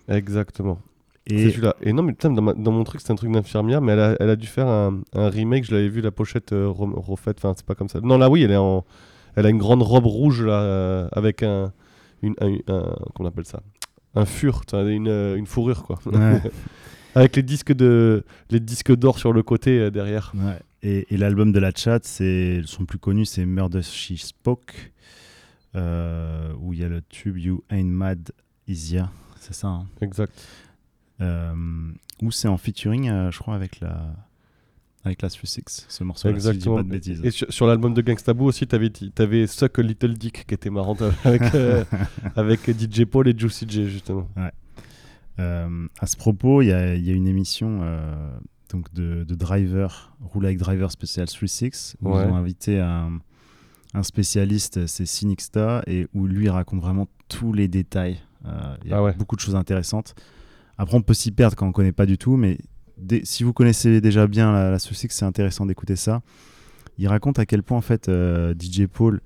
exactement. 0.07 0.79
Et- 1.27 1.37
C'est 1.45 1.49
celui-là. 1.51 1.75
Et 1.81 1.93
non, 1.93 2.03
mais 2.03 2.13
putain, 2.13 2.29
dans, 2.31 2.41
ma- 2.41 2.53
dans 2.53 2.71
mon 2.71 2.83
truc, 2.83 3.01
c'est 3.01 3.11
un 3.11 3.15
truc 3.15 3.31
d'infirmière, 3.31 3.81
mais 3.81 3.93
elle 3.93 3.99
a, 3.99 4.15
elle 4.19 4.29
a 4.29 4.35
dû 4.35 4.47
faire 4.47 4.67
un, 4.67 5.01
un 5.13 5.29
remake. 5.29 5.63
Je 5.65 5.73
l'avais 5.73 5.89
vu 5.89 6.01
la 6.01 6.11
pochette 6.11 6.53
euh, 6.53 6.67
refaite. 6.69 7.37
Enfin, 7.39 7.53
c'est 7.55 7.65
pas 7.65 7.75
comme 7.75 7.89
ça. 7.89 7.99
Non, 8.01 8.17
là, 8.17 8.29
oui, 8.29 8.43
elle 8.43 8.51
est 8.51 8.55
en, 8.57 8.83
elle 9.35 9.45
a 9.45 9.49
une 9.49 9.57
grande 9.59 9.81
robe 9.83 10.05
rouge 10.05 10.43
là, 10.43 10.61
euh, 10.61 11.07
avec 11.11 11.43
un, 11.43 11.71
une, 12.21 12.35
un, 12.41 12.53
un- 12.53 12.95
comment 13.15 13.21
on 13.21 13.25
appelle 13.25 13.45
ça, 13.45 13.61
un 14.15 14.25
fur, 14.25 14.61
une, 14.73 15.07
euh, 15.07 15.35
une 15.35 15.45
fourrure 15.45 15.83
quoi. 15.83 15.99
Ouais. 16.05 16.41
avec 17.15 17.35
les 17.35 17.43
disques 17.43 17.73
de, 17.73 18.23
les 18.49 18.59
disques 18.59 18.95
d'or 18.95 19.17
sur 19.19 19.33
le 19.33 19.43
côté 19.43 19.79
euh, 19.79 19.89
derrière. 19.91 20.33
Ouais. 20.35 20.59
Et, 20.81 21.13
et 21.13 21.17
l'album 21.17 21.51
de 21.51 21.59
la 21.59 21.71
chat, 21.75 21.99
c'est 22.05 22.61
son 22.65 22.85
plus 22.85 22.99
connu, 22.99 23.25
c'est 23.25 23.45
Murder 23.45 23.81
She 23.81 24.13
Spoke, 24.15 24.93
euh, 25.75 26.53
où 26.59 26.73
il 26.73 26.79
y 26.79 26.83
a 26.83 26.89
le 26.89 27.01
tube 27.01 27.37
You 27.37 27.63
Ain't 27.69 27.83
Mad 27.91 28.31
Easier, 28.67 29.03
c'est 29.39 29.53
ça. 29.53 29.67
hein 29.67 29.87
Exact. 30.01 30.33
Euh, 31.21 31.53
où 32.21 32.31
c'est 32.31 32.47
en 32.47 32.57
featuring, 32.57 33.09
euh, 33.09 33.29
je 33.31 33.39
crois, 33.39 33.55
avec 33.55 33.81
la 33.81 34.15
avec 35.05 35.21
la 35.21 35.29
36, 35.29 35.85
ce 35.87 36.03
morceau. 36.03 36.29
Si 36.37 36.45
je 36.45 36.51
dis 36.51 36.65
pas 36.67 36.83
de 36.83 36.89
bêtises. 36.89 37.21
Et 37.23 37.31
sur, 37.31 37.51
sur 37.51 37.67
l'album 37.67 37.93
de 37.93 38.01
Gangsta 38.01 38.33
Boo 38.33 38.45
aussi, 38.45 38.67
t'avais, 38.67 38.91
avais 39.17 39.47
Suck 39.47 39.79
a 39.79 39.81
Little 39.81 40.13
Dick 40.13 40.45
qui 40.45 40.53
était 40.53 40.69
marrant 40.69 40.97
avec, 41.23 41.41
avec 42.35 42.69
DJ 42.69 43.05
Paul 43.05 43.27
et 43.29 43.37
Juicy 43.37 43.65
J 43.67 43.89
justement. 43.89 44.29
Ouais. 44.35 44.51
À 45.37 46.05
ce 46.05 46.17
propos, 46.17 46.61
il 46.61 46.67
y, 46.67 46.73
a 46.73 46.95
il 46.95 47.05
y 47.05 47.11
a 47.11 47.13
une 47.13 47.27
émission 47.27 47.81
donc 48.71 48.93
de, 48.93 49.23
de 49.23 49.35
Driver, 49.35 50.15
Roule 50.21 50.45
avec 50.45 50.57
Driver 50.57 50.91
spécial 50.91 51.27
36, 51.27 51.97
où 52.01 52.09
Ouais. 52.11 52.23
ils 52.25 52.31
ont 52.31 52.35
invité 52.35 52.79
un, 52.79 53.19
un 53.93 54.03
spécialiste, 54.03 54.85
c'est 54.87 55.05
Sinixta, 55.05 55.83
et 55.87 56.07
où 56.13 56.27
lui 56.27 56.49
raconte 56.49 56.81
vraiment 56.81 57.07
tous 57.27 57.53
les 57.53 57.67
détails. 57.67 58.19
Euh, 58.45 58.75
Il 58.83 58.91
y 58.91 58.93
a 58.93 58.97
Ah 58.97 59.03
ouais. 59.03 59.13
beaucoup 59.13 59.35
de 59.35 59.41
choses 59.41 59.55
intéressantes. 59.55 60.15
Après, 60.77 60.95
on 60.95 61.01
peut 61.01 61.13
s'y 61.13 61.31
perdre 61.31 61.55
quand 61.55 61.65
on 61.65 61.69
ne 61.69 61.73
connaît 61.73 61.91
pas 61.91 62.05
du 62.05 62.17
tout, 62.17 62.37
mais 62.37 62.57
dès- 62.97 63.25
si 63.25 63.43
vous 63.43 63.53
connaissez 63.53 64.01
déjà 64.01 64.27
bien 64.27 64.51
la, 64.51 64.69
la 64.71 64.79
36, 64.79 65.09
c'est 65.09 65.25
intéressant 65.25 65.65
d'écouter 65.65 65.95
ça. 65.95 66.21
Il 66.97 67.07
raconte 67.07 67.39
à 67.39 67.45
quel 67.45 67.63
point 67.63 67.77
en 67.77 67.81
fait 67.81 68.07
euh, 68.09 68.53
DJ 68.57 68.85
Paul 68.87 69.21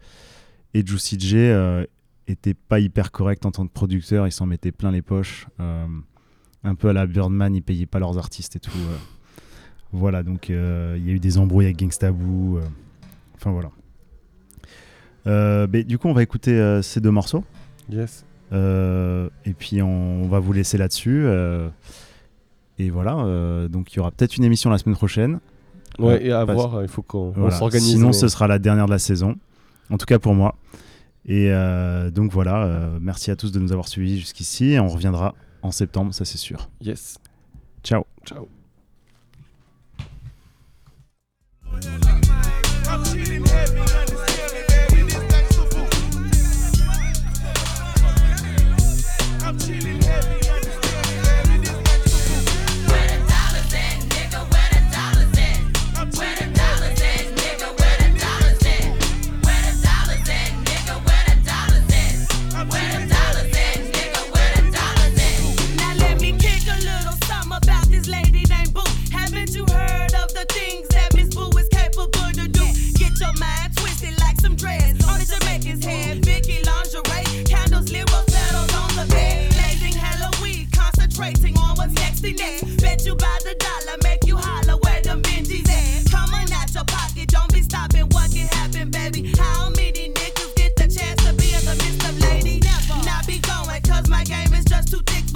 et 0.74 0.86
Juicy 0.86 1.20
J 1.20 1.38
euh, 1.38 1.86
étaient 2.28 2.54
pas 2.54 2.80
hyper 2.80 3.12
corrects 3.12 3.46
en 3.46 3.52
tant 3.52 3.68
que 3.68 3.72
producteurs, 3.74 4.26
ils 4.28 4.32
s'en 4.32 4.46
mettaient 4.46 4.72
plein 4.72 4.92
les 4.92 5.02
poches. 5.02 5.48
Euh, 5.60 5.86
un 6.64 6.76
peu 6.76 6.88
à 6.90 6.94
la 6.94 7.06
Birdman, 7.06 7.54
ils 7.56 7.62
payaient 7.62 7.86
pas 7.86 8.00
leurs 8.00 8.18
artistes 8.18 8.56
et 8.56 8.60
tout. 8.60 8.72
Voilà, 9.94 10.24
donc 10.24 10.50
euh, 10.50 10.96
il 11.00 11.08
y 11.08 11.12
a 11.12 11.14
eu 11.14 11.20
des 11.20 11.38
embrouilles 11.38 11.66
avec 11.68 11.78
Gangsta 11.80 12.12
Boo. 12.12 12.58
euh. 12.58 12.62
Enfin 13.36 13.52
voilà. 13.52 13.70
Euh, 15.28 15.68
mais 15.72 15.84
du 15.84 15.98
coup, 15.98 16.08
on 16.10 16.14
va 16.14 16.24
écouter 16.24 16.80
ces 16.84 17.00
deux 17.00 17.12
morceaux. 17.12 17.44
Yes. 17.90 18.26
Et 18.52 19.54
puis 19.58 19.82
on, 19.82 20.24
on 20.24 20.28
va 20.28 20.40
vous 20.40 20.54
laisser 20.54 20.78
là-dessus. 20.78 21.26
et 22.80 22.90
voilà, 22.90 23.68
donc 23.70 23.94
il 23.94 23.98
y 23.98 24.00
aura 24.00 24.12
peut-être 24.12 24.36
une 24.38 24.44
émission 24.44 24.70
la 24.70 24.78
semaine 24.78 24.96
prochaine. 24.96 25.40
Ouais, 26.00 26.26
et 26.26 26.32
à 26.32 26.46
parce- 26.46 26.58
voir, 26.60 26.82
il 26.82 26.88
faut 26.88 27.04
qu'on 27.04 27.30
voilà. 27.32 27.56
s'organise. 27.56 27.92
Sinon, 27.92 28.08
mais- 28.08 28.14
ce 28.14 28.28
sera 28.28 28.48
la 28.48 28.58
dernière 28.60 28.86
de 28.88 28.92
la 28.92 29.00
saison. 29.00 29.36
En 29.90 29.98
tout 29.98 30.06
cas 30.08 30.18
pour 30.20 30.34
moi. 30.34 30.56
Et 31.26 31.52
euh, 31.52 32.10
donc 32.12 32.32
voilà, 32.32 32.64
euh, 32.64 32.98
merci 33.02 33.32
à 33.32 33.36
tous 33.36 33.52
de 33.52 33.60
nous 33.60 33.72
avoir 33.72 33.88
suivis 33.88 34.20
jusqu'ici. 34.20 34.72
Et 34.72 34.80
on 34.80 34.88
reviendra 34.88 35.36
en 35.62 35.72
septembre, 35.72 36.14
ça 36.14 36.26
c'est 36.26 36.38
sûr. 36.40 36.70
Yes. 36.82 37.18
Ciao. 37.84 38.06
Ciao. 38.26 38.48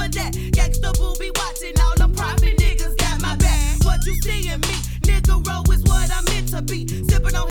For 0.08 0.20
that. 0.20 0.34
Gangsta 0.51 0.97
watching 1.36 1.80
all 1.82 1.95
profit 2.16 2.58
niggas 2.58 2.97
got 2.97 3.22
my 3.22 3.36
back. 3.36 3.84
What 3.84 4.05
you 4.05 4.14
see 4.22 4.49
in 4.49 4.60
me, 4.62 4.76
nigga 5.01 5.41
is 5.72 5.84
what 5.84 6.12
I'm 6.12 6.26
meant 6.26 6.49
to 6.49 6.62
be. 6.62 6.88
Sipping 6.88 7.36
on 7.36 7.47